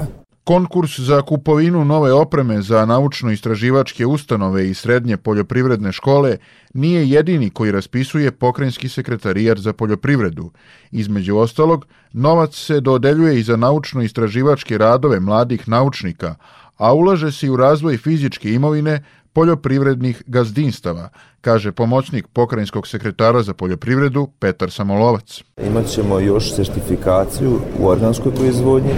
Konkurs 0.43 0.99
za 0.99 1.21
kupovinu 1.21 1.85
nove 1.85 2.13
opreme 2.13 2.61
za 2.61 2.85
naučno-istraživačke 2.85 4.05
ustanove 4.05 4.69
i 4.69 4.73
srednje 4.73 5.17
poljoprivredne 5.17 5.91
škole 5.91 6.37
nije 6.73 7.09
jedini 7.09 7.49
koji 7.49 7.71
raspisuje 7.71 8.31
pokrajinski 8.31 8.89
sekretarijat 8.89 9.57
za 9.57 9.73
poljoprivredu. 9.73 10.51
Između 10.91 11.37
ostalog, 11.37 11.85
novac 12.13 12.55
se 12.55 12.79
dodeljuje 12.79 13.39
i 13.39 13.43
za 13.43 13.57
naučno-istraživačke 13.57 14.77
radove 14.77 15.19
mladih 15.19 15.69
naučnika, 15.69 16.35
a 16.83 16.93
ulaže 16.93 17.31
se 17.31 17.47
i 17.47 17.49
u 17.49 17.57
razvoj 17.57 17.97
fizičke 17.97 18.53
imovine 18.53 19.03
poljoprivrednih 19.33 20.23
gazdinstava, 20.27 21.09
kaže 21.41 21.71
pomoćnik 21.71 22.27
pokrajinskog 22.27 22.87
sekretara 22.87 23.43
za 23.43 23.53
poljoprivredu 23.53 24.27
Petar 24.39 24.71
Samolovac. 24.71 25.41
Imaćemo 25.67 26.19
još 26.19 26.55
sertifikaciju 26.55 27.59
u 27.79 27.87
organskoj 27.87 28.35
proizvodnji, 28.35 28.93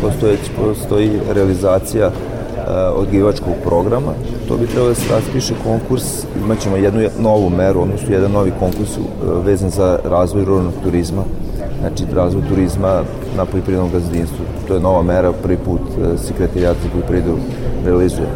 postoji, 0.00 0.36
postoji 0.56 1.20
realizacija 1.30 2.06
e, 2.06 2.12
odgivačkog 2.74 3.54
programa. 3.64 4.12
To 4.48 4.56
bi 4.56 4.66
trebalo 4.66 4.88
da 4.88 4.94
se 4.94 5.12
raspiše 5.12 5.54
konkurs, 5.64 6.04
imaćemo 6.44 6.76
jednu 6.76 7.08
novu 7.18 7.50
meru, 7.50 7.80
odnosno 7.80 8.14
jedan 8.14 8.32
novi 8.32 8.52
konkurs 8.58 8.96
e, 8.96 9.00
vezan 9.44 9.70
za 9.70 9.98
razvoj 10.04 10.44
ruralnog 10.44 10.74
turizma, 10.82 11.24
znači 11.80 12.04
razvoj 12.14 12.42
turizma 12.48 13.02
na 13.36 13.44
poljoprivrednom 13.44 13.92
gazdinstvu. 13.92 14.44
To 14.68 14.74
je 14.74 14.80
nova 14.80 15.02
mera, 15.02 15.32
prvi 15.32 15.58
put 15.64 15.80
e, 15.80 16.18
sekretarijat 16.18 16.76
za 16.82 16.88
poljoprivredu 16.88 17.38
realizuje. 17.84 18.28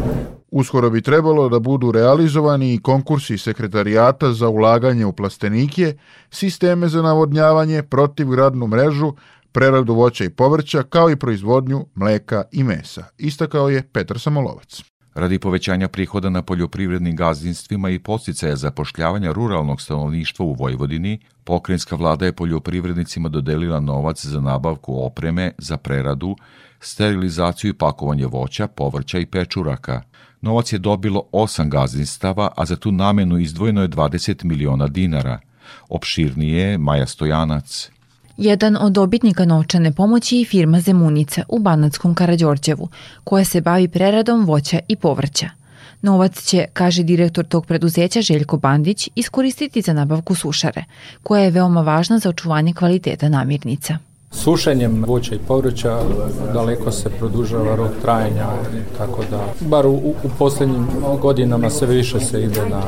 Uskoro 0.51 0.89
bi 0.89 1.01
trebalo 1.01 1.49
da 1.49 1.59
budu 1.59 1.91
realizovani 1.91 2.73
i 2.73 2.81
konkursi 2.81 3.37
sekretarijata 3.37 4.33
za 4.33 4.49
ulaganje 4.49 5.05
u 5.05 5.13
plastenike, 5.13 5.97
sisteme 6.29 6.87
za 6.87 7.01
navodnjavanje, 7.01 7.83
protivgradnu 7.83 8.67
mrežu, 8.67 9.13
preradu 9.51 9.93
voća 9.93 10.23
i 10.23 10.29
povrća, 10.29 10.83
kao 10.83 11.09
i 11.09 11.15
proizvodnju 11.15 11.85
mleka 11.95 12.43
i 12.51 12.63
mesa, 12.63 13.03
istakao 13.17 13.69
je 13.69 13.83
Petar 13.93 14.19
Samolovac. 14.19 14.92
Radi 15.15 15.39
povećanja 15.39 15.87
prihoda 15.87 16.29
na 16.29 16.41
poljoprivrednim 16.41 17.15
gazdinstvima 17.15 17.89
i 17.89 17.99
posticaja 17.99 18.55
zapošljavanja 18.55 19.31
ruralnog 19.31 19.81
stanovništva 19.81 20.45
u 20.45 20.53
Vojvodini, 20.53 21.19
pokrenjska 21.43 21.95
vlada 21.95 22.25
je 22.25 22.33
poljoprivrednicima 22.33 23.29
dodelila 23.29 23.79
novac 23.79 24.25
za 24.25 24.39
nabavku 24.39 25.05
opreme 25.05 25.51
za 25.57 25.77
preradu, 25.77 26.35
sterilizaciju 26.79 27.69
i 27.69 27.73
pakovanje 27.73 28.25
voća, 28.25 28.67
povrća 28.67 29.19
i 29.19 29.25
pečuraka. 29.25 30.01
Novac 30.41 30.73
je 30.73 30.79
dobilo 30.79 31.23
osam 31.31 31.69
gazdinstava, 31.69 32.51
a 32.57 32.65
za 32.65 32.75
tu 32.75 32.91
namenu 32.91 33.37
izdvojeno 33.37 33.81
je 33.81 33.89
20 33.89 34.43
miliona 34.43 34.87
dinara. 34.87 35.39
Opširnije 35.89 36.77
Maja 36.77 37.07
Stojanac. 37.07 37.91
Jedan 38.37 38.77
od 38.79 38.91
dobitnika 38.91 39.45
novčane 39.45 39.91
pomoći 39.91 40.37
je 40.37 40.45
firma 40.45 40.79
Zemunica 40.79 41.43
u 41.47 41.59
Banatskom 41.59 42.15
Karadžorđevu, 42.15 42.89
koja 43.23 43.45
se 43.45 43.61
bavi 43.61 43.87
preradom 43.87 44.45
voća 44.45 44.79
i 44.87 44.95
povrća. 44.95 45.49
Novac 46.01 46.43
će, 46.43 46.65
kaže 46.73 47.03
direktor 47.03 47.45
tog 47.45 47.65
preduzeća 47.65 48.21
Željko 48.21 48.57
Bandić, 48.57 49.09
iskoristiti 49.15 49.81
za 49.81 49.93
nabavku 49.93 50.35
sušare, 50.35 50.83
koja 51.23 51.43
je 51.43 51.51
veoma 51.51 51.81
važna 51.81 52.19
za 52.19 52.29
očuvanje 52.29 52.73
kvaliteta 52.73 53.29
namirnica. 53.29 53.97
Sušenjem 54.33 55.03
voća 55.07 55.35
i 55.35 55.39
povrća 55.47 55.99
daleko 56.53 56.91
se 56.91 57.09
produžava 57.09 57.75
rok 57.75 57.91
trajanja, 58.01 58.47
tako 58.97 59.21
da 59.31 59.39
bar 59.59 59.85
u, 59.85 59.91
u 59.93 60.29
poslednjim 60.39 60.87
godinama 61.21 61.69
sve 61.69 61.87
više 61.87 62.19
se 62.19 62.43
ide 62.43 62.61
na 62.69 62.81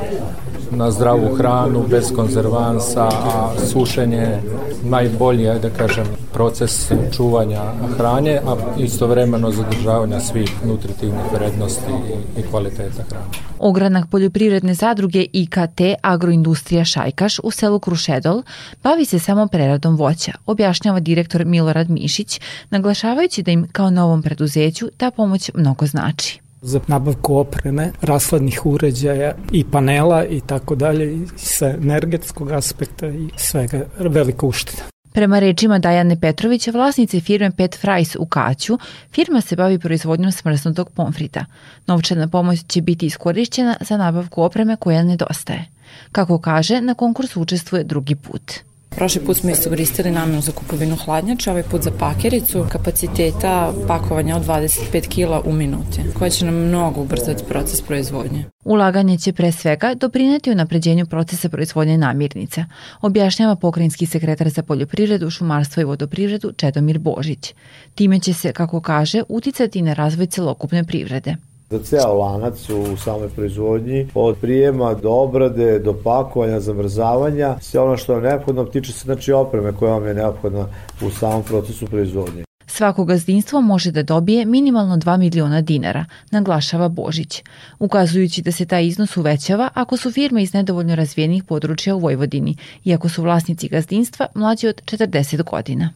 na 0.72 0.92
zdravu 0.92 1.36
hranu, 1.36 1.86
bez 1.90 2.12
konzervansa, 2.16 3.08
a 3.08 3.54
sušenje 3.72 4.42
najbolji, 4.84 5.46
da 5.62 5.70
kažem, 5.70 6.06
proces 6.34 6.92
čuvanja 7.16 7.62
hrane, 7.98 8.42
a 8.48 8.56
istovremeno 8.78 9.52
zadržavanja 9.52 10.20
svih 10.20 10.52
nutritivnih 10.66 11.24
vrednosti 11.34 11.92
i 12.38 12.42
kvaliteta 12.42 13.04
hrane. 13.10 13.26
Ogranak 13.60 14.10
poljoprivredne 14.10 14.74
zadruge 14.74 15.26
IKT 15.34 15.82
Agroindustrija 16.02 16.86
Šajkaš 16.86 17.40
u 17.44 17.52
selu 17.52 17.80
Krušedol 17.80 18.44
bavi 18.84 19.06
se 19.06 19.20
samo 19.20 19.48
preradom 19.48 19.96
voća, 19.96 20.32
objašnjava 20.46 21.00
direktor 21.00 21.35
Milorad 21.44 21.90
Mišić, 21.90 22.42
naglašavajući 22.70 23.44
da 23.44 23.52
im 23.52 23.68
kao 23.72 23.90
novom 23.90 24.22
preduzeću 24.22 24.90
ta 24.98 25.12
pomoć 25.12 25.52
mnogo 25.54 25.86
znači 25.86 26.40
za 26.66 26.80
nabavku 26.88 27.38
opreme, 27.38 27.92
rasladnih 28.02 28.66
uređaja 28.66 29.34
i 29.52 29.64
panela 29.72 30.26
i 30.26 30.42
tako 30.42 30.76
dalje 30.76 31.14
i 31.14 31.28
sa 31.38 31.68
energetskog 31.68 32.52
aspekta 32.52 33.08
i 33.08 33.30
svega 33.38 33.86
velika 34.00 34.46
ušteda. 34.46 34.82
Prema 35.14 35.40
rečima 35.40 35.80
Dajane 35.80 36.20
Petrovića, 36.20 36.72
vlasnice 36.72 37.20
firme 37.20 37.52
Pet 37.58 37.78
Fries 37.82 38.16
u 38.16 38.26
Kaću, 38.26 38.78
firma 39.12 39.42
se 39.42 39.56
bavi 39.56 39.80
proizvodnjom 39.80 40.32
smrznutog 40.32 40.90
pomfrita. 40.90 41.46
Novčana 41.88 42.28
pomoć 42.28 42.60
će 42.68 42.82
biti 42.82 43.06
iskorišćena 43.06 43.76
za 43.82 43.98
nabavku 43.98 44.44
opreme 44.44 44.76
koja 44.76 45.04
nedostaje. 45.04 45.66
Kako 46.12 46.40
kaže, 46.40 46.82
na 46.82 46.94
konkursu 46.94 47.42
učestvuje 47.42 47.84
drugi 47.84 48.16
put. 48.16 48.52
Prošli 48.96 49.22
put 49.26 49.38
smo 49.38 49.50
iskoristili 49.50 50.12
namenu 50.12 50.42
za 50.42 50.52
kupovinu 50.52 50.96
hladnjača, 50.96 51.52
ovaj 51.52 51.64
put 51.64 51.82
za 51.82 51.92
pakericu, 52.00 52.66
kapaciteta 52.70 53.74
pakovanja 53.88 54.36
od 54.36 54.46
25 54.46 55.08
kila 55.08 55.42
u 55.46 55.54
minuti, 55.54 56.02
koja 56.18 56.30
će 56.30 56.46
nam 56.46 56.56
mnogo 56.56 57.02
ubrzati 57.02 57.44
proces 57.50 57.82
proizvodnje. 57.82 58.46
Ulaganje 58.64 59.18
će 59.18 59.34
pre 59.34 59.52
svega 59.52 59.94
doprineti 59.94 60.52
u 60.52 60.56
napređenju 60.56 61.06
procesa 61.06 61.50
proizvodnje 61.50 61.98
namirnica, 61.98 62.66
objašnjava 63.02 63.56
pokrajinski 63.56 64.06
sekretar 64.06 64.50
za 64.50 64.64
poljoprivredu, 64.64 65.30
šumarstvo 65.30 65.82
i 65.82 65.86
vodoprivredu 65.86 66.52
Čedomir 66.52 67.00
Božić. 67.00 67.54
Time 67.96 68.20
će 68.20 68.34
se, 68.34 68.54
kako 68.54 68.82
kaže, 68.82 69.24
uticati 69.30 69.82
na 69.82 69.94
razvoj 69.94 70.26
celokupne 70.26 70.84
privrede 70.84 71.36
za 71.70 71.80
ceo 71.80 72.14
lanac 72.14 72.70
u 72.70 72.98
samoj 72.98 73.30
proizvodnji, 73.30 74.08
od 74.16 74.38
prijema 74.42 74.94
do 74.94 75.12
obrade, 75.12 75.80
do 75.80 75.94
pakovanja, 76.04 76.60
zamrzavanja, 76.60 77.56
sve 77.62 77.80
ono 77.80 77.98
što 77.98 78.14
je 78.14 78.22
neophodno 78.22 78.66
tiče 78.66 78.92
se 78.92 79.06
znači 79.06 79.32
opreme 79.32 79.72
koja 79.72 79.94
vam 79.94 80.08
je 80.08 80.14
neophodna 80.14 80.68
u 81.06 81.10
samom 81.10 81.44
procesu 81.44 81.86
proizvodnje. 81.86 82.46
Svako 82.68 83.06
gazdinstvo 83.06 83.62
može 83.62 83.92
da 83.92 84.04
dobije 84.04 84.46
minimalno 84.46 84.98
2 84.98 85.18
miliona 85.18 85.62
dinara, 85.62 86.06
naglašava 86.32 86.90
Božić, 86.90 87.44
ukazujući 87.80 88.42
da 88.42 88.52
se 88.52 88.66
taj 88.66 88.86
iznos 88.86 89.18
uvećava 89.18 89.70
ako 89.74 89.98
su 89.98 90.12
firme 90.12 90.44
iz 90.44 90.54
nedovoljno 90.54 90.96
razvijenih 90.96 91.44
područja 91.44 91.96
u 91.96 92.00
Vojvodini 92.00 92.58
i 92.84 92.94
ako 92.94 93.10
su 93.10 93.24
vlasnici 93.24 93.68
gazdinstva 93.68 94.28
mlađi 94.36 94.68
od 94.68 94.82
40 94.86 95.44
godina. 95.44 95.90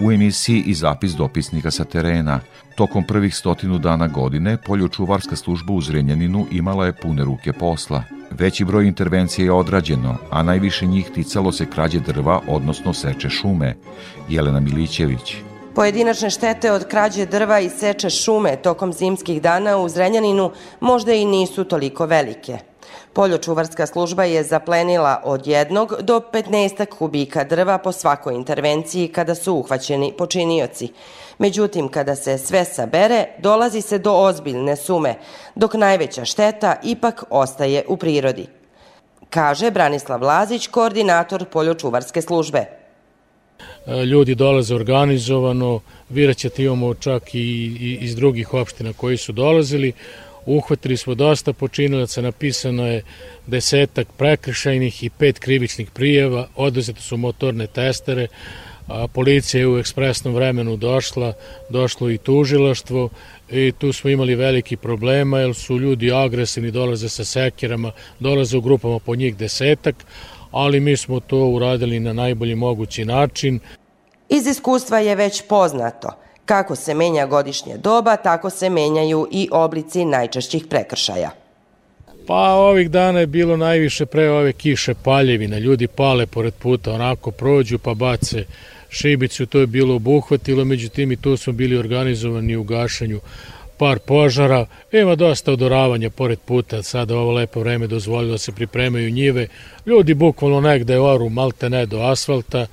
U 0.00 0.12
emisiji 0.12 0.62
i 0.66 0.74
zapis 0.74 1.12
dopisnika 1.12 1.70
sa 1.70 1.84
terena. 1.84 2.40
Tokom 2.74 3.04
prvih 3.04 3.36
stotinu 3.36 3.78
dana 3.78 4.06
godine 4.06 4.56
poljočuvarska 4.66 5.36
služba 5.36 5.72
u 5.72 5.80
Zrenjaninu 5.80 6.46
imala 6.50 6.86
je 6.86 6.92
pune 6.92 7.24
ruke 7.24 7.52
posla. 7.52 8.02
Veći 8.30 8.64
broj 8.64 8.86
intervencija 8.86 9.44
je 9.44 9.52
odrađeno, 9.52 10.16
a 10.30 10.42
najviše 10.42 10.86
njih 10.86 11.10
ticalo 11.14 11.52
se 11.52 11.66
krađe 11.66 12.00
drva, 12.00 12.40
odnosno 12.48 12.92
seče 12.92 13.28
šume. 13.30 13.76
Jelena 14.28 14.60
Milićević. 14.60 15.36
Pojedinačne 15.74 16.30
štete 16.30 16.72
od 16.72 16.88
krađe 16.88 17.26
drva 17.26 17.60
i 17.60 17.68
seče 17.68 18.10
šume 18.10 18.56
tokom 18.56 18.92
zimskih 18.92 19.42
dana 19.42 19.76
u 19.76 19.88
Zrenjaninu 19.88 20.50
možda 20.80 21.12
i 21.12 21.24
nisu 21.24 21.64
toliko 21.64 22.06
velike. 22.06 22.69
Poljočuvarska 23.12 23.86
služba 23.86 24.24
je 24.24 24.44
zaplenila 24.44 25.22
od 25.24 25.46
jednog 25.46 25.94
do 26.00 26.20
15 26.32 26.86
kubika 26.86 27.44
drva 27.44 27.78
po 27.78 27.92
svakoj 27.92 28.34
intervenciji 28.34 29.08
kada 29.08 29.34
su 29.34 29.54
uhvaćeni 29.54 30.12
počinioci. 30.18 30.88
Međutim, 31.38 31.88
kada 31.88 32.16
se 32.16 32.38
sve 32.38 32.64
sabere, 32.64 33.26
dolazi 33.38 33.80
se 33.80 33.98
do 33.98 34.12
ozbiljne 34.12 34.76
sume, 34.76 35.14
dok 35.54 35.74
najveća 35.74 36.24
šteta 36.24 36.76
ipak 36.84 37.24
ostaje 37.30 37.84
u 37.88 37.96
prirodi. 37.96 38.46
Kaže 39.30 39.70
Branislav 39.70 40.22
Lazić, 40.22 40.66
koordinator 40.66 41.44
poljočuvarske 41.44 42.22
službe. 42.22 42.64
Ljudi 43.86 44.34
dolaze 44.34 44.74
organizovano, 44.74 45.80
viraćete 46.08 46.64
imamo 46.64 46.94
čak 46.94 47.34
i 47.34 47.98
iz 48.00 48.16
drugih 48.16 48.54
opština 48.54 48.92
koji 48.92 49.16
su 49.16 49.32
dolazili, 49.32 49.92
Uhvatili 50.46 50.96
smo 50.96 51.14
dosta 51.14 51.52
počinilaca, 51.52 52.20
napisano 52.20 52.86
je 52.86 53.02
desetak 53.46 54.08
prekršajnih 54.16 55.04
i 55.04 55.10
pet 55.10 55.38
krivičnih 55.38 55.90
prijeva, 55.90 56.48
oduzete 56.56 57.00
su 57.00 57.16
motorne 57.16 57.66
testere, 57.66 58.28
a 58.86 59.06
policija 59.08 59.60
je 59.60 59.68
u 59.68 59.78
ekspresnom 59.78 60.34
vremenu 60.34 60.76
došla, 60.76 61.32
došlo 61.68 62.10
i 62.10 62.18
tužilaštvo 62.18 63.08
i 63.50 63.72
tu 63.78 63.92
smo 63.92 64.10
imali 64.10 64.34
veliki 64.34 64.76
problema 64.76 65.38
jer 65.38 65.54
su 65.54 65.78
ljudi 65.78 66.12
agresivni, 66.12 66.70
dolaze 66.70 67.08
sa 67.08 67.24
sekirama, 67.24 67.92
dolaze 68.20 68.56
u 68.56 68.60
grupama 68.60 68.98
po 68.98 69.16
njih 69.16 69.36
desetak, 69.36 69.94
ali 70.50 70.80
mi 70.80 70.96
smo 70.96 71.20
to 71.20 71.38
uradili 71.38 72.00
na 72.00 72.12
najbolji 72.12 72.54
mogući 72.54 73.04
način. 73.04 73.60
Iz 74.28 74.46
iskustva 74.46 74.98
je 74.98 75.14
već 75.16 75.42
poznato 75.48 76.08
kako 76.50 76.76
se 76.76 76.94
menja 76.94 77.26
godišnje 77.26 77.76
doba, 77.76 78.16
tako 78.16 78.50
se 78.50 78.70
menjaju 78.70 79.28
i 79.30 79.48
oblici 79.52 80.04
najčešćih 80.04 80.66
prekršaja. 80.70 81.30
Pa 82.26 82.54
ovih 82.54 82.90
dana 82.90 83.20
je 83.20 83.26
bilo 83.26 83.56
najviše 83.56 84.06
pre 84.06 84.30
ove 84.30 84.52
kiše 84.52 84.94
paljevina, 84.94 85.58
ljudi 85.58 85.86
pale 85.86 86.26
pored 86.26 86.54
puta, 86.54 86.92
onako 86.92 87.30
prođu 87.30 87.78
pa 87.78 87.94
bace 87.94 88.44
šibicu, 88.88 89.46
to 89.46 89.60
je 89.60 89.66
bilo 89.66 89.94
obuhvatilo, 89.94 90.64
međutim 90.64 91.12
i 91.12 91.16
tu 91.16 91.36
smo 91.36 91.52
bili 91.52 91.76
organizovani 91.76 92.56
u 92.56 92.64
gašenju 92.64 93.20
par 93.78 93.98
požara, 93.98 94.66
ima 94.92 95.14
dosta 95.14 95.52
odoravanja 95.52 96.10
pored 96.10 96.38
puta, 96.38 96.82
sada 96.82 97.16
ovo 97.16 97.32
lepo 97.32 97.60
vreme 97.60 97.86
dozvolilo 97.86 98.32
da 98.32 98.38
se 98.38 98.52
pripremaju 98.52 99.10
njive, 99.10 99.46
ljudi 99.86 100.14
bukvalno 100.14 100.60
negde 100.60 100.98
oru 100.98 101.28
malte 101.28 101.70
ne 101.70 101.86
do 101.86 102.02
asfalta, 102.02 102.66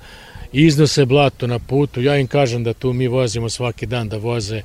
iznose 0.52 1.04
blato 1.04 1.46
na 1.46 1.58
putu, 1.58 2.02
ja 2.02 2.16
im 2.16 2.26
kažem 2.26 2.64
da 2.64 2.72
tu 2.72 2.92
mi 2.92 3.08
vozimo 3.08 3.48
svaki 3.48 3.86
dan 3.86 4.08
da 4.08 4.16
voze 4.16 4.62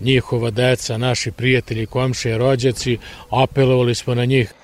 njihova 0.00 0.50
deca, 0.50 0.98
naši 0.98 1.30
prijatelji, 1.30 1.86
komšije, 1.86 2.38
rođaci, 2.38 2.98
apelovali 3.30 3.94
smo 3.94 4.14
na 4.14 4.24
njih. 4.24 4.54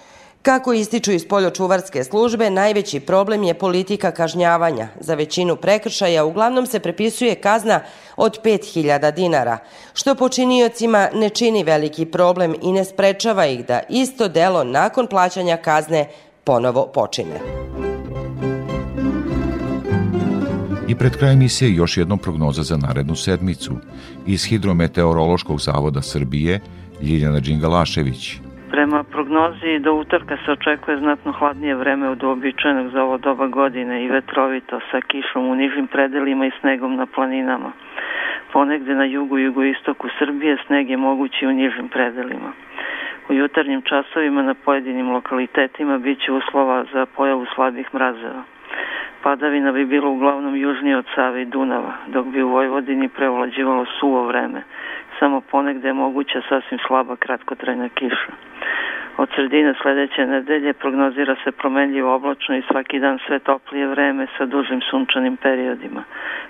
Kako 0.42 0.72
ističu 0.72 1.12
iz 1.12 1.28
poljočuvarske 1.28 2.04
službe, 2.04 2.50
najveći 2.50 3.00
problem 3.00 3.42
je 3.42 3.54
politika 3.54 4.10
kažnjavanja. 4.10 4.88
Za 5.00 5.14
većinu 5.14 5.56
prekršaja 5.56 6.24
uglavnom 6.24 6.66
se 6.66 6.80
prepisuje 6.80 7.34
kazna 7.34 7.80
od 8.16 8.38
5000 8.44 9.14
dinara, 9.14 9.58
što 9.94 10.14
počiniocima 10.14 11.08
ne 11.14 11.28
čini 11.28 11.64
veliki 11.64 12.06
problem 12.06 12.54
i 12.62 12.72
ne 12.72 12.84
sprečava 12.84 13.46
ih 13.46 13.66
da 13.66 13.80
isto 13.88 14.28
delo 14.28 14.64
nakon 14.64 15.06
plaćanja 15.06 15.56
kazne 15.56 16.08
ponovo 16.44 16.86
počine. 16.86 17.40
I 20.92 20.98
pred 21.00 21.14
kraj 21.18 21.32
emisije 21.32 21.68
još 21.74 21.96
jednom 21.96 22.18
prognoza 22.24 22.62
za 22.70 22.76
narednu 22.86 23.16
sedmicu. 23.26 23.72
Iz 24.34 24.40
Hidrometeorološkog 24.48 25.58
zavoda 25.68 26.02
Srbije, 26.12 26.52
Ljiljana 27.06 27.40
Đingalašević. 27.46 28.22
Prema 28.74 29.00
prognozi 29.14 29.72
do 29.84 29.92
utorka 30.02 30.36
se 30.42 30.48
očekuje 30.56 30.96
znatno 30.98 31.32
hladnije 31.38 31.74
vreme 31.82 32.08
od 32.08 32.22
uobičajenog 32.22 32.86
za 32.92 33.00
ovo 33.02 33.18
doba 33.18 33.46
godine 33.46 34.04
i 34.04 34.08
vetrovito 34.08 34.80
sa 34.90 34.98
kišom 35.10 35.42
u 35.52 35.54
nižim 35.54 35.86
predelima 35.86 36.46
i 36.46 36.56
snegom 36.60 36.96
na 36.96 37.06
planinama. 37.14 37.72
Ponegde 38.52 38.94
na 38.94 39.04
jugu 39.04 39.38
i 39.38 39.44
jugoistoku 39.44 40.06
Srbije 40.18 40.56
sneg 40.66 40.90
je 40.90 40.96
mogući 40.96 41.46
u 41.46 41.52
nižim 41.52 41.88
predelima. 41.88 42.52
U 43.28 43.32
jutarnjim 43.32 43.82
časovima 43.82 44.42
na 44.42 44.54
pojedinim 44.54 45.10
lokalitetima 45.10 45.98
biće 45.98 46.32
uslova 46.32 46.84
za 46.92 47.06
pojavu 47.16 47.46
slabih 47.54 47.86
mrazeva. 47.94 48.42
Padavina 49.22 49.72
bi 49.72 49.84
bilo 49.84 50.10
uglavnom 50.10 50.56
južnije 50.56 50.96
od 50.96 51.06
Save 51.14 51.42
i 51.42 51.44
Dunava, 51.44 51.92
dok 52.06 52.26
bi 52.26 52.42
u 52.42 52.48
Vojvodini 52.48 53.08
prevlađivalo 53.08 53.84
suvo 54.00 54.26
vreme. 54.26 54.62
Samo 55.18 55.40
ponegde 55.40 55.88
je 55.88 55.92
moguća 55.92 56.40
sasvim 56.48 56.78
slaba 56.86 57.16
kratkotrajna 57.16 57.88
kiša. 57.88 58.32
Od 59.16 59.28
sredine 59.34 59.74
sledeće 59.82 60.26
nedelje 60.26 60.72
prognozira 60.72 61.36
se 61.44 61.52
promenljivo 61.52 62.14
oblačno 62.14 62.56
i 62.56 62.62
svaki 62.70 62.98
dan 62.98 63.18
sve 63.26 63.38
toplije 63.38 63.86
vreme 63.86 64.26
sa 64.38 64.46
dužim 64.46 64.80
sunčanim 64.90 65.36
periodima. 65.36 66.02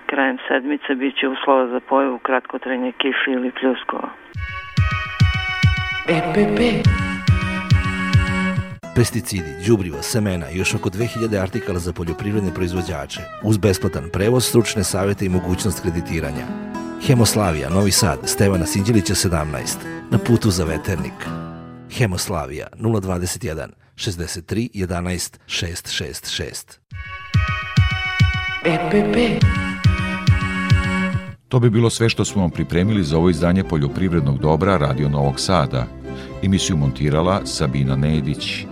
Krajem 0.06 0.38
sedmice 0.48 0.94
biće 0.94 1.28
uslova 1.28 1.66
za 1.66 1.80
pojavu 1.80 2.18
kratkotrajne 2.18 2.92
kiše 2.92 3.30
ili 3.30 3.50
pljuskova. 3.50 4.08
EPP 6.08 6.58
pesticidi, 8.94 9.54
đubriva, 9.66 10.02
semena 10.02 10.50
i 10.50 10.58
još 10.58 10.74
oko 10.74 10.90
2000 10.90 11.42
artikala 11.42 11.78
za 11.78 11.92
poljoprivredne 11.92 12.54
proizvođače, 12.54 13.20
uz 13.42 13.58
besplatan 13.58 14.08
prevoz, 14.12 14.44
stručne 14.44 14.84
savete 14.84 15.26
i 15.26 15.28
mogućnost 15.28 15.80
kreditiranja. 15.80 16.46
Hemoslavija, 17.06 17.70
Novi 17.70 17.90
Sad, 17.90 18.18
Stevana 18.24 18.66
Sinđelića 18.66 19.14
17, 19.14 19.44
na 20.10 20.18
putu 20.18 20.50
za 20.50 20.64
veternik. 20.64 21.12
Hemoslavija 21.90 22.66
021 22.78 23.68
63 23.94 24.70
11 24.74 25.38
666. 25.46 26.78
EPP 28.64 29.44
To 31.48 31.60
bi 31.60 31.70
bilo 31.70 31.90
sve 31.90 32.08
što 32.08 32.24
smo 32.24 32.42
vam 32.42 32.50
pripremili 32.50 33.04
za 33.04 33.16
ovo 33.16 33.30
izdanje 33.30 33.64
poljoprivrednog 33.64 34.38
dobra 34.38 34.76
Radio 34.76 35.08
Novog 35.08 35.40
Sada. 35.40 35.86
Emisiju 36.42 36.76
montirala 36.76 37.46
Sabina 37.46 37.96
Nedić. 37.96 38.66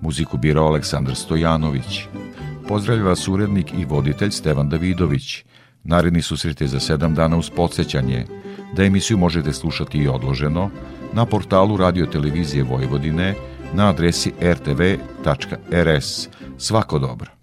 Muziku 0.00 0.36
birao 0.36 0.66
Aleksandar 0.66 1.16
Stojanović. 1.16 2.00
Pozdravlja 2.68 3.04
vas 3.04 3.28
urednik 3.28 3.72
i 3.78 3.84
voditelj 3.84 4.30
Stevan 4.30 4.68
Davidović. 4.68 5.44
Naredni 5.84 6.22
susret 6.22 6.60
je 6.60 6.68
za 6.68 6.80
sedam 6.80 7.14
dana 7.14 7.36
uz 7.36 7.50
podsjećanje 7.50 8.26
da 8.76 8.84
emisiju 8.84 9.18
možete 9.18 9.52
slušati 9.52 9.98
i 9.98 10.08
odloženo 10.08 10.70
na 11.12 11.26
portalu 11.26 11.76
Radio 11.76 12.06
Televizije 12.06 12.64
Vojvodine 12.64 13.34
na 13.74 13.88
adresi 13.88 14.32
rtv.rs. 14.42 16.28
Svako 16.58 16.98
dobro. 16.98 17.37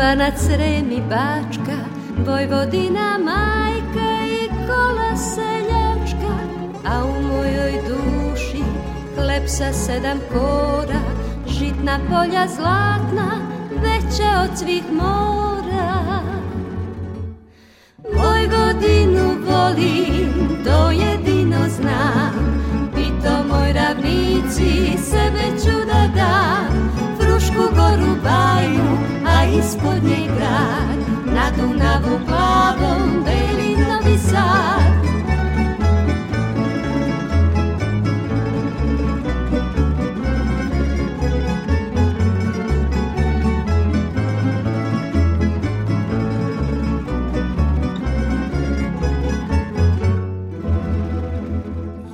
Banac, 0.00 0.38
Srem 0.38 0.92
i 0.92 1.00
Bačka 1.00 1.78
Vojvodina, 2.26 3.18
majka 3.18 4.10
i 4.26 4.48
kola 4.66 5.16
seljačka 5.16 6.34
A 6.86 7.04
u 7.04 7.22
mojoj 7.22 7.72
duši 7.88 8.62
hleb 9.16 9.42
sa 9.46 9.72
sedam 9.72 10.18
kora 10.32 11.00
Žitna 11.46 11.98
polja 12.08 12.46
zlatna 12.56 13.30
Veća 13.70 14.30
od 14.44 14.58
svih 14.58 14.84
mora. 14.92 16.20
Vojvodinu 17.98 19.26
volim, 19.46 20.64
to 20.64 20.90
jedino 20.90 21.68
znam 21.68 22.32
Pito 22.94 23.44
moj 23.48 23.72
ravnici, 23.72 24.98
sebe 24.98 25.60
ću 25.64 25.86
da 25.86 26.08
dam 26.14 26.92
Frušku 27.18 27.74
goru 27.76 28.16
bajnu, 28.22 29.09
a 29.50 29.58
ispod 29.58 30.04
nje 30.04 30.28
grad 30.36 30.98
Na 31.34 31.50
Dunavu 31.56 32.20
plavom 32.26 33.24
beli 33.24 33.76
Novi 33.76 34.18
Sad. 34.18 34.90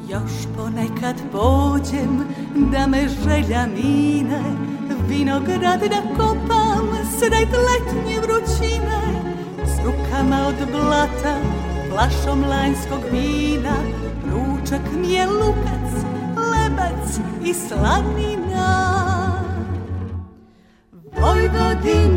Još 0.09 0.33
ponekad 0.57 1.17
pođem 1.33 2.25
da 2.73 2.87
me 2.87 3.09
želja 3.09 3.67
mine 3.67 4.43
vinograd 5.09 5.81
da 5.81 6.03
kopam 6.17 6.36
sred 7.19 7.49
letnje 7.49 8.21
vrućine 8.21 9.01
s 9.65 9.85
rukama 9.85 10.47
od 10.49 10.71
blata, 10.71 11.37
flašom 11.91 12.45
lanjskog 12.45 13.01
vina, 13.13 13.77
ručak 14.33 14.81
mi 15.01 15.13
je 15.13 15.27
lukac, 15.27 16.05
lebac 16.37 17.19
i 17.45 17.55
slanina. 17.55 18.97
Vojvodinu 21.21 22.16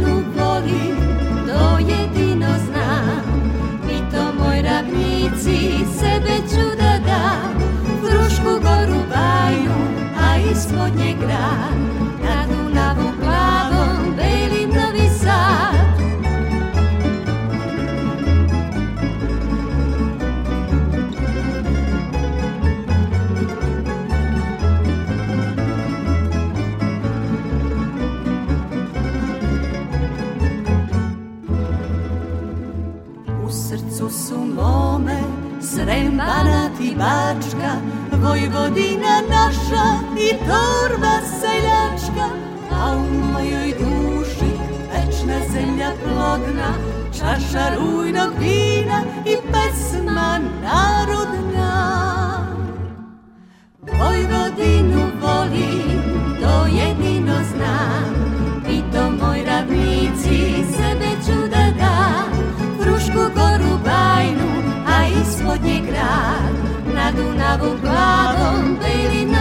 Bačka 36.99 37.71
Vojvodina 38.11 39.21
naša 39.29 39.85
i 40.17 40.29
torba 40.37 41.15
seljačka 41.39 42.29
A 42.71 42.95
u 42.95 43.31
mojoj 43.31 43.73
duši 43.79 44.51
večna 44.93 45.39
zemlja 45.51 45.91
plodna 46.03 46.73
Čaša 47.19 47.75
rujnog 47.75 48.33
vina 48.39 49.01
i 49.25 49.35
pesma 49.51 50.39
narodna. 50.63 51.69
Vojvodinu 53.81 55.08
Bravo, 67.59 67.75
bravo, 67.81 68.75
baby, 68.79 69.25
no. 69.25 69.38